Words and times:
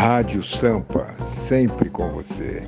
Rádio 0.00 0.42
Sampa, 0.42 1.14
sempre 1.20 1.90
com 1.90 2.10
você. 2.10 2.66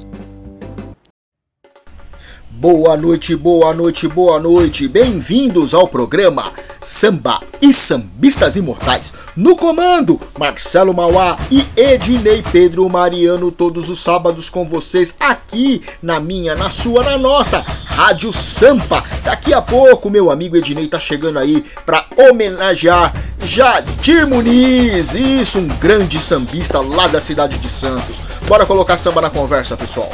Boa 2.62 2.96
noite, 2.96 3.34
boa 3.34 3.74
noite, 3.74 4.06
boa 4.06 4.38
noite. 4.38 4.86
Bem-vindos 4.86 5.74
ao 5.74 5.88
programa 5.88 6.52
Samba 6.80 7.40
e 7.60 7.74
Sambistas 7.74 8.54
Imortais. 8.54 9.12
No 9.36 9.56
comando, 9.56 10.20
Marcelo 10.38 10.94
Mauá 10.94 11.36
e 11.50 11.66
Ednei 11.76 12.40
Pedro 12.52 12.88
Mariano, 12.88 13.50
todos 13.50 13.90
os 13.90 13.98
sábados 13.98 14.48
com 14.48 14.64
vocês 14.64 15.16
aqui 15.18 15.82
na 16.00 16.20
minha, 16.20 16.54
na 16.54 16.70
sua, 16.70 17.02
na 17.02 17.18
nossa 17.18 17.58
Rádio 17.58 18.32
Sampa. 18.32 19.02
Daqui 19.24 19.52
a 19.52 19.60
pouco, 19.60 20.08
meu 20.08 20.30
amigo 20.30 20.56
Ednei 20.56 20.86
tá 20.86 21.00
chegando 21.00 21.40
aí 21.40 21.64
para 21.84 22.06
homenagear 22.16 23.12
Jadir 23.40 24.24
Muniz. 24.24 25.14
Isso, 25.14 25.58
um 25.58 25.66
grande 25.66 26.20
sambista 26.20 26.80
lá 26.80 27.08
da 27.08 27.20
cidade 27.20 27.58
de 27.58 27.68
Santos. 27.68 28.20
Bora 28.46 28.64
colocar 28.64 28.98
samba 28.98 29.20
na 29.20 29.30
conversa, 29.30 29.76
pessoal. 29.76 30.12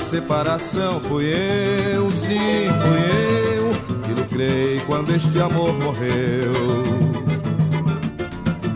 Separação 0.00 1.00
fui 1.00 1.24
eu, 1.24 2.10
sim, 2.10 2.66
fui 2.82 3.56
eu 3.56 4.00
que 4.02 4.20
lucrei 4.20 4.80
quando 4.86 5.14
este 5.14 5.40
amor 5.40 5.72
morreu. 5.74 6.52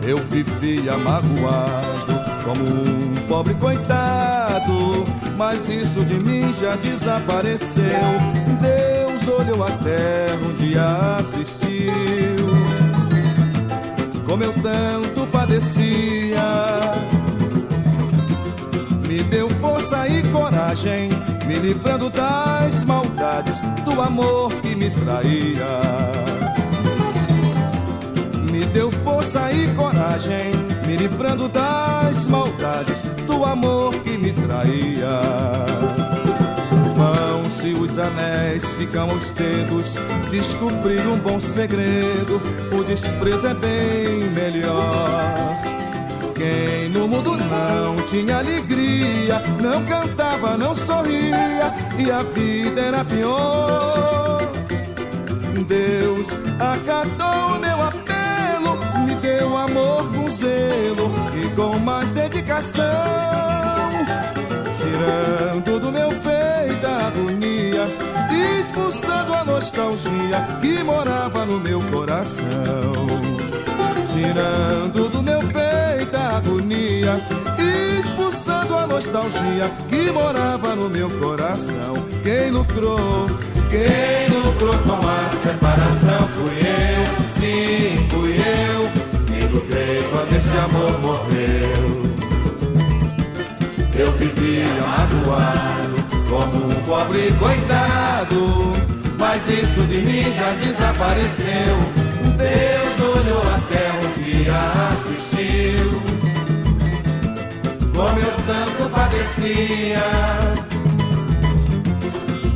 Eu 0.07 0.17
vivia 0.29 0.97
magoado 0.97 2.13
como 2.43 2.63
um 2.63 3.15
pobre 3.27 3.55
coitado, 3.55 5.03
mas 5.35 5.67
isso 5.67 6.05
de 6.05 6.15
mim 6.15 6.53
já 6.53 6.75
desapareceu. 6.75 7.83
Deus 8.61 9.27
olhou 9.27 9.63
a 9.63 9.71
terra 9.71 10.37
um 10.43 10.53
dia 10.55 11.17
assistiu, 11.17 12.45
como 14.27 14.43
eu 14.43 14.53
tanto 14.53 15.25
padecia 15.27 17.14
me 19.15 19.23
deu 19.23 19.49
força 19.61 20.09
e 20.09 20.21
coragem, 20.23 21.07
me 21.45 21.55
livrando 21.55 22.09
das 22.09 22.83
maldades 22.83 23.57
do 23.85 24.01
amor 24.01 24.51
que 24.55 24.75
me 24.75 24.89
traía. 24.89 25.79
Me 28.51 28.65
deu 28.65 28.91
força 28.91 29.53
e 29.53 29.73
coragem, 29.73 30.51
me 30.85 30.97
livrando 30.97 31.47
das 31.47 32.27
maldades 32.27 33.01
do 33.25 33.45
amor 33.45 33.95
que 34.03 34.17
me 34.17 34.33
traía. 34.33 35.21
Vão-se 36.97 37.71
os 37.71 37.97
anéis, 37.97 38.65
ficam 38.77 39.07
os 39.15 39.31
dedos, 39.31 39.95
descobrir 40.29 41.07
um 41.07 41.17
bom 41.19 41.39
segredo, 41.39 42.41
o 42.77 42.83
desprezo 42.83 43.47
é 43.47 43.53
bem 43.53 44.29
melhor 44.31 45.74
quem 46.35 46.89
no 46.89 47.07
mundo 47.07 47.35
não 47.37 47.95
tinha 48.05 48.37
alegria, 48.37 49.41
não 49.61 49.83
cantava, 49.85 50.57
não 50.57 50.75
sorria 50.75 51.73
e 51.97 52.11
a 52.11 52.21
vida 52.21 52.81
era 52.81 53.05
pior. 53.05 54.41
Deus 55.67 56.27
acatou 56.59 57.59
meu 57.59 57.81
apelo, 57.81 58.77
me 59.05 59.15
deu 59.15 59.57
amor 59.57 60.07
com 60.13 60.29
zelo 60.29 61.11
e 61.41 61.55
com 61.55 61.79
mais 61.79 62.11
dedicação, 62.11 62.83
tirando 64.77 65.79
do 65.79 65.91
meu 65.91 66.09
peito 66.09 66.85
a 66.85 67.07
agonia, 67.07 67.87
expulsando 68.59 69.33
a 69.33 69.43
nostalgia 69.43 70.45
que 70.61 70.83
morava 70.83 71.45
no 71.45 71.59
meu 71.59 71.81
coração 71.89 72.45
tirando 74.13 75.09
do 75.09 75.21
meu 75.21 75.39
peito 75.39 75.64
a 76.13 76.37
agonia, 76.37 77.15
expulsando 77.99 78.75
a 78.75 78.85
nostalgia 78.85 79.69
que 79.89 80.11
morava 80.11 80.75
no 80.75 80.89
meu 80.89 81.09
coração. 81.09 81.93
Quem 82.21 82.51
lucrou, 82.51 83.27
quem 83.69 84.35
lucrou 84.37 84.77
com 84.79 85.07
a 85.07 85.29
separação 85.41 86.27
fui 86.35 86.59
eu, 86.59 87.23
sim, 87.29 88.07
fui 88.09 88.35
eu. 88.35 88.89
Quem 89.27 89.47
lucrei 89.47 90.03
quando 90.11 90.35
esse 90.35 90.57
amor 90.57 90.99
morreu. 90.99 92.05
Eu 93.97 94.11
vivia 94.13 94.65
magoado, 94.81 95.95
como 96.29 96.67
um 96.67 96.83
pobre 96.83 97.33
coitado, 97.39 98.73
mas 99.17 99.47
isso 99.47 99.81
de 99.83 99.97
mim 99.99 100.31
já 100.33 100.51
desapareceu. 100.51 102.05
Deus 102.37 103.15
olhou 103.15 103.41
até 103.53 103.91
um 103.93 104.23
dia 104.23 104.35
assistiu 104.91 105.34
Como 107.95 108.19
eu 108.19 108.35
tanto 108.45 108.89
padecia. 108.89 110.03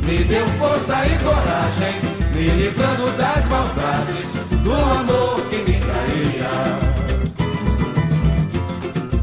Me 0.04 0.24
deu 0.24 0.46
força 0.58 1.06
e 1.06 1.18
coragem 1.18 2.00
Me 2.34 2.48
livrando 2.48 3.10
das 3.12 3.46
maldades 3.48 4.26
Do 4.64 4.74
amor 4.74 5.40
que 5.48 5.56
me 5.58 5.78
traía. 5.78 6.50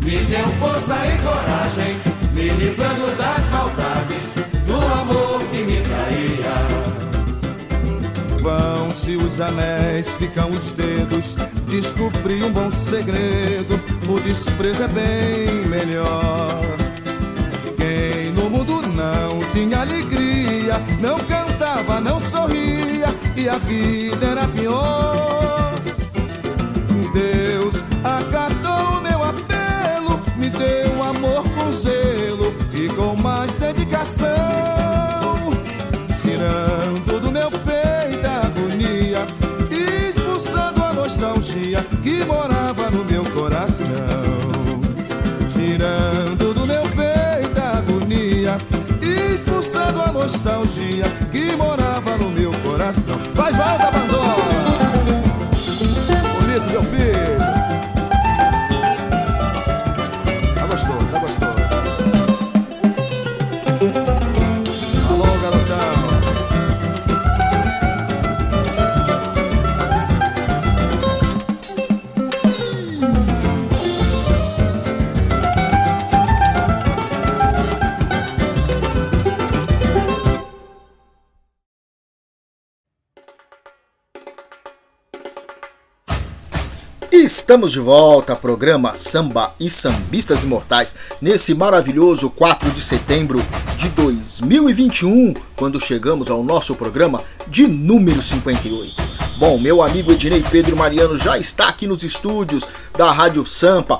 Me 0.04 0.26
deu 0.26 0.48
força 0.60 0.96
e 1.06 1.18
coragem 1.22 2.02
Me 2.34 2.50
livrando 2.52 3.16
das 3.18 3.50
maldades 3.50 4.24
Do 4.66 4.76
amor 4.76 5.40
que 5.52 5.64
me 5.64 5.82
traía. 5.82 6.88
Vão-se 8.42 9.18
os 9.18 9.42
anéis, 9.42 10.08
ficam 10.16 10.50
os 10.52 10.72
dedos. 10.72 11.36
Descobri 11.70 12.42
um 12.44 12.52
bom 12.52 12.72
segredo: 12.72 13.78
o 14.10 14.20
desprezo 14.20 14.84
é 14.84 14.88
bem 14.88 15.66
melhor. 15.68 16.62
Quem 17.76 18.32
no 18.32 18.50
mundo 18.50 18.82
não 18.82 19.40
tinha 19.52 19.82
alegria, 19.82 20.82
não 21.00 21.18
cantava, 21.20 22.00
não 22.00 22.20
sorria, 22.20 23.08
e 23.36 23.50
a 23.50 23.58
vida 23.58 24.26
era 24.26 24.48
pior. 24.48 25.74
Deus 27.14 27.76
acatou 28.04 29.02
meu 29.02 29.24
apelo, 29.24 30.22
me 30.38 30.50
deu 30.50 31.04
amor 31.04 31.44
com 31.44 31.72
zelo 31.72 32.54
e 32.74 32.88
com 32.90 33.16
mais 33.16 33.52
dedicação, 33.56 34.28
tirando 36.22 37.20
do 37.20 37.32
meu 37.32 37.50
peito 37.52 37.78
nostalgia 41.18 41.86
que 42.04 42.24
morava 42.26 42.57
no 42.92 43.04
meu 43.04 43.24
coração, 43.32 43.86
tirando 45.52 46.54
do 46.54 46.66
meu 46.66 46.84
peito 46.84 47.60
a 47.60 47.78
agonia, 47.78 48.58
expulsando 49.02 50.02
a 50.02 50.12
nostalgia 50.12 51.06
que 51.32 51.56
morava 51.56 52.16
no 52.18 52.30
meu 52.30 52.52
coração. 52.64 53.20
Vai, 53.34 53.52
da 53.52 53.92
bandona! 53.92 54.88
Bonito, 56.40 56.72
meu 56.72 56.84
filho! 56.84 57.37
Estamos 87.48 87.72
de 87.72 87.80
volta 87.80 88.36
programa 88.36 88.94
Samba 88.94 89.54
e 89.58 89.70
Sambistas 89.70 90.44
Imortais 90.44 90.98
nesse 91.22 91.56
maravilhoso 91.56 92.30
4 92.30 92.72
de 92.72 92.82
setembro 92.82 93.42
de 93.78 93.88
2021, 93.88 95.34
quando 95.56 95.80
chegamos 95.80 96.30
ao 96.30 96.44
nosso 96.44 96.76
programa 96.76 97.24
de 97.48 97.66
número 97.66 98.22
58. 98.22 98.94
Bom, 99.40 99.58
meu 99.58 99.82
amigo 99.82 100.12
Ednei 100.12 100.44
Pedro 100.44 100.76
Mariano 100.76 101.16
já 101.16 101.38
está 101.38 101.70
aqui 101.70 101.88
nos 101.88 102.04
estúdios 102.04 102.68
da 102.98 103.14
Rádio 103.14 103.46
Sampa, 103.46 103.98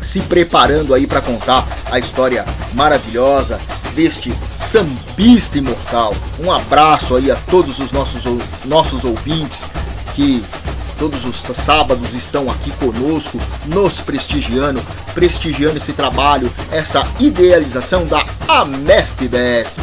se 0.00 0.20
preparando 0.20 0.94
aí 0.94 1.06
para 1.06 1.20
contar 1.20 1.68
a 1.90 1.98
história 1.98 2.42
maravilhosa 2.72 3.60
deste 3.94 4.32
sambista 4.54 5.58
imortal. 5.58 6.14
Um 6.40 6.50
abraço 6.50 7.16
aí 7.16 7.30
a 7.30 7.36
todos 7.36 7.78
os 7.80 7.92
nossos, 7.92 8.24
nossos 8.64 9.04
ouvintes 9.04 9.68
que 10.14 10.42
todos 11.02 11.24
os 11.24 11.40
sábados 11.56 12.14
estão 12.14 12.48
aqui 12.48 12.70
conosco, 12.76 13.36
nos 13.66 14.00
prestigiando, 14.00 14.80
prestigiando 15.12 15.76
esse 15.76 15.92
trabalho, 15.92 16.48
essa 16.70 17.02
idealização 17.18 18.06
da 18.06 18.24
Amesp 18.46 19.26
Besp. 19.26 19.80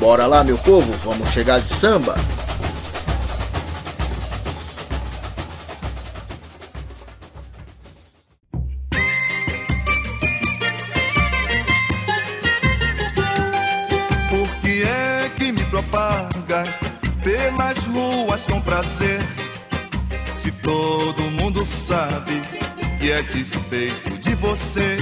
Bora 0.00 0.26
lá, 0.26 0.42
meu 0.42 0.58
povo, 0.58 0.92
vamos 1.04 1.30
chegar 1.30 1.60
de 1.60 1.68
samba. 1.68 2.16
Por 14.28 14.48
que 14.62 14.82
é 14.82 15.30
que 15.36 15.52
me 15.52 15.64
propagas 15.66 16.70
pelas 17.22 17.78
ruas 17.84 18.44
com 18.46 18.60
prazer? 18.60 19.20
Se 20.46 20.52
todo 20.62 21.24
mundo 21.32 21.66
sabe 21.66 22.40
que 23.00 23.10
é 23.10 23.20
despeito 23.20 24.16
de 24.18 24.32
você. 24.36 24.96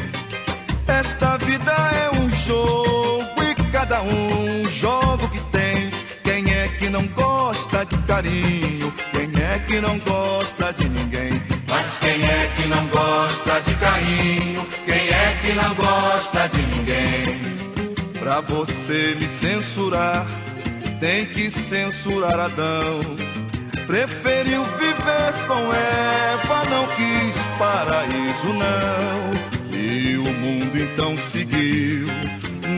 Esta 0.88 1.36
vida 1.36 1.70
é 1.70 2.18
um 2.18 2.30
jogo 2.30 3.42
e 3.42 3.54
cada 3.70 4.00
um 4.00 4.66
joga 4.70 5.26
o 5.26 5.28
que 5.28 5.40
tem. 5.52 5.90
Quem 6.22 6.50
é 6.50 6.68
que 6.68 6.88
não 6.88 7.06
gosta 7.08 7.84
de 7.84 7.94
carinho? 8.04 8.90
Quem 9.12 9.42
é 9.42 9.58
que 9.66 9.80
não 9.80 9.98
gosta 9.98 10.72
de 10.72 10.88
ninguém? 10.88 11.32
Mas 11.68 11.98
quem 11.98 12.24
é 12.24 12.50
que 12.56 12.66
não 12.66 12.86
gosta 12.86 13.60
de 13.60 13.74
carinho? 13.74 14.66
Quem 14.86 15.08
é 15.10 15.38
que 15.42 15.52
não 15.52 15.74
gosta 15.74 16.48
de 16.48 16.62
ninguém? 16.62 18.14
Pra 18.18 18.40
você 18.40 19.14
me 19.20 19.26
censurar, 19.26 20.26
tem 21.00 21.26
que 21.26 21.50
censurar 21.50 22.40
Adão. 22.40 23.33
Preferiu 23.86 24.64
viver 24.64 25.46
com 25.46 25.72
Eva, 25.72 26.62
não 26.70 26.86
quis 26.96 27.36
paraíso, 27.58 28.52
não. 28.54 29.78
E 29.78 30.16
o 30.16 30.24
mundo 30.24 30.78
então 30.78 31.18
seguiu 31.18 32.06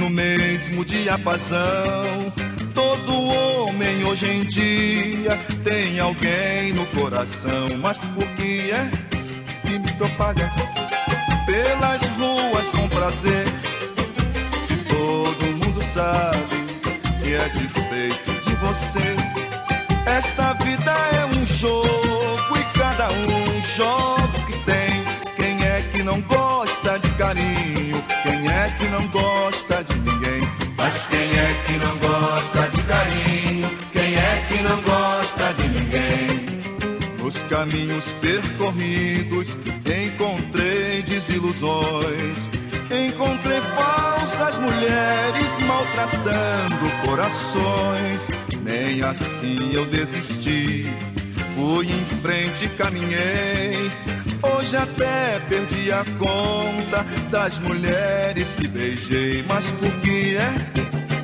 no 0.01 0.11
mesmo 0.11 0.85
diapasão. 0.85 2.33
Todo 2.75 3.29
homem 3.29 4.05
hoje 4.05 4.29
em 4.29 4.45
dia 4.45 5.39
tem 5.63 6.01
alguém 6.01 6.73
no 6.73 6.85
coração. 6.87 7.69
Mas 7.81 7.99
por 7.99 8.27
que 8.37 8.73
é 8.73 8.91
que 9.65 9.79
me 9.79 9.93
propagas 9.93 10.53
pelas 11.47 12.03
ruas 12.19 12.71
com 12.73 12.89
prazer? 12.89 13.47
Se 14.67 14.77
todo 14.89 15.47
mundo 15.47 15.81
sabe 15.85 16.67
que 17.23 17.35
é 17.35 17.49
despeito 17.49 18.33
de 18.45 18.55
você. 18.57 19.56
Esta 20.07 20.53
vida 20.65 20.93
é 20.93 21.27
um 21.27 21.47
jogo 21.47 22.57
e 22.57 22.79
cada 22.79 23.09
um 23.11 23.63
joga 23.77 24.39
o 24.39 24.47
que 24.47 24.59
tem. 24.61 25.05
Quem 25.35 25.67
é 25.67 25.83
que 25.93 26.03
não 26.05 26.21
gosta 26.23 26.97
de 26.99 27.11
carinho? 27.11 28.03
Quem 28.23 28.49
é 28.49 28.73
que 28.79 28.87
não 28.87 29.07
gosta 29.09 29.83
de 29.83 29.99
ninguém? 29.99 30.49
Mas 30.77 31.07
quem 31.09 31.29
é 31.29 31.63
que 31.67 31.73
não 31.85 31.99
gosta 31.99 32.69
de 32.69 32.83
carinho? 32.85 33.71
Quem 33.93 34.15
é 34.15 34.45
que 34.49 34.63
não 34.63 34.81
gosta 34.83 35.53
de 35.55 35.69
ninguém? 35.69 36.47
Nos 37.21 37.37
caminhos 37.51 38.05
percorridos 38.21 39.57
encontrei 39.85 41.03
desilusões. 41.03 42.49
Encontrei 42.91 43.61
falsas 43.61 44.59
mulheres 44.59 45.57
maltratando 45.67 46.91
corações. 47.05 48.46
Nem 48.87 49.03
assim 49.03 49.73
eu 49.75 49.85
desisti. 49.85 50.87
Fui 51.57 51.87
em 51.87 52.05
frente, 52.23 52.69
caminhei. 52.79 53.91
Hoje 54.41 54.77
até 54.77 55.41
perdi 55.49 55.91
a 55.91 56.05
conta 56.17 57.05
das 57.29 57.59
mulheres 57.59 58.55
que 58.55 58.69
beijei. 58.69 59.45
Mas 59.49 59.73
por 59.73 59.91
que 60.03 60.37
é 60.37 60.55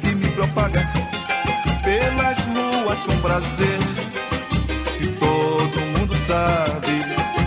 que 0.03 0.13
me 0.13 0.27
propagas 0.33 0.89
pelas 1.85 2.39
ruas 2.41 2.99
com 3.05 3.17
prazer? 3.21 3.79
Se 4.99 5.07
todo 5.21 5.81
mundo 5.97 6.17
sabe 6.27 7.01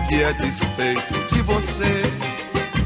que 0.07 0.23
é 0.23 0.31
despeito 0.31 1.35
de 1.35 1.41
você. 1.41 2.03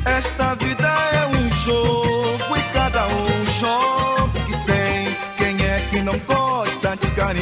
Esta 0.04 0.56
vida 0.56 0.92
é 1.14 1.28
um 1.28 1.54
jogo 1.64 2.58
e 2.58 2.74
cada 2.74 3.06
um 3.06 3.46
joga 3.60 4.40
que 4.48 4.66
tem. 4.66 5.16
Quem 5.38 5.68
é 5.68 5.88
que 5.92 6.02
não 6.02 6.18
gosta 6.18 6.34
de 6.34 6.39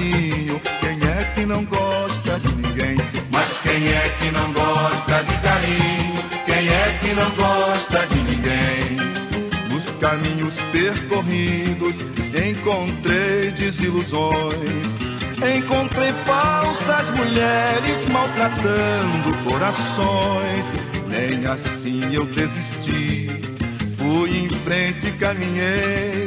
carinho? 0.07 0.61
Quem 0.79 1.09
é 1.09 1.31
que 1.35 1.45
não 1.45 1.65
gosta 1.65 2.39
de 2.39 2.55
ninguém? 2.55 2.95
Mas 3.31 3.57
quem 3.59 3.87
é 3.87 4.09
que 4.19 4.31
não 4.31 4.53
gosta 4.53 5.23
de 5.23 5.37
carinho? 5.41 6.23
Quem 6.45 6.67
é 6.69 6.97
que 7.01 7.13
não 7.13 7.29
gosta 7.31 8.07
de 8.07 8.21
ninguém? 8.21 8.97
Nos 9.69 9.89
caminhos 9.99 10.55
percorridos 10.71 12.01
encontrei 12.49 13.51
desilusões. 13.51 14.97
Encontrei 15.57 16.11
falsas 16.25 17.11
mulheres 17.11 18.05
maltratando 18.11 19.37
corações. 19.49 20.73
Nem 21.07 21.45
assim 21.45 22.13
eu 22.13 22.25
desisti. 22.25 23.27
Fui 23.97 24.37
em 24.37 24.49
frente 24.49 25.07
e 25.07 25.11
caminhei. 25.11 26.26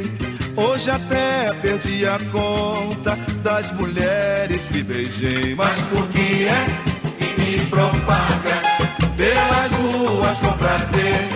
Hoje 0.55 0.91
até 0.91 1.53
perdi 1.61 2.05
a 2.05 2.19
conta 2.31 3.15
das 3.41 3.71
mulheres 3.71 4.67
que 4.69 4.83
beijei. 4.83 5.55
Mas 5.55 5.75
por 5.83 6.07
que 6.09 6.45
é 6.45 6.65
que 7.17 7.41
me 7.41 7.65
propaga 7.65 8.61
pelas 9.15 9.71
ruas 9.73 10.37
com 10.37 10.51
prazer? 10.57 11.27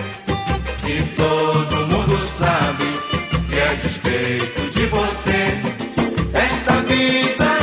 Se 0.84 1.02
todo 1.14 1.86
mundo 1.86 2.20
sabe 2.22 2.84
que 3.48 3.58
é 3.58 3.74
despeito 3.76 4.70
de 4.70 4.86
você. 4.86 5.60
Esta 6.34 6.82
vida 6.82 7.55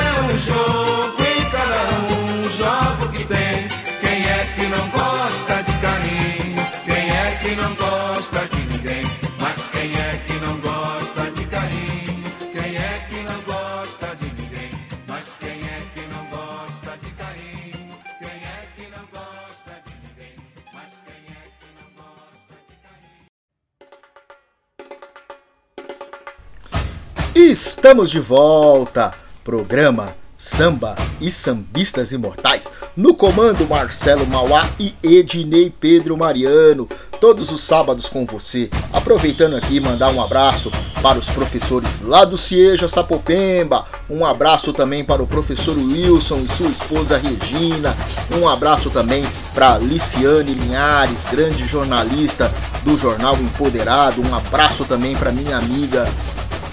Estamos 27.83 28.09
de 28.09 28.21
volta. 28.21 29.13
Programa 29.43 30.15
Samba 30.37 30.95
e 31.19 31.29
Sambistas 31.29 32.13
Imortais. 32.13 32.71
No 32.95 33.13
comando 33.13 33.67
Marcelo 33.67 34.25
Mauá 34.25 34.69
e 34.79 34.95
Ednei 35.03 35.69
Pedro 35.69 36.15
Mariano. 36.15 36.87
Todos 37.19 37.51
os 37.51 37.59
sábados 37.59 38.07
com 38.07 38.25
você. 38.25 38.69
Aproveitando 38.93 39.57
aqui 39.57 39.81
mandar 39.81 40.13
um 40.13 40.23
abraço 40.23 40.71
para 41.01 41.19
os 41.19 41.29
professores 41.29 42.01
lá 42.01 42.23
do 42.23 42.37
Cieja 42.37 42.87
Sapopemba. 42.87 43.85
Um 44.09 44.25
abraço 44.25 44.71
também 44.71 45.03
para 45.03 45.21
o 45.21 45.27
professor 45.27 45.77
Wilson 45.77 46.39
e 46.39 46.47
sua 46.47 46.69
esposa 46.69 47.17
Regina. 47.17 47.93
Um 48.31 48.47
abraço 48.47 48.89
também 48.91 49.25
para 49.53 49.77
Liciane 49.77 50.53
Linhares, 50.53 51.25
grande 51.25 51.67
jornalista 51.67 52.49
do 52.85 52.97
jornal 52.97 53.35
Empoderado. 53.35 54.21
Um 54.21 54.33
abraço 54.33 54.85
também 54.85 55.17
para 55.17 55.33
minha 55.33 55.57
amiga 55.57 56.07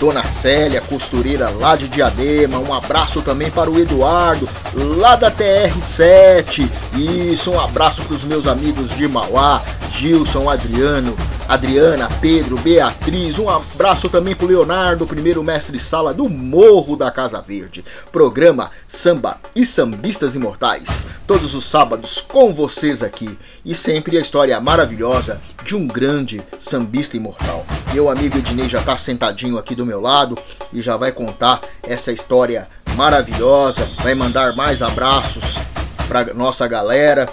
Dona 0.00 0.24
Célia, 0.24 0.80
costureira 0.80 1.50
lá 1.50 1.76
de 1.76 1.86
Diadema. 1.86 2.58
Um 2.58 2.72
abraço 2.72 3.20
também 3.20 3.50
para 3.50 3.70
o 3.70 3.78
Eduardo, 3.78 4.48
lá 4.96 5.14
da 5.14 5.30
TR7. 5.30 6.66
Isso, 6.94 7.50
um 7.50 7.60
abraço 7.60 8.02
para 8.04 8.14
os 8.14 8.24
meus 8.24 8.46
amigos 8.46 8.96
de 8.96 9.06
Mauá, 9.06 9.62
Gilson, 9.90 10.48
Adriano, 10.48 11.14
Adriana, 11.50 12.08
Pedro, 12.20 12.56
Beatriz. 12.58 13.38
Um 13.38 13.50
abraço 13.50 14.08
também 14.08 14.36
para 14.36 14.46
o 14.46 14.48
Leonardo, 14.48 15.04
primeiro 15.04 15.42
mestre 15.42 15.80
sala 15.80 16.14
do 16.14 16.28
Morro 16.28 16.96
da 16.96 17.10
Casa 17.10 17.42
Verde. 17.42 17.84
Programa 18.12 18.70
Samba 18.86 19.38
e 19.54 19.66
Sambistas 19.66 20.36
Imortais. 20.36 21.08
Todos 21.26 21.54
os 21.54 21.64
sábados 21.64 22.20
com 22.20 22.52
vocês 22.52 23.02
aqui. 23.02 23.36
E 23.64 23.74
sempre 23.74 24.16
a 24.16 24.20
história 24.20 24.60
maravilhosa 24.60 25.40
de 25.64 25.74
um 25.74 25.88
grande 25.88 26.40
sambista 26.58 27.16
imortal. 27.16 27.66
Meu 27.92 28.08
amigo 28.08 28.38
Ednei 28.38 28.68
já 28.68 28.78
está 28.78 28.96
sentadinho 28.96 29.58
aqui 29.58 29.74
do 29.74 29.84
meu 29.84 29.89
lado 29.98 30.38
e 30.72 30.82
já 30.82 30.94
vai 30.96 31.10
contar 31.10 31.62
essa 31.82 32.12
história 32.12 32.68
maravilhosa, 32.94 33.88
vai 34.02 34.14
mandar 34.14 34.54
mais 34.54 34.82
abraços 34.82 35.58
para 36.06 36.34
nossa 36.34 36.68
galera. 36.68 37.26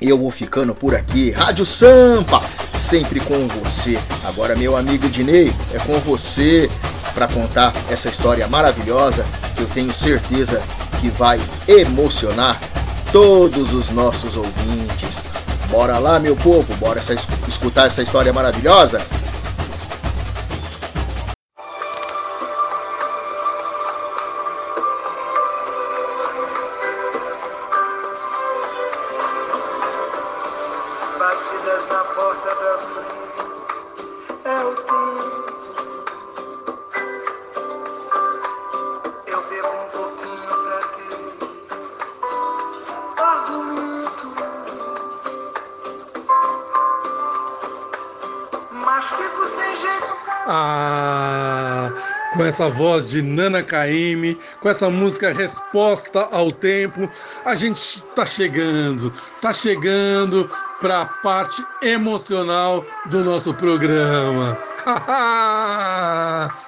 Eu 0.00 0.18
vou 0.18 0.30
ficando 0.30 0.74
por 0.74 0.94
aqui. 0.94 1.30
Rádio 1.30 1.66
Sampa, 1.66 2.42
sempre 2.74 3.20
com 3.20 3.46
você. 3.48 3.98
Agora, 4.24 4.56
meu 4.56 4.74
amigo 4.76 5.06
Ednei, 5.06 5.52
é 5.72 5.78
com 5.78 6.00
você 6.00 6.70
para 7.14 7.28
contar 7.28 7.72
essa 7.90 8.08
história 8.08 8.46
maravilhosa 8.48 9.24
que 9.54 9.62
eu 9.62 9.68
tenho 9.68 9.92
certeza 9.92 10.62
que 11.00 11.08
vai 11.08 11.40
emocionar 11.68 12.58
todos 13.12 13.72
os 13.72 13.90
nossos 13.90 14.36
ouvintes. 14.36 15.22
Bora 15.70 15.98
lá, 15.98 16.18
meu 16.18 16.36
povo, 16.36 16.74
bora 16.76 16.98
essa, 16.98 17.14
escutar 17.46 17.86
essa 17.86 18.02
história 18.02 18.32
maravilhosa? 18.32 19.00
Essa 52.54 52.70
voz 52.70 53.08
de 53.10 53.20
Nana 53.20 53.64
Caymmi, 53.64 54.38
com 54.60 54.68
essa 54.68 54.88
música 54.88 55.32
Resposta 55.32 56.28
ao 56.30 56.52
Tempo, 56.52 57.10
a 57.44 57.56
gente 57.56 57.78
está 57.78 58.24
chegando, 58.24 59.12
está 59.34 59.52
chegando 59.52 60.48
para 60.80 61.02
a 61.02 61.06
parte 61.06 61.64
emocional 61.82 62.86
do 63.06 63.24
nosso 63.24 63.52
programa. 63.54 64.56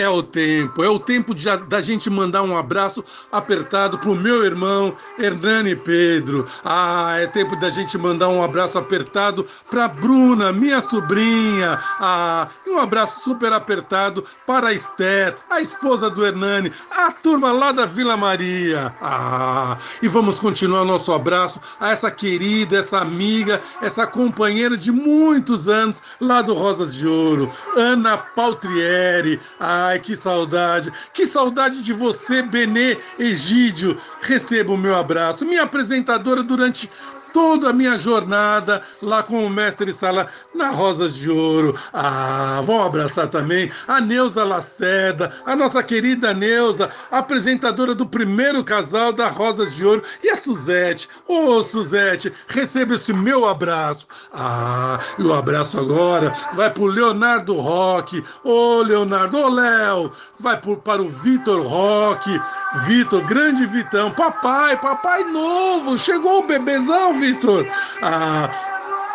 é 0.00 0.08
o 0.08 0.22
tempo, 0.22 0.82
é 0.82 0.88
o 0.88 0.98
tempo 0.98 1.34
de, 1.34 1.44
da 1.68 1.80
gente 1.80 2.08
mandar 2.08 2.42
um 2.42 2.56
abraço 2.56 3.04
apertado 3.30 3.98
pro 3.98 4.14
meu 4.14 4.44
irmão 4.44 4.94
Hernani 5.18 5.76
Pedro. 5.76 6.46
Ah, 6.64 7.16
é 7.18 7.26
tempo 7.26 7.54
da 7.56 7.70
gente 7.70 7.98
mandar 7.98 8.28
um 8.28 8.42
abraço 8.42 8.78
apertado 8.78 9.46
pra 9.68 9.88
Bruna, 9.88 10.52
minha 10.52 10.80
sobrinha. 10.80 11.78
Ah, 11.98 12.48
e 12.66 12.70
um 12.70 12.78
abraço 12.78 13.20
super 13.20 13.52
apertado 13.52 14.24
para 14.46 14.68
a 14.68 14.72
Esther, 14.72 15.36
a 15.50 15.60
esposa 15.60 16.08
do 16.08 16.24
Hernani, 16.24 16.72
a 16.90 17.12
turma 17.12 17.52
lá 17.52 17.72
da 17.72 17.84
Vila 17.84 18.16
Maria. 18.16 18.94
Ah, 19.02 19.76
e 20.00 20.08
vamos 20.08 20.40
continuar 20.40 20.84
nosso 20.84 21.12
abraço 21.12 21.60
a 21.78 21.90
essa 21.90 22.10
querida, 22.10 22.78
essa 22.78 22.98
amiga, 22.98 23.60
essa 23.82 24.06
companheira 24.06 24.76
de 24.76 24.90
muitos 24.90 25.68
anos 25.68 26.02
lá 26.20 26.40
do 26.42 26.54
Rosas 26.54 26.94
de 26.94 27.06
Ouro, 27.06 27.50
Ana 27.76 28.16
Paltrieri. 28.16 29.40
Ah, 29.58 29.89
Ai, 29.90 29.98
que 29.98 30.16
saudade! 30.16 30.92
Que 31.12 31.26
saudade 31.26 31.82
de 31.82 31.92
você, 31.92 32.42
Benê 32.42 32.96
Egídio! 33.18 34.00
Receba 34.22 34.72
o 34.72 34.76
meu 34.76 34.94
abraço. 34.94 35.44
Minha 35.44 35.64
apresentadora 35.64 36.44
durante 36.44 36.88
toda 37.32 37.70
a 37.70 37.72
minha 37.72 37.98
jornada 37.98 38.82
lá 39.02 39.22
com 39.22 39.44
o 39.44 39.50
mestre 39.50 39.92
Sala 39.92 40.26
na 40.54 40.70
Rosas 40.70 41.14
de 41.14 41.30
Ouro. 41.30 41.74
Ah, 41.92 42.62
vamos 42.64 42.86
abraçar 42.86 43.28
também 43.28 43.70
a 43.86 44.00
Neuza 44.00 44.44
Laceda, 44.44 45.32
a 45.44 45.56
nossa 45.56 45.82
querida 45.82 46.34
Neuza, 46.34 46.90
apresentadora 47.10 47.94
do 47.94 48.06
primeiro 48.06 48.62
casal 48.62 49.12
da 49.12 49.28
Rosas 49.28 49.74
de 49.74 49.84
Ouro, 49.84 50.02
e 50.22 50.30
a 50.30 50.36
Suzete. 50.36 51.08
Ô, 51.26 51.56
oh, 51.56 51.62
Suzete, 51.62 52.32
receba 52.48 52.94
esse 52.94 53.12
meu 53.12 53.48
abraço. 53.48 54.06
Ah, 54.32 54.98
e 55.18 55.22
o 55.22 55.32
abraço 55.32 55.78
agora 55.78 56.34
vai 56.54 56.70
pro 56.70 56.86
Leonardo 56.86 57.54
Roque. 57.54 58.22
Ô, 58.44 58.78
oh, 58.78 58.82
Leonardo, 58.82 59.38
ô, 59.38 59.44
oh, 59.44 59.48
Léo, 59.48 60.12
vai 60.38 60.60
pro, 60.60 60.76
para 60.76 61.02
o 61.02 61.08
Vitor 61.08 61.66
Roque. 61.66 62.40
Vitor, 62.86 63.24
grande 63.24 63.66
Vitão, 63.66 64.12
papai, 64.12 64.76
papai 64.76 65.24
novo, 65.24 65.98
chegou 65.98 66.38
o 66.38 66.46
bebezão, 66.46 67.14
Vitor. 67.20 67.66
Ah, 68.02 68.50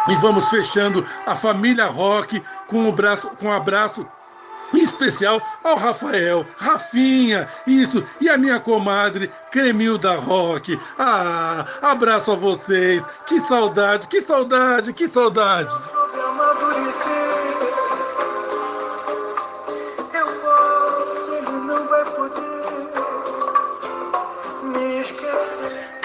e 0.07 0.15
vamos 0.17 0.47
fechando 0.49 1.05
a 1.25 1.35
família 1.35 1.87
Rock 1.87 2.41
com 2.67 2.87
o 2.87 2.91
braço, 2.91 3.27
com 3.39 3.47
um 3.47 3.53
abraço 3.53 4.07
especial 4.73 5.41
ao 5.63 5.77
Rafael, 5.77 6.45
Rafinha, 6.57 7.47
isso, 7.65 8.03
e 8.19 8.29
a 8.29 8.37
minha 8.37 8.59
comadre 8.59 9.31
Cremilda 9.51 10.15
Rock. 10.15 10.79
Ah, 10.99 11.65
abraço 11.81 12.31
a 12.31 12.35
vocês. 12.35 13.03
Que 13.25 13.39
saudade, 13.39 14.07
que 14.07 14.21
saudade, 14.21 14.93
que 14.93 15.07
saudade. 15.07 15.73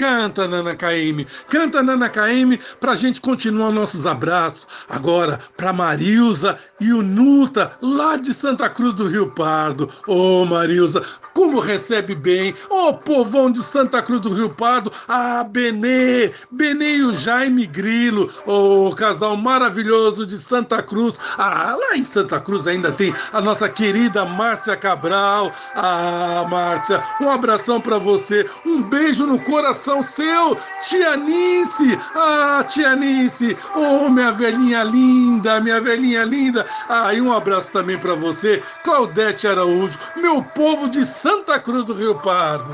Canta, 0.01 0.49
Nana 0.49 0.75
Caime, 0.75 1.27
canta, 1.51 1.83
Nana 1.83 2.09
Caime, 2.09 2.59
para 2.81 2.93
a 2.93 2.95
gente 2.95 3.21
continuar 3.21 3.71
nossos 3.71 4.07
abraços. 4.07 4.67
Agora, 4.89 5.39
para 5.59 5.75
Marilza 5.75 6.59
e 6.81 6.91
o 6.91 7.03
Nuta, 7.03 7.73
lá 7.83 8.17
de 8.17 8.33
Santa 8.33 8.71
Cruz 8.71 8.95
do 8.95 9.07
Rio 9.07 9.27
Pardo. 9.27 9.91
Ô, 10.07 10.41
oh, 10.41 10.47
Marilza, 10.47 11.05
como 11.35 11.61
recebe 11.61 12.15
bem. 12.15 12.55
Ô, 12.71 12.89
oh, 12.89 12.95
povão 12.95 13.51
de 13.51 13.63
Santa 13.63 14.01
Cruz 14.01 14.23
do 14.23 14.33
Rio 14.33 14.49
Pardo. 14.49 14.91
Ah, 15.07 15.45
Benê, 15.45 16.33
Benê 16.51 16.97
e 16.97 17.05
o 17.05 17.15
Jaime 17.15 17.67
Grilo. 17.67 18.33
Ô, 18.47 18.89
oh, 18.89 18.95
casal 18.95 19.37
maravilhoso 19.37 20.25
de 20.25 20.39
Santa 20.39 20.83
Cruz. 20.83 21.19
Ah, 21.37 21.77
lá 21.79 21.95
em 21.95 22.05
Santa 22.05 22.41
Cruz 22.41 22.67
ainda 22.67 22.91
tem 22.91 23.15
a 23.35 23.43
nossa 23.43 23.69
querida 23.69 24.25
Márcia 24.25 24.79
Cabral. 24.79 25.53
Ah, 25.75 26.47
Márcia, 26.51 27.05
um 27.21 27.29
abração 27.29 27.83
para 27.83 27.99
você. 27.99 28.49
Um 28.65 28.83
beijo 28.83 29.27
no 29.27 29.39
coração 29.39 29.90
coração 29.91 30.03
seu, 30.03 30.57
tia 30.83 31.17
Nice. 31.17 31.99
Ah, 32.15 32.65
tia 32.67 32.95
Nice. 32.95 33.57
Oh, 33.75 34.09
minha 34.09 34.31
velhinha 34.33 34.85
linda, 34.85 35.61
minha 35.61 35.81
velhinha 35.81 36.25
linda. 36.25 36.65
Ah, 36.89 37.13
e 37.13 37.21
um 37.21 37.33
abraço 37.33 37.73
também 37.73 37.99
para 37.99 38.15
você, 38.15 38.63
Claudete 38.85 39.47
Araújo, 39.47 39.99
meu 40.17 40.43
povo 40.43 40.89
de 40.89 41.05
Santa 41.05 41.59
Cruz 41.59 41.85
do 41.85 41.95
Rio 41.95 42.15
Pardo. 42.17 42.73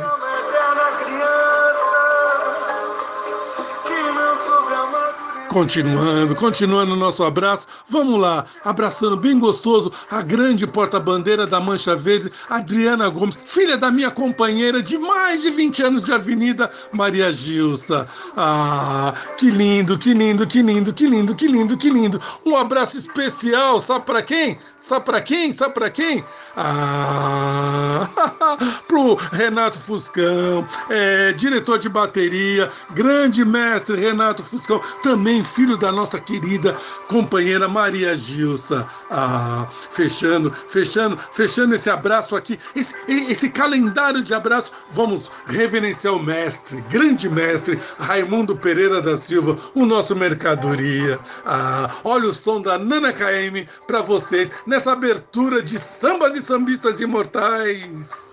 Continuando, 5.57 6.35
continuando 6.35 6.93
o 6.93 6.97
nosso 6.97 7.25
abraço, 7.25 7.67
vamos 7.89 8.21
lá, 8.21 8.45
abraçando 8.63 9.17
bem 9.17 9.39
gostoso 9.39 9.91
a 10.11 10.21
grande 10.21 10.67
porta-bandeira 10.67 11.47
da 11.47 11.59
Mancha 11.59 11.97
Verde, 11.97 12.31
Adriana 12.51 13.09
Gomes, 13.09 13.39
filha 13.47 13.79
da 13.79 13.91
minha 13.91 14.11
companheira 14.11 14.83
de 14.83 14.99
mais 14.99 15.41
de 15.41 15.49
20 15.49 15.83
anos 15.83 16.03
de 16.03 16.13
avenida, 16.13 16.71
Maria 16.93 17.33
Gilsa. 17.33 18.07
Ah, 18.37 19.15
que 19.39 19.51
lindo, 19.51 19.97
que 19.97 20.13
lindo, 20.13 20.47
que 20.47 20.61
lindo, 20.61 20.93
que 20.93 21.07
lindo, 21.07 21.35
que 21.35 21.49
lindo, 21.49 21.79
que 21.79 21.89
lindo. 21.89 22.21
Um 22.45 22.55
abraço 22.55 22.99
especial, 22.99 23.81
sabe 23.81 24.05
para 24.05 24.21
quem? 24.21 24.59
Sabe 24.87 25.05
para 25.05 25.21
quem? 25.21 25.53
Sabe 25.53 25.75
para 25.75 25.91
quem? 25.91 26.25
Ah, 26.57 28.09
pro 28.87 29.17
Renato 29.17 29.81
Fuscão, 29.81 30.67
é, 30.89 31.33
diretor 31.33 31.81
de 31.81 31.89
bateria, 31.89 32.71
grande 32.93 33.45
mestre 33.45 33.97
Renato 33.97 34.45
Fuscão, 34.45 34.81
também 35.03 35.43
filho 35.43 35.77
da 35.77 35.91
nossa 35.91 36.21
querida 36.21 36.77
companheira 37.09 37.67
Maria 37.67 38.17
Gilsa. 38.17 38.89
Ah, 39.11 39.67
fechando, 39.91 40.53
fechando, 40.69 41.19
fechando 41.33 41.75
esse 41.75 41.91
abraço 41.91 42.37
aqui, 42.37 42.57
esse, 42.77 42.95
esse 43.09 43.51
calendário 43.51 44.23
de 44.23 44.35
abraço, 44.35 44.71
vamos 44.91 45.29
reverenciar 45.47 46.15
o 46.15 46.23
mestre, 46.23 46.81
grande 46.89 47.29
mestre 47.29 47.77
Raimundo 47.99 48.57
Pereira 48.57 49.03
da 49.03 49.17
Silva, 49.17 49.59
o 49.75 49.85
nosso 49.85 50.15
mercadoria. 50.15 51.19
Ah, 51.45 51.91
olha 52.05 52.29
o 52.29 52.35
som 52.35 52.61
da 52.61 52.79
Nana 52.79 53.13
KM 53.13 53.67
para 53.89 54.01
vocês 54.01 54.49
nessa 54.77 54.93
abertura 54.93 55.63
de 55.63 55.79
sambas 55.79 56.37
e 56.37 56.43
sambistas 56.43 57.01
imortais. 57.01 58.31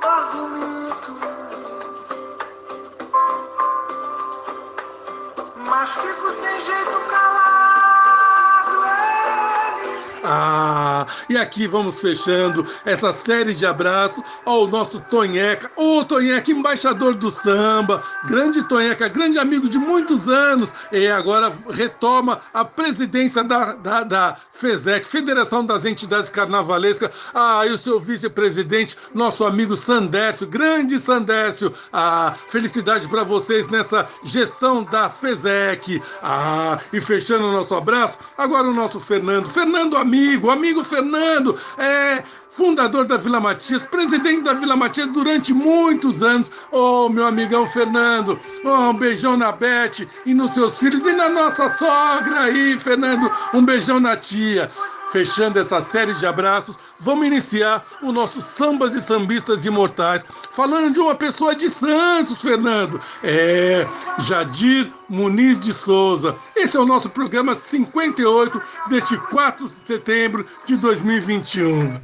Argumento, 0.00 1.18
mas 5.56 5.90
fico 5.90 6.30
sem 6.30 6.60
jeito 6.60 7.00
calado. 7.10 7.49
Ah 10.24 11.06
e 11.28 11.36
aqui 11.36 11.66
vamos 11.66 12.00
fechando 12.00 12.66
essa 12.84 13.12
série 13.12 13.54
de 13.54 13.64
abraços 13.66 14.22
ao 14.44 14.66
nosso 14.66 15.00
Tonheca, 15.00 15.70
o 15.76 16.04
Tonheca, 16.04 16.50
embaixador 16.50 17.14
do 17.14 17.30
samba, 17.30 18.02
grande 18.24 18.62
Tonheca, 18.64 19.08
grande 19.08 19.38
amigo 19.38 19.68
de 19.68 19.78
muitos 19.78 20.28
anos, 20.28 20.72
e 20.92 21.06
agora 21.06 21.52
retoma 21.70 22.40
a 22.52 22.64
presidência 22.64 23.42
da, 23.44 23.72
da, 23.74 24.02
da 24.02 24.36
FESEC, 24.52 25.06
Federação 25.06 25.64
das 25.64 25.84
Entidades 25.84 26.30
Carnavalescas. 26.30 27.10
Ah, 27.34 27.66
e 27.66 27.70
o 27.70 27.78
seu 27.78 27.98
vice-presidente, 27.98 28.96
nosso 29.14 29.44
amigo 29.44 29.76
Sandércio, 29.76 30.46
grande 30.46 30.98
Sandércio. 30.98 31.72
Ah, 31.92 32.34
felicidade 32.48 33.08
para 33.08 33.24
vocês 33.24 33.68
nessa 33.68 34.06
gestão 34.24 34.82
da 34.82 35.08
FESEC. 35.08 36.02
Ah, 36.22 36.78
e 36.92 37.00
fechando 37.00 37.46
o 37.46 37.52
nosso 37.52 37.74
abraço, 37.74 38.18
agora 38.36 38.68
o 38.68 38.74
nosso 38.74 39.00
Fernando. 39.00 39.48
Fernando, 39.48 39.96
amigo, 39.96 40.09
amigo 40.50 40.84
Fernando, 40.84 41.58
é 41.78 42.22
fundador 42.50 43.06
da 43.06 43.16
Vila 43.16 43.40
Matias, 43.40 43.84
presidente 43.84 44.42
da 44.42 44.54
Vila 44.54 44.76
Matias 44.76 45.08
durante 45.08 45.52
muitos 45.52 46.22
anos. 46.22 46.50
Ô, 46.70 47.06
oh, 47.06 47.08
meu 47.08 47.26
amigão 47.26 47.66
Fernando, 47.66 48.38
oh, 48.64 48.90
um 48.90 48.94
beijão 48.94 49.36
na 49.36 49.52
Beth 49.52 50.06
e 50.26 50.34
nos 50.34 50.52
seus 50.52 50.78
filhos 50.78 51.06
e 51.06 51.12
na 51.12 51.28
nossa 51.28 51.70
sogra 51.72 52.40
aí, 52.40 52.78
Fernando. 52.78 53.30
Um 53.54 53.64
beijão 53.64 54.00
na 54.00 54.16
tia. 54.16 54.70
Fechando 55.12 55.58
essa 55.58 55.80
série 55.80 56.14
de 56.14 56.24
abraços, 56.24 56.76
vamos 57.00 57.26
iniciar 57.26 57.84
o 58.00 58.12
nosso 58.12 58.40
Sambas 58.40 58.94
e 58.94 59.00
Sambistas 59.00 59.66
Imortais, 59.66 60.24
falando 60.50 60.92
de 60.92 61.00
uma 61.00 61.14
pessoa 61.14 61.54
de 61.54 61.68
Santos, 61.70 62.40
Fernando. 62.40 63.00
É 63.22 63.86
Jadir 64.18 64.92
Muniz 65.08 65.58
de 65.60 65.72
Souza. 65.72 66.36
Esse 66.56 66.76
é 66.76 66.80
o 66.80 66.86
nosso 66.86 67.08
programa 67.08 67.54
58 67.54 68.60
deste 68.88 69.16
4 69.16 69.68
de 69.68 69.74
setembro 69.86 70.46
de 70.66 70.76
2021. 70.76 72.00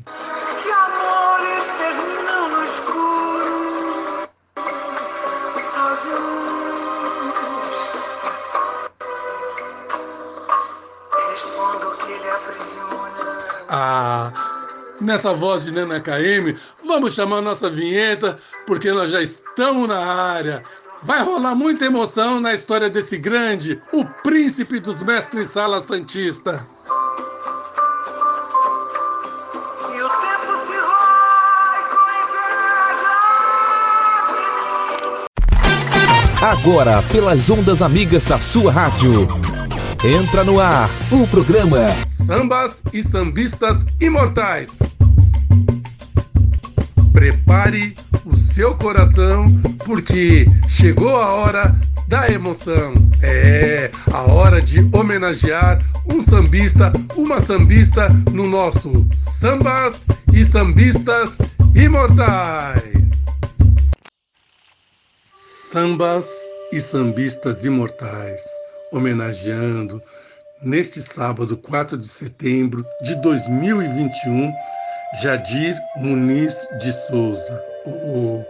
Ah, 13.68 14.45
nessa 15.00 15.32
voz 15.32 15.64
de 15.64 15.72
Nana 15.72 16.00
KM, 16.00 16.56
vamos 16.84 17.14
chamar 17.14 17.42
nossa 17.42 17.68
vinheta, 17.70 18.38
porque 18.66 18.90
nós 18.92 19.10
já 19.10 19.22
estamos 19.22 19.88
na 19.88 19.98
área. 19.98 20.62
Vai 21.02 21.22
rolar 21.22 21.54
muita 21.54 21.84
emoção 21.84 22.40
na 22.40 22.54
história 22.54 22.88
desse 22.88 23.16
grande, 23.16 23.80
o 23.92 24.04
príncipe 24.04 24.80
dos 24.80 25.02
mestres 25.02 25.50
Sala 25.50 25.80
Santista. 25.80 26.66
Agora, 36.42 37.02
pelas 37.10 37.50
ondas 37.50 37.82
amigas 37.82 38.22
da 38.24 38.38
sua 38.38 38.70
rádio. 38.70 39.26
Entra 40.04 40.44
no 40.44 40.60
ar 40.60 40.88
o 41.10 41.26
programa 41.26 41.78
Sambas 42.26 42.82
e 42.92 43.04
Sambistas 43.04 43.86
Imortais. 44.00 44.68
Prepare 47.12 47.94
o 48.24 48.34
seu 48.34 48.74
coração, 48.74 49.46
porque 49.84 50.44
chegou 50.68 51.20
a 51.20 51.32
hora 51.34 51.72
da 52.08 52.28
emoção. 52.28 52.94
É 53.22 53.92
a 54.12 54.22
hora 54.22 54.60
de 54.60 54.80
homenagear 54.92 55.78
um 56.12 56.20
sambista, 56.20 56.92
uma 57.14 57.38
sambista 57.38 58.08
no 58.32 58.48
nosso 58.48 59.06
Sambas 59.14 60.02
e 60.34 60.44
Sambistas 60.44 61.38
Imortais. 61.76 62.82
Sambas 65.36 66.28
e 66.72 66.80
Sambistas 66.80 67.64
Imortais, 67.64 68.42
homenageando 68.92 70.02
neste 70.62 71.02
sábado, 71.02 71.56
4 71.56 71.96
de 71.96 72.08
setembro 72.08 72.84
de 73.02 73.14
2021, 73.16 74.52
Jadir 75.22 75.76
Muniz 75.96 76.54
de 76.80 76.92
Souza. 76.92 77.62
O 77.86 78.44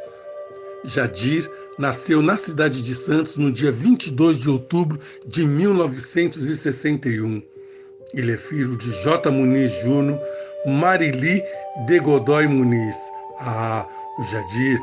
Jadir 0.85 1.49
nasceu 1.79 2.23
na 2.23 2.37
cidade 2.37 2.83
de 2.83 2.95
Santos 2.95 3.37
no 3.37 3.53
dia 3.53 3.71
22 3.71 4.39
de 4.39 4.49
outubro 4.49 4.99
de 5.27 5.45
1961. 5.45 7.43
Ele 8.15 8.33
é 8.33 8.37
filho 8.37 8.77
de 8.77 8.91
J. 9.03 9.31
Muniz 9.31 9.73
Júnior, 9.83 10.19
Marili 10.67 11.43
de 11.87 11.99
Godoy 11.99 12.47
Muniz. 12.47 12.97
Ah, 13.41 13.87
o 14.19 14.25
Jadir 14.25 14.80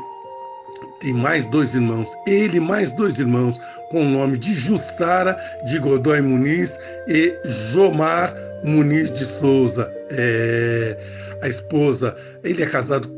tem 1.00 1.12
mais 1.12 1.46
dois 1.46 1.74
irmãos, 1.74 2.10
ele 2.26 2.58
mais 2.60 2.90
dois 2.92 3.18
irmãos, 3.18 3.60
com 3.90 4.02
o 4.02 4.08
nome 4.08 4.38
de 4.38 4.54
Jussara 4.54 5.36
de 5.66 5.78
Godoy 5.78 6.20
Muniz 6.20 6.78
e 7.06 7.36
Jomar 7.44 8.34
Muniz 8.64 9.12
de 9.12 9.24
Souza. 9.24 9.90
É, 10.10 10.96
a 11.42 11.48
esposa, 11.48 12.16
ele 12.42 12.62
é 12.62 12.66
casado 12.66 13.08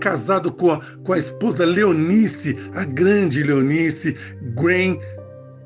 casado 0.00 0.50
com 0.50 0.70
a, 0.70 0.80
com 1.04 1.12
a 1.12 1.18
esposa 1.18 1.64
Leonice, 1.64 2.56
a 2.74 2.84
grande 2.84 3.42
Leonice 3.42 4.16
Gwen 4.54 4.98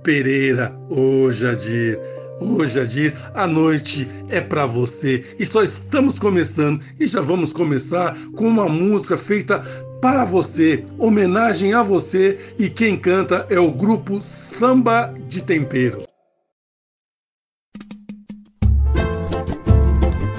Pereira. 0.03 0.75
Ô 0.91 1.25
oh, 1.25 1.33
Jadir, 1.33 1.99
ô 2.41 2.57
oh, 2.59 2.65
Jadir, 2.67 3.15
a 3.35 3.47
noite 3.47 4.09
é 4.29 4.41
para 4.41 4.67
você 4.67 5.25
e 5.39 5.47
só 5.47 5.63
estamos 5.63 6.19
começando 6.19 6.81
e 6.99 7.07
já 7.07 7.21
vamos 7.21 7.53
começar 7.53 8.17
com 8.37 8.47
uma 8.49 8.69
música 8.69 9.17
feita 9.17 9.63
para 10.01 10.25
você, 10.25 10.85
homenagem 10.99 11.75
a 11.75 11.83
você 11.83 12.55
e 12.59 12.69
quem 12.69 12.97
canta 12.97 13.47
é 13.51 13.59
o 13.59 13.71
grupo 13.73 14.21
Samba 14.21 15.13
de 15.29 15.43
Tempero. 15.43 16.05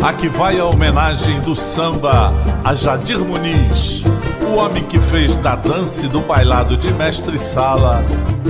Aqui 0.02 0.30
vai 0.30 0.58
a 0.58 0.66
homenagem 0.66 1.42
do 1.42 1.56
samba 1.56 2.32
a 2.64 2.74
Jadir 2.74 3.20
Muniz, 3.20 4.02
o 4.48 4.56
homem 4.56 4.84
que 4.84 5.00
fez 5.00 5.36
da 5.38 5.58
dança 5.58 6.06
e 6.06 6.10
do 6.10 6.22
bailado 6.22 6.78
de 6.78 6.92
mestre 6.94 7.38
sala 7.38 8.02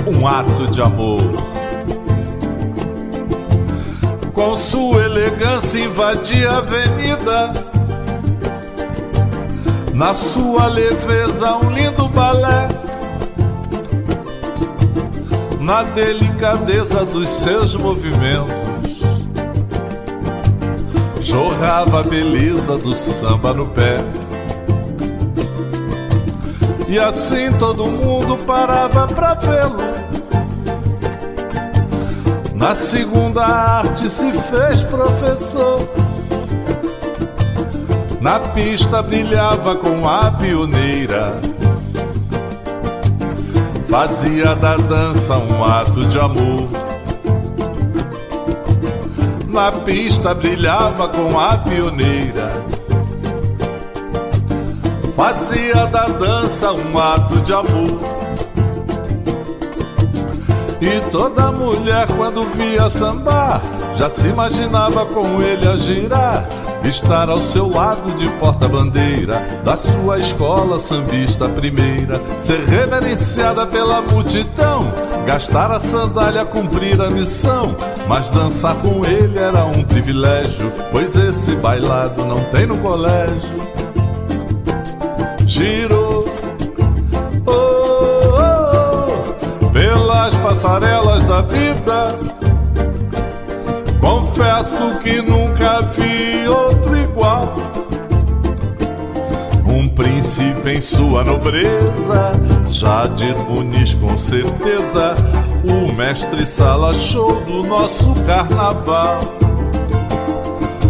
um 0.08 0.28
ato 0.28 0.68
de 0.68 0.80
amor. 0.80 1.20
Com 4.32 4.56
sua 4.56 5.04
elegância 5.06 5.80
invadia 5.80 6.52
a 6.52 6.58
avenida 6.60 7.79
na 10.00 10.14
sua 10.14 10.68
leveza 10.68 11.58
um 11.58 11.72
lindo 11.72 12.08
balé, 12.08 12.70
na 15.60 15.84
delicadeza 15.84 17.04
dos 17.04 17.28
seus 17.28 17.76
movimentos, 17.76 18.56
jorrava 21.20 22.00
a 22.00 22.04
beleza 22.04 22.78
do 22.78 22.94
samba 22.94 23.54
no 23.54 23.66
pé. 23.68 23.98
E 26.88 26.98
assim 26.98 27.52
todo 27.60 27.92
mundo 27.92 28.38
parava 28.48 29.06
pra 29.06 29.34
vê-lo. 29.34 29.80
Na 32.56 32.74
segunda 32.74 33.44
arte 33.44 34.10
se 34.10 34.32
fez 34.32 34.82
professor 34.82 35.78
na 38.22 38.40
pista 38.40 39.02
brilhava 39.02 39.76
com 39.76 40.08
a 40.08 40.32
pioneira. 40.32 41.40
Fazia 43.88 44.56
da 44.56 44.76
dança 44.76 45.38
um 45.38 45.64
ato 45.64 46.06
de 46.06 46.20
amor. 46.20 46.68
Na 49.48 49.72
pista 49.72 50.34
brilhava 50.34 51.08
com 51.10 51.40
a 51.40 51.58
pioneira. 51.58 52.52
Fazia 55.16 55.86
da 55.88 56.06
dança 56.06 56.74
um 56.74 57.00
ato 57.00 57.40
de 57.42 57.54
amor. 57.54 58.00
E 60.82 61.02
toda 61.12 61.52
mulher, 61.52 62.08
quando 62.16 62.44
via 62.44 62.90
sambar, 62.90 63.62
já 63.96 64.10
se 64.10 64.28
imaginava 64.28 65.06
com 65.06 65.42
ele 65.42 65.68
a 65.68 65.76
girar 65.76 66.59
estar 66.84 67.30
ao 67.30 67.40
seu 67.40 67.70
lado 67.70 68.14
de 68.16 68.28
porta-bandeira 68.40 69.40
da 69.64 69.76
sua 69.76 70.18
escola 70.18 70.80
sambista 70.80 71.48
primeira, 71.50 72.20
ser 72.38 72.64
reverenciada 72.66 73.68
pela 73.68 74.02
multidão, 74.02 74.90
gastar 75.26 75.72
a 75.72 75.80
sandália, 75.80 76.46
cumprir 76.46 77.02
a 77.02 77.10
missão, 77.10 77.76
mas 78.08 78.30
dançar 78.30 78.76
com 78.76 79.06
ele 79.06 79.38
era 79.38 79.66
um 79.66 79.84
privilégio, 79.84 80.72
pois 80.92 81.16
esse 81.16 81.56
bailado 81.56 82.26
não 82.26 82.44
tem 82.46 82.66
no 82.66 82.78
colégio. 82.78 83.60
Girou, 85.46 86.26
oh, 87.46 87.52
oh, 87.52 89.66
oh, 89.66 89.70
pelas 89.72 90.36
passarelas 90.38 91.24
da 91.26 91.42
vida 91.42 92.39
confesso 94.40 95.00
que 95.00 95.22
nunca 95.22 95.82
vi 95.82 96.48
outro 96.48 96.98
igual. 96.98 97.58
Um 99.70 99.90
príncipe 99.90 100.70
em 100.70 100.82
sua 100.82 101.26
nobreza, 101.26 102.32
Jadir 102.70 103.36
Muniz 103.38 103.94
com 103.96 104.18
certeza, 104.18 105.14
o 105.68 105.94
mestre 105.94 106.46
sala 106.46 106.94
show 106.94 107.42
do 107.42 107.64
nosso 107.68 108.14
carnaval. 108.26 109.20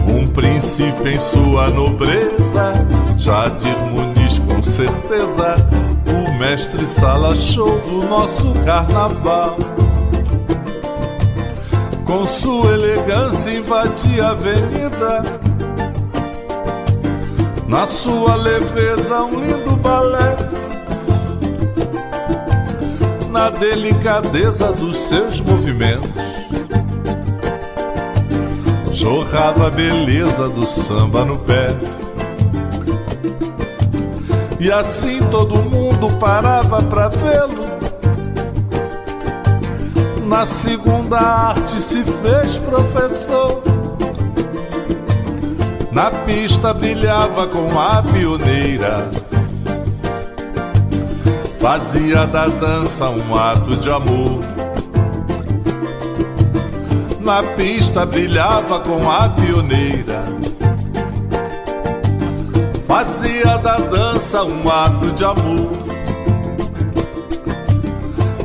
Um 0.07 0.27
príncipe 0.27 1.09
em 1.09 1.19
sua 1.19 1.69
nobreza, 1.69 2.73
Jadir 3.17 3.77
Muniz 3.91 4.37
com 4.39 4.61
certeza, 4.61 5.55
o 6.05 6.37
mestre 6.37 6.85
sala 6.85 7.35
show 7.35 7.79
do 7.79 8.07
nosso 8.07 8.53
carnaval. 8.63 9.57
Com 12.09 12.25
sua 12.25 12.73
elegância 12.73 13.51
invadia 13.51 14.25
a 14.25 14.29
avenida 14.31 15.21
na 17.67 17.85
sua 17.85 18.35
leveza, 18.35 19.21
um 19.21 19.39
lindo 19.39 19.75
balé. 19.75 20.35
Na 23.29 23.51
delicadeza 23.51 24.71
dos 24.71 24.97
seus 24.97 25.39
movimentos, 25.39 26.09
jorrava 28.91 29.67
a 29.67 29.69
beleza 29.69 30.49
do 30.49 30.65
samba 30.65 31.23
no 31.23 31.37
pé. 31.37 31.67
E 34.59 34.71
assim 34.71 35.19
todo 35.29 35.57
mundo 35.57 36.09
parava 36.17 36.81
pra 36.81 37.07
vê-lo. 37.07 37.68
Na 40.29 40.45
segunda 40.45 41.17
arte 41.17 41.81
se 41.81 42.03
fez 42.03 42.57
professor 42.59 43.63
na 45.91 46.11
pista 46.11 46.71
brilhava 46.71 47.47
com 47.47 47.77
a 47.77 48.03
pioneira. 48.03 49.09
Fazia 51.59 52.27
da 52.27 52.47
dança 52.47 53.09
um 53.09 53.35
ato 53.35 53.75
de 53.75 53.89
amor. 53.89 54.39
Na 57.19 57.41
pista 57.57 58.05
brilhava 58.05 58.79
com 58.81 59.09
a 59.09 59.29
pioneira. 59.29 60.23
Fazia 62.87 63.57
da 63.57 63.77
dança 63.77 64.43
um 64.43 64.69
ato 64.69 65.11
de 65.11 65.25
amor. 65.25 65.88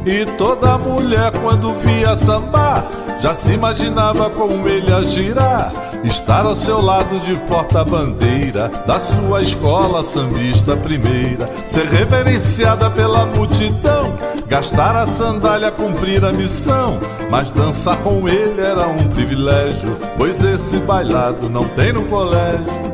E 0.06 0.26
toda 0.36 0.76
mulher 0.76 1.32
quando 1.40 1.72
via 1.74 2.14
sambar 2.14 2.84
já 3.20 3.34
se 3.34 3.52
imaginava 3.52 4.28
com 4.28 4.68
ele 4.68 4.92
a 4.92 5.02
girar. 5.02 5.72
Estar 6.04 6.44
ao 6.44 6.54
seu 6.54 6.78
lado 6.78 7.18
de 7.20 7.34
porta-bandeira 7.48 8.68
da 8.86 9.00
sua 9.00 9.40
escola 9.40 10.04
sambista 10.04 10.76
primeira, 10.76 11.48
ser 11.64 11.86
reverenciada 11.86 12.90
pela 12.90 13.24
multidão, 13.24 14.14
gastar 14.46 14.94
a 14.94 15.06
sandália, 15.06 15.70
cumprir 15.70 16.22
a 16.22 16.30
missão, 16.30 17.00
mas 17.30 17.50
dançar 17.50 17.96
com 18.02 18.28
ele 18.28 18.60
era 18.60 18.86
um 18.86 19.08
privilégio, 19.14 19.88
pois 20.18 20.44
esse 20.44 20.76
bailado 20.80 21.48
não 21.48 21.66
tem 21.68 21.94
no 21.94 22.04
colégio. 22.04 22.84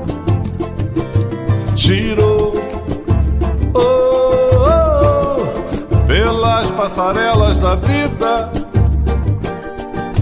Girou, 1.74 2.54
oh, 3.74 4.09
pelas 6.10 6.68
passarelas 6.72 7.56
da 7.60 7.76
vida. 7.76 8.50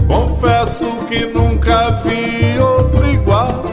Confesso 0.07 0.85
que 1.07 1.25
nunca 1.25 1.89
vi 2.03 2.59
outro 2.59 3.09
igual. 3.09 3.63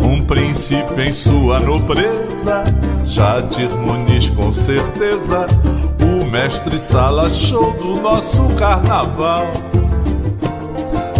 Um 0.00 0.22
príncipe 0.24 1.02
em 1.02 1.12
sua 1.12 1.58
nobreza, 1.58 2.62
Jadir 3.04 3.68
Muniz 3.70 4.28
com 4.30 4.52
certeza, 4.52 5.46
o 6.00 6.24
mestre 6.26 6.78
sala 6.78 7.28
show 7.28 7.72
do 7.72 8.00
nosso 8.00 8.46
carnaval. 8.56 9.48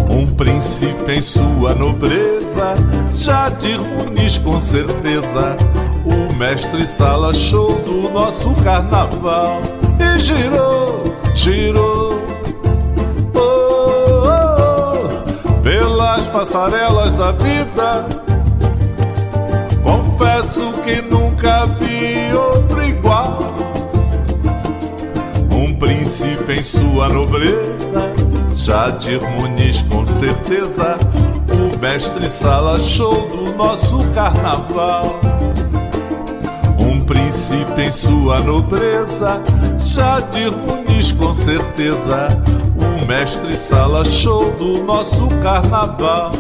Um 0.09 0.25
príncipe 0.25 1.11
em 1.11 1.23
sua 1.23 1.75
nobreza, 1.75 2.75
Jadir 3.17 3.81
Muniz 3.81 4.39
com 4.39 4.61
certeza, 4.61 5.57
mestre 6.35 6.87
sala 6.87 7.33
show 7.35 7.73
do 7.81 8.11
nosso 8.11 8.53
carnaval. 8.63 9.61
E 9.99 10.19
girou, 10.19 11.05
girou 11.35 12.15
pelas 15.65 16.27
passarelas 16.27 17.15
da 17.15 17.33
vida. 17.33 18.07
Confesso 19.83 20.73
que 20.85 21.01
nunca 21.01 21.67
vi 21.67 22.33
outro 22.35 22.85
igual. 22.85 23.39
Um 25.51 25.75
príncipe 25.77 26.53
em 26.53 26.63
sua 26.63 27.09
nobreza, 27.09 28.13
Jadir 28.55 29.21
Muniz 29.31 29.81
com 29.83 30.07
certeza, 30.07 30.99
o 31.51 31.79
mestre 31.79 32.29
sala 32.29 32.79
show 32.79 33.27
do 33.29 33.55
nosso 33.55 33.99
carnaval. 34.11 35.34
Príncipe 37.07 37.83
em 37.83 37.93
sua 37.93 38.41
nobreza, 38.41 39.43
Jadir 39.79 40.51
Muniz 40.51 41.13
com 41.13 41.35
certeza, 41.35 42.29
o 42.81 43.07
mestre 43.07 43.55
sala 43.55 44.03
show 44.07 44.51
do 44.57 44.83
nosso 44.85 45.29
carnaval. 45.43 46.31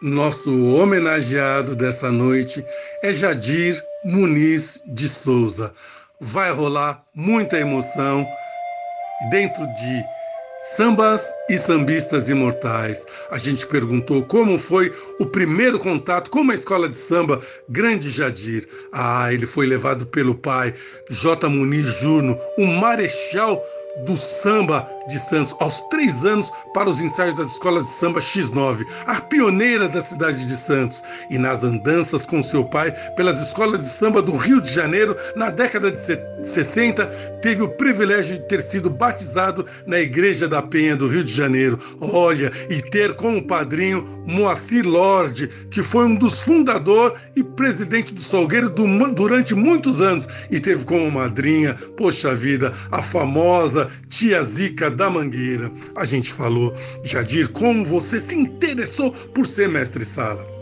Nosso 0.00 0.74
homenageado 0.74 1.76
dessa 1.76 2.10
noite 2.10 2.64
é 3.02 3.12
Jadir 3.12 3.78
Muniz 4.02 4.82
de 4.94 5.10
Souza. 5.10 5.74
Vai 6.18 6.50
rolar 6.50 7.02
muita 7.14 7.58
emoção 7.58 8.26
dentro 9.30 9.66
de 9.66 10.04
Sambas 10.72 11.22
e 11.50 11.58
sambistas 11.58 12.30
imortais. 12.30 13.04
A 13.30 13.36
gente 13.36 13.66
perguntou 13.66 14.24
como 14.24 14.58
foi 14.58 14.90
o 15.20 15.26
primeiro 15.26 15.78
contato 15.78 16.30
com 16.30 16.50
a 16.50 16.54
escola 16.54 16.88
de 16.88 16.96
samba 16.96 17.40
Grande 17.68 18.10
Jadir. 18.10 18.66
Ah, 18.90 19.30
ele 19.30 19.44
foi 19.44 19.66
levado 19.66 20.06
pelo 20.06 20.34
pai, 20.34 20.72
J. 21.10 21.50
Muniz 21.50 21.86
Júnior, 22.00 22.40
um 22.58 22.66
marechal 22.66 23.62
do 23.98 24.16
samba 24.16 24.88
de 25.08 25.18
Santos 25.18 25.54
aos 25.60 25.80
três 25.82 26.24
anos 26.24 26.50
para 26.72 26.88
os 26.88 27.00
ensaios 27.00 27.36
das 27.36 27.52
escolas 27.52 27.84
de 27.84 27.90
samba 27.90 28.20
X9, 28.20 28.84
a 29.06 29.20
pioneira 29.20 29.88
da 29.88 30.00
cidade 30.00 30.46
de 30.46 30.56
Santos, 30.56 31.02
e 31.30 31.38
nas 31.38 31.62
andanças 31.62 32.26
com 32.26 32.42
seu 32.42 32.64
pai 32.64 32.92
pelas 33.16 33.40
escolas 33.40 33.80
de 33.80 33.88
samba 33.88 34.22
do 34.22 34.36
Rio 34.36 34.60
de 34.60 34.72
Janeiro 34.72 35.16
na 35.36 35.50
década 35.50 35.90
de 35.90 36.00
60, 36.00 37.06
teve 37.42 37.62
o 37.62 37.68
privilégio 37.68 38.34
de 38.34 38.42
ter 38.42 38.62
sido 38.62 38.90
batizado 38.90 39.66
na 39.86 40.00
Igreja 40.00 40.48
da 40.48 40.62
Penha 40.62 40.96
do 40.96 41.06
Rio 41.06 41.24
de 41.24 41.32
Janeiro. 41.32 41.78
Olha, 42.00 42.50
e 42.68 42.80
ter 42.82 43.14
como 43.14 43.46
padrinho 43.46 44.06
Moacir 44.26 44.86
Lorde, 44.86 45.48
que 45.70 45.82
foi 45.82 46.06
um 46.06 46.14
dos 46.14 46.42
fundadores 46.42 47.18
e 47.36 47.42
presidente 47.42 48.14
do 48.14 48.20
Salgueiro 48.20 48.70
durante 48.70 49.54
muitos 49.54 50.00
anos, 50.00 50.26
e 50.50 50.58
teve 50.58 50.84
como 50.84 51.10
madrinha, 51.10 51.74
poxa 51.96 52.34
vida, 52.34 52.72
a 52.90 53.02
famosa 53.02 53.83
tia 54.08 54.42
Zica 54.42 54.90
da 54.90 55.08
Mangueira. 55.10 55.70
A 55.96 56.04
gente 56.04 56.32
falou, 56.32 56.74
Jadir, 57.02 57.48
como 57.50 57.84
você 57.84 58.20
se 58.20 58.34
interessou 58.34 59.10
por 59.10 59.46
ser 59.46 59.68
mestre 59.68 60.04
sala. 60.04 60.54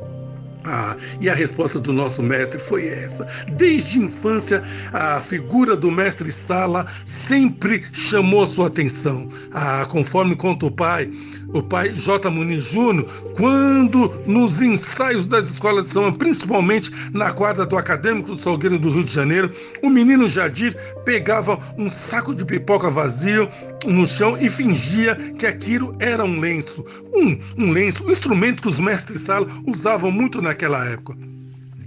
Ah, 0.65 0.97
e 1.21 1.29
a 1.29 1.35
resposta 1.35 1.81
do 1.81 1.93
nosso 1.93 2.23
mestre 2.23 2.61
foi 2.61 2.87
essa. 2.87 3.27
Desde 3.57 3.99
a 3.99 4.05
infância, 4.05 4.63
a 4.93 5.21
figura 5.21 5.77
do 5.77 5.91
mestre 5.91 6.31
Sala 6.31 6.87
sempre 7.05 7.83
chamou 7.93 8.47
sua 8.47 8.69
atenção. 8.69 9.29
Ah, 9.53 9.85
conforme 9.89 10.37
conta 10.37 10.67
o 10.67 10.71
pai, 10.71 11.11
o 11.53 11.63
pai 11.63 11.91
J. 11.91 12.31
Muniz 12.31 12.65
Júnior, 12.65 13.07
quando 13.37 14.09
nos 14.27 14.61
ensaios 14.61 15.27
das 15.27 15.51
escolas 15.51 15.87
de 15.87 15.93
samba, 15.93 16.13
principalmente 16.13 16.91
na 17.13 17.31
quadra 17.33 17.67
do 17.67 17.77
Acadêmico 17.77 18.33
do 18.33 18.39
Salgueiro 18.39 18.79
do 18.79 18.91
Rio 18.91 19.05
de 19.05 19.13
Janeiro, 19.13 19.53
o 19.83 19.89
menino 19.89 20.29
Jadir 20.29 20.77
pegava 21.05 21.59
um 21.77 21.91
saco 21.91 22.35
de 22.35 22.45
pipoca 22.45 22.91
vazio 22.91 23.49
no 23.87 24.07
chão 24.07 24.37
e 24.39 24.49
fingia 24.49 25.17
que 25.39 25.47
aquilo 25.47 25.97
era 26.01 26.25
um 26.25 26.41
lenço. 26.41 26.85
Um, 27.13 27.39
um 27.59 27.71
lenço, 27.71 28.05
um 28.05 28.11
instrumento 28.11 28.63
que 28.63 28.69
os 28.69 28.81
mestres 28.81 29.23
sala 29.23 29.47
usavam 29.67 30.11
muito 30.11 30.41
naquela 30.41 30.85
época. 30.85 31.32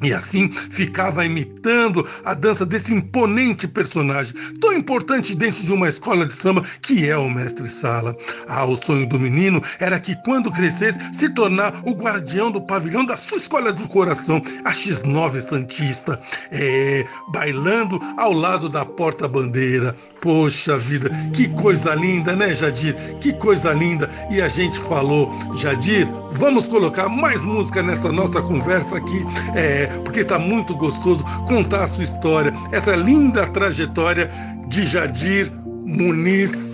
E 0.03 0.13
assim 0.13 0.51
ficava 0.51 1.25
imitando 1.25 2.08
a 2.23 2.34
dança 2.34 2.65
desse 2.65 2.93
imponente 2.93 3.67
personagem, 3.67 4.34
tão 4.60 4.73
importante 4.73 5.36
dentro 5.36 5.63
de 5.63 5.73
uma 5.73 5.88
escola 5.88 6.25
de 6.25 6.34
samba 6.34 6.63
que 6.81 7.10
é 7.10 7.17
o 7.17 7.29
mestre 7.29 7.69
Sala. 7.69 8.15
Ah, 8.47 8.65
o 8.65 8.75
sonho 8.75 9.08
do 9.08 9.19
menino 9.19 9.62
era 9.79 9.99
que 9.99 10.15
quando 10.23 10.51
crescesse 10.51 10.99
se 11.13 11.29
tornar 11.34 11.73
o 11.86 11.91
guardião 11.91 12.51
do 12.51 12.62
pavilhão 12.62 13.05
da 13.05 13.17
sua 13.17 13.38
escola 13.38 13.71
do 13.71 13.88
coração, 13.88 14.41
a 14.63 14.71
X9 14.71 15.41
Santista, 15.41 16.19
é, 16.51 17.05
bailando 17.31 17.99
ao 18.17 18.34
lado 18.34 18.69
da 18.69 18.86
porta-bandeira. 18.86 19.95
Poxa 20.25 20.75
vida, 20.79 21.11
que 21.35 21.47
coisa 21.49 21.93
linda, 21.93 22.35
né, 22.35 22.51
Jadir? 22.51 22.95
Que 23.21 23.31
coisa 23.31 23.71
linda. 23.71 24.09
E 24.31 24.41
a 24.41 24.47
gente 24.47 24.79
falou, 24.79 25.31
Jadir, 25.53 26.09
vamos 26.31 26.67
colocar 26.67 27.07
mais 27.07 27.43
música 27.43 27.83
nessa 27.83 28.11
nossa 28.11 28.41
conversa 28.41 28.97
aqui, 28.97 29.23
é, 29.53 29.85
porque 30.03 30.25
tá 30.25 30.39
muito 30.39 30.75
gostoso 30.75 31.23
contar 31.47 31.83
a 31.83 31.88
sua 31.88 32.05
história, 32.05 32.51
essa 32.71 32.95
linda 32.95 33.45
trajetória 33.45 34.27
de 34.67 34.83
Jadir 34.88 35.51
Muniz 35.85 36.71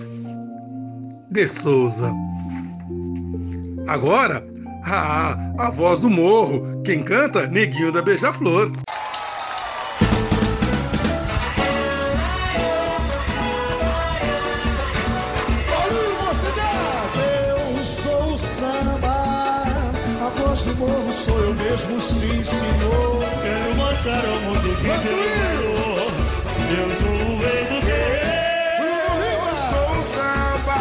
de 1.30 1.46
Souza. 1.46 2.10
Agora, 3.86 4.42
a, 4.82 5.36
a 5.58 5.70
voz 5.70 6.00
do 6.00 6.08
morro. 6.08 6.80
Quem 6.84 7.02
canta? 7.02 7.46
Neguinho 7.46 7.92
da 7.92 8.00
Beija-Flor. 8.00 8.72
Mesmo, 21.72 22.00
sim, 22.02 22.44
senhor. 22.44 23.24
Quero 23.42 23.74
mostrar 23.76 24.24
ao 24.26 24.40
mundo 24.40 24.76
que. 24.76 24.88
Eu 26.74 26.88
sou 27.00 27.10
o 27.10 27.40
rei 27.40 27.64
do 27.64 27.78
rei. 27.86 28.22
Eu 28.78 29.54
sou 29.70 29.88
o 29.98 30.02
samba. 30.14 30.78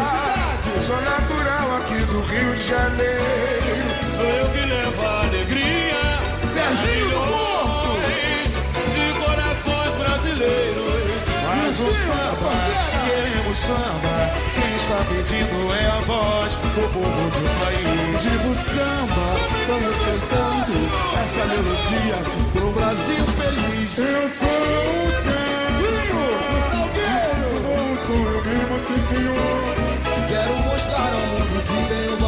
Sou 0.86 1.02
natural 1.02 1.68
aqui 1.78 2.00
do 2.12 2.20
Rio 2.22 2.54
de 2.56 2.64
Janeiro. 2.64 3.82
Sou 4.18 4.26
eu 4.26 4.48
que 4.50 4.62
levo 4.66 5.02
a 5.02 5.22
alegria. 5.22 6.04
Serginho 6.54 7.10
do 7.10 7.22
Porto. 7.32 8.02
De 8.94 9.06
corações 9.24 9.94
brasileiros. 9.96 11.22
Mais 11.48 11.80
um 11.80 11.92
samba, 11.94 12.52
queremos 13.06 13.58
samba 13.58 14.01
pedindo 15.22 15.74
é 15.74 15.86
a 15.88 16.00
voz 16.00 16.54
do 16.56 16.70
povo 16.74 17.30
de 17.32 17.38
um 17.38 17.54
país. 17.64 18.22
Digo 18.22 18.56
samba, 18.56 19.28
vamos 19.68 19.98
cantando 20.00 20.76
essa 21.22 21.44
melodia 21.46 22.18
pro 22.54 22.72
Brasil 22.72 23.26
feliz. 23.38 23.98
Eu 23.98 24.30
sou 24.32 24.48
o 24.48 25.12
Salgueiro, 25.22 26.02
o 26.02 26.30
Salgueiro, 26.72 27.50
eu 27.70 27.90
sou 28.08 28.22
eu 28.32 28.40
mesmo, 28.46 28.76
sim 28.88 29.02
senhor. 29.14 29.76
Quero 30.28 30.54
mostrar 30.64 31.12
ao 31.14 31.26
mundo 31.28 31.58
que 31.68 31.80
tem 31.94 32.21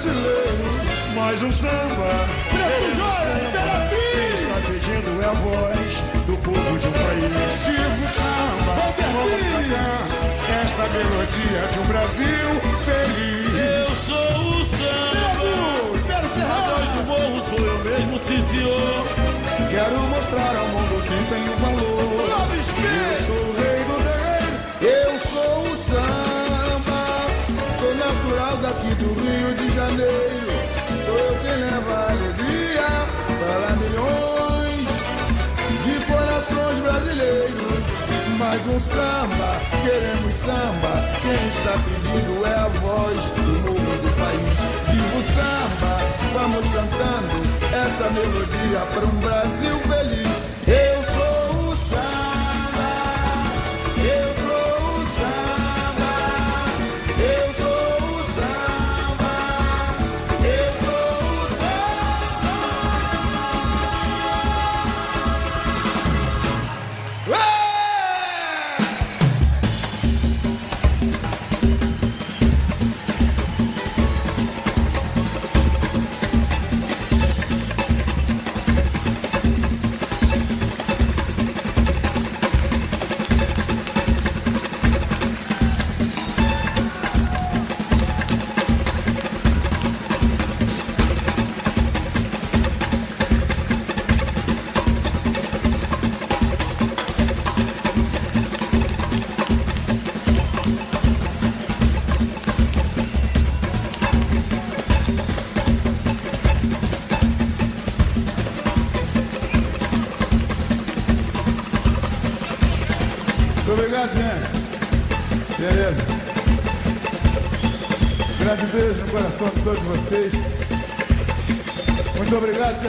corações 0.00 0.14
brasileiros. 0.14 1.14
Mais 1.14 1.42
um 1.42 1.52
samba. 1.52 2.28
Quem 3.90 4.34
está 4.34 4.54
pedindo 4.66 5.22
é 5.22 5.26
a 5.26 5.32
voz 5.32 6.02
do 6.26 6.36
povo 6.38 6.78
de 6.78 6.86
um 6.86 6.92
país. 6.92 7.32
Circo 7.64 8.06
samba, 8.14 8.74
vamos 9.12 9.40
cantar 9.42 10.08
esta 10.62 10.84
melodia 10.88 11.60
de 11.72 11.78
um 11.78 11.84
Brasil 11.84 12.50
feliz. 12.84 13.50
Eu 13.54 13.88
sou 13.88 14.59
o 14.59 14.59
Um 38.80 38.82
samba, 38.82 39.60
queremos 39.82 40.34
samba. 40.36 40.92
Quem 41.20 41.48
está 41.50 41.72
pedindo 41.84 42.46
é 42.46 42.54
a 42.54 42.68
voz 42.80 43.28
do 43.36 43.42
mundo 43.42 44.00
do 44.00 44.10
país. 44.16 44.58
Vivo 44.88 45.20
samba, 45.36 46.00
vamos 46.32 46.66
cantando 46.70 47.36
essa 47.76 48.08
melodia 48.08 48.80
para 48.94 49.04
um 49.04 49.20
Brasil 49.20 49.78
feliz. 49.80 50.59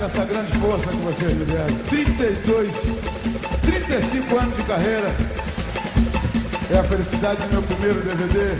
Essa 0.05 0.25
grande 0.25 0.51
força 0.53 0.87
que 0.87 0.97
vocês 0.97 1.37
me 1.37 1.45
deram. 1.45 1.75
32, 1.89 2.75
35 3.61 4.37
anos 4.37 4.55
de 4.55 4.63
carreira. 4.63 5.15
É 6.71 6.79
a 6.79 6.83
felicidade 6.83 7.41
do 7.41 7.53
meu 7.53 7.61
primeiro 7.63 8.01
DVD. 8.01 8.55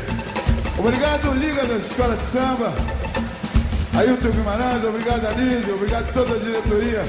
Obrigado, 0.78 1.34
Liga 1.34 1.66
das 1.66 1.86
Escolas 1.88 2.20
de 2.20 2.26
Samba. 2.26 2.74
Ailton 3.98 4.30
Guimarães, 4.30 4.84
obrigado, 4.86 5.26
Anísio, 5.28 5.76
obrigado 5.76 6.14
toda 6.14 6.36
a 6.36 6.40
diretoria 6.40 7.04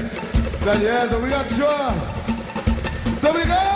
da 0.65 0.73
Liesa, 0.75 1.15
obrigado, 1.17 1.49
Jorge. 1.55 1.97
Muito 3.05 3.29
obrigado! 3.29 3.72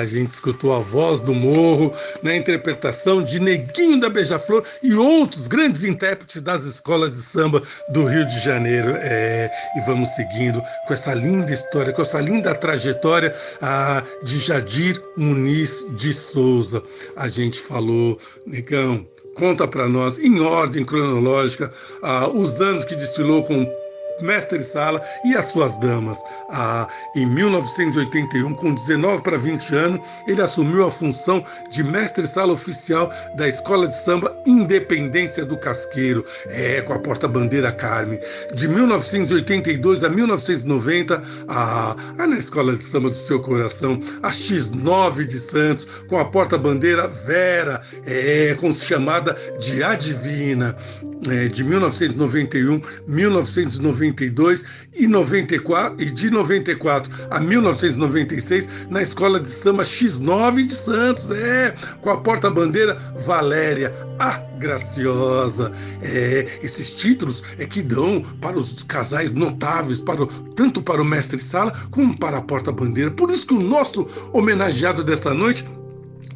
A 0.00 0.06
gente 0.06 0.30
escutou 0.30 0.74
a 0.74 0.78
voz 0.78 1.20
do 1.20 1.34
Morro 1.34 1.92
na 2.22 2.34
interpretação 2.34 3.22
de 3.22 3.38
Neguinho 3.38 4.00
da 4.00 4.08
Beija-Flor 4.08 4.64
e 4.82 4.94
outros 4.94 5.46
grandes 5.46 5.84
intérpretes 5.84 6.40
das 6.40 6.64
escolas 6.64 7.12
de 7.12 7.22
samba 7.22 7.62
do 7.90 8.04
Rio 8.04 8.26
de 8.26 8.40
Janeiro. 8.40 8.94
É, 8.96 9.50
e 9.76 9.80
vamos 9.82 10.08
seguindo 10.10 10.62
com 10.86 10.94
essa 10.94 11.12
linda 11.12 11.52
história, 11.52 11.92
com 11.92 12.02
essa 12.02 12.20
linda 12.20 12.54
trajetória 12.54 13.34
ah, 13.60 14.02
de 14.24 14.38
Jadir 14.38 15.00
Muniz 15.16 15.84
de 15.90 16.12
Souza. 16.14 16.82
A 17.16 17.28
gente 17.28 17.60
falou, 17.60 18.18
Negão, 18.46 19.06
conta 19.34 19.68
para 19.68 19.88
nós, 19.88 20.18
em 20.18 20.40
ordem 20.40 20.84
cronológica, 20.84 21.70
ah, 22.02 22.26
os 22.26 22.60
anos 22.60 22.84
que 22.84 22.96
desfilou 22.96 23.44
com 23.44 23.79
mestre 24.22 24.62
Sala 24.62 25.02
e 25.24 25.36
as 25.36 25.46
suas 25.46 25.78
damas. 25.78 26.22
Ah, 26.50 26.88
em 27.14 27.26
1981, 27.26 28.54
com 28.54 28.74
19 28.74 29.22
para 29.22 29.38
20 29.38 29.74
anos, 29.74 30.00
ele 30.26 30.42
assumiu 30.42 30.86
a 30.86 30.90
função 30.90 31.42
de 31.70 31.82
mestre 31.82 32.26
Sala 32.26 32.52
oficial 32.52 33.12
da 33.36 33.48
Escola 33.48 33.86
de 33.88 33.96
Samba 33.96 34.36
Independência 34.46 35.44
do 35.44 35.56
Casqueiro, 35.56 36.24
é, 36.46 36.80
com 36.82 36.94
a 36.94 36.98
porta-bandeira 36.98 37.72
Carme. 37.72 38.18
De 38.54 38.66
1982 38.68 40.04
a 40.04 40.08
1990, 40.08 41.22
ah, 41.48 41.96
na 42.16 42.36
Escola 42.36 42.74
de 42.74 42.82
Samba 42.82 43.10
do 43.10 43.16
Seu 43.16 43.40
Coração, 43.40 44.00
a 44.22 44.30
X9 44.30 45.26
de 45.26 45.38
Santos, 45.38 45.86
com 46.08 46.18
a 46.18 46.24
porta-bandeira 46.24 47.08
Vera, 47.08 47.80
é, 48.06 48.56
com 48.58 48.72
chamada 48.72 49.36
de 49.58 49.82
Adivina. 49.82 50.76
É, 51.28 51.48
de 51.48 51.62
1991 51.62 52.80
1990 53.06 54.09
1992 54.10 54.64
e 54.94 55.06
94 55.06 56.02
e 56.02 56.10
de 56.10 56.30
94 56.30 57.10
a 57.30 57.40
1996 57.40 58.68
na 58.90 59.02
escola 59.02 59.40
de 59.40 59.48
samba 59.48 59.82
X9 59.82 60.66
de 60.66 60.74
Santos, 60.74 61.30
é, 61.30 61.74
com 62.00 62.10
a 62.10 62.16
porta-bandeira 62.18 62.94
Valéria, 63.24 63.94
a 64.18 64.38
graciosa. 64.58 65.72
É, 66.02 66.46
esses 66.62 66.94
títulos 66.94 67.42
é 67.58 67.66
que 67.66 67.82
dão 67.82 68.22
para 68.40 68.58
os 68.58 68.82
casais 68.84 69.32
notáveis, 69.32 70.00
para 70.00 70.22
o, 70.22 70.26
tanto 70.26 70.82
para 70.82 71.00
o 71.00 71.04
mestre 71.04 71.40
Sala 71.40 71.72
como 71.90 72.16
para 72.18 72.38
a 72.38 72.42
porta-bandeira. 72.42 73.10
Por 73.10 73.30
isso 73.30 73.46
que 73.46 73.54
o 73.54 73.60
nosso 73.60 74.06
homenageado 74.32 75.02
desta 75.02 75.32
noite 75.32 75.64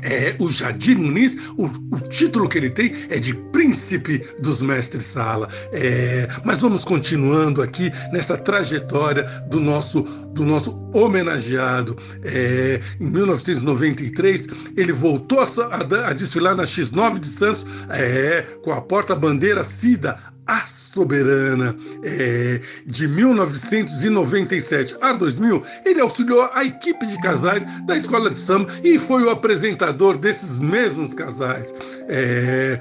é, 0.04 0.36
o 0.38 0.50
Jadir 0.50 0.98
Muniz, 0.98 1.36
o, 1.56 1.64
o, 1.64 2.00
título 2.08 2.48
que 2.48 2.58
ele 2.58 2.70
tem 2.70 2.94
é 3.08 3.18
de 3.18 3.34
Príncipe 3.34 4.22
dos 4.40 4.60
Mestres 4.60 5.06
Sala. 5.06 5.48
É, 5.72 6.28
mas 6.44 6.60
vamos 6.60 6.84
continuando 6.84 7.62
aqui 7.62 7.90
nessa 8.12 8.36
trajetória 8.36 9.24
do 9.48 9.58
nosso, 9.58 10.02
do 10.02 10.44
nosso 10.44 10.78
homenageado. 10.92 11.96
É, 12.22 12.80
em 13.00 13.06
1993, 13.06 14.46
ele 14.76 14.92
voltou 14.92 15.40
a, 15.40 15.44
a, 15.44 16.08
a, 16.10 16.12
desfilar 16.12 16.54
na 16.54 16.64
X9 16.64 17.18
de 17.18 17.28
Santos 17.28 17.66
é, 17.88 18.42
com 18.62 18.72
a 18.72 18.80
porta-bandeira 18.80 19.64
Cida, 19.64 20.18
a 20.46 20.66
Soberana. 20.66 21.76
É, 22.02 22.60
de 22.86 23.08
1997 23.08 24.96
a 25.00 25.12
2000, 25.12 25.62
ele 25.84 26.00
auxiliou 26.00 26.48
a 26.52 26.64
equipe 26.64 27.06
de 27.06 27.20
casais 27.20 27.64
da 27.86 27.96
escola 27.96 28.30
de 28.30 28.38
samba 28.38 28.72
e 28.82 28.98
foi 28.98 29.24
o 29.24 29.30
apresentador 29.30 30.16
desses 30.18 30.58
mesmos 30.58 31.14
casais. 31.14 31.74
É, 32.08 32.80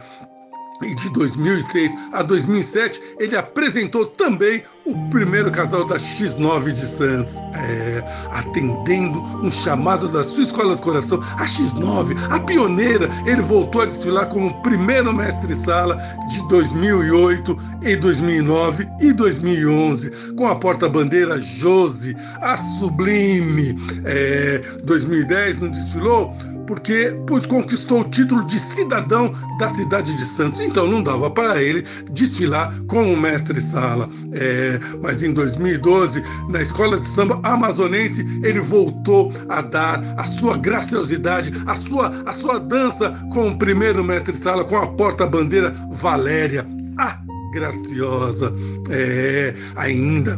e 0.86 0.96
de 0.96 1.10
2006 1.12 1.92
a 2.12 2.22
2007, 2.22 3.02
ele 3.20 3.36
apresentou 3.36 4.06
também 4.06 4.64
o 4.86 5.10
primeiro 5.10 5.52
casal 5.52 5.86
da 5.86 5.96
X9 5.96 6.74
de 6.74 6.86
Santos, 6.86 7.36
é, 7.56 8.04
atendendo 8.32 9.20
um 9.42 9.50
chamado 9.50 10.08
da 10.10 10.24
sua 10.24 10.44
escola 10.44 10.76
de 10.76 10.82
coração, 10.82 11.20
a 11.38 11.46
X9, 11.46 12.16
a 12.30 12.40
pioneira. 12.40 13.10
Ele 13.26 13.42
voltou 13.42 13.82
a 13.82 13.86
desfilar 13.86 14.28
como 14.28 14.54
primeiro 14.62 15.14
mestre-sala 15.14 15.98
de 16.30 16.48
2008 16.50 17.58
e 17.82 17.96
2009 17.96 18.88
e 19.00 19.14
2011, 19.14 20.12
com 20.36 20.48
a 20.48 20.56
porta-bandeira 20.56 21.40
Jose, 21.42 22.16
a 22.42 22.58
Sublime. 22.58 23.78
É, 24.06 24.62
2010 24.84 25.60
não 25.60 25.70
desfilou? 25.70 26.36
Porque 26.68 27.16
pois 27.28 27.46
conquistou 27.46 28.02
o 28.02 28.04
título 28.04 28.46
de 28.46 28.60
cidadão 28.60 29.34
da 29.60 29.70
cidade 29.70 30.16
de 30.16 30.26
Santos. 30.26 30.60
Então 30.60 30.88
não 30.88 31.02
dava 31.02 31.30
para 31.30 31.62
ele 31.62 31.86
desfilar 32.12 32.74
como 32.88 33.16
mestre-sala. 33.16 34.10
É, 34.32 34.80
mas 35.02 35.24
em 35.24 35.34
2012, 35.34 36.24
na 36.50 36.62
escola 36.62 37.00
de 37.00 37.06
samba 37.08 37.40
amazonense, 37.44 38.22
ele 38.44 38.60
voltou 38.60 39.32
a 39.50 39.62
dar 39.62 40.02
a 40.18 40.24
sua 40.24 40.58
graciosidade, 40.58 41.52
a 41.66 41.76
sua, 41.76 42.10
a 42.26 42.34
sua 42.34 42.60
dança 42.60 43.12
com 43.34 43.50
o 43.50 43.58
primeiro 43.58 44.04
mestre-sala, 44.04 44.64
com 44.64 44.78
a 44.78 44.88
porta-bandeira 44.88 45.74
Valéria. 45.92 46.66
A 46.98 47.18
graciosa. 47.54 48.54
É, 48.90 49.54
ainda 49.76 50.38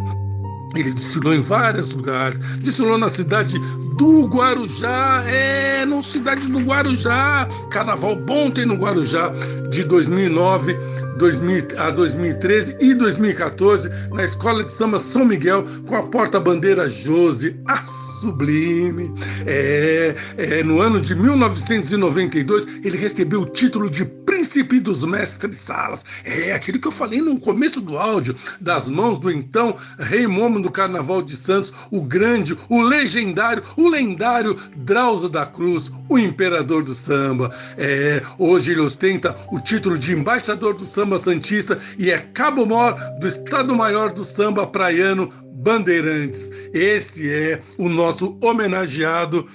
ele 0.81 0.93
desfilou 0.93 1.33
em 1.33 1.41
vários 1.41 1.91
lugares, 1.91 2.39
desfilou 2.59 2.97
na 2.97 3.09
cidade 3.09 3.57
do 3.97 4.25
Guarujá, 4.27 5.23
é, 5.27 5.85
na 5.85 6.01
cidade 6.01 6.47
do 6.49 6.59
Guarujá, 6.59 7.47
carnaval 7.71 8.15
bom 8.15 8.49
tem 8.49 8.65
no 8.65 8.75
Guarujá, 8.75 9.31
de 9.69 9.83
2009 9.83 10.75
2000, 11.17 11.67
a 11.77 11.89
2013 11.91 12.77
e 12.79 12.93
2014, 12.93 13.89
na 14.11 14.23
Escola 14.23 14.63
de 14.63 14.73
Samba 14.73 14.99
São 14.99 15.25
Miguel, 15.25 15.63
com 15.87 15.95
a 15.95 16.03
porta-bandeira 16.03 16.87
Jose, 16.89 17.55
a 17.67 18.04
sublime. 18.25 19.13
É, 19.45 20.15
é, 20.37 20.63
no 20.63 20.81
ano 20.81 20.99
de 20.99 21.13
1992, 21.13 22.65
ele 22.83 22.97
recebeu 22.97 23.41
o 23.41 23.45
título 23.45 23.89
de 23.89 24.03
Príncipe 24.03 24.79
dos 24.79 25.03
Mestres 25.03 25.57
Salas. 25.57 26.03
É 26.23 26.53
aquele 26.53 26.79
que 26.79 26.87
eu 26.87 26.91
falei 26.91 27.21
no 27.21 27.39
começo 27.39 27.79
do 27.79 27.97
áudio, 27.97 28.35
das 28.59 28.89
mãos 28.89 29.19
do 29.19 29.31
então 29.31 29.75
Rei 29.99 30.25
Momo 30.25 30.59
do 30.59 30.71
Carnaval 30.71 31.21
de 31.21 31.35
Santos, 31.35 31.71
o 31.91 32.01
grande, 32.01 32.57
o 32.67 32.81
legendário, 32.81 33.63
o 33.77 33.87
lendário 33.87 34.57
Drauzio 34.75 35.29
da 35.29 35.45
Cruz, 35.45 35.91
o 36.09 36.17
imperador 36.17 36.83
do 36.83 36.95
samba. 36.95 37.55
É, 37.77 38.23
hoje 38.39 38.71
ele 38.71 38.81
ostenta 38.81 39.35
o 39.51 39.59
título 39.59 39.97
de 39.97 40.13
embaixador 40.13 40.73
do 40.73 40.83
samba 40.83 41.19
santista 41.19 41.77
e 41.97 42.09
é 42.09 42.17
cabo-mor 42.17 42.95
do 43.19 43.27
Estado-Maior 43.27 44.11
do 44.11 44.23
Samba 44.23 44.65
Praiano 44.65 45.31
Bandeirantes. 45.65 46.54
Esse 46.73 47.31
é 47.31 47.61
o 47.77 47.89
nosso 47.89 48.37
homenageado 48.41 49.47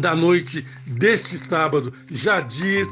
da 0.00 0.14
noite 0.14 0.64
deste 0.86 1.38
sábado, 1.38 1.92
Jadir 2.10 2.86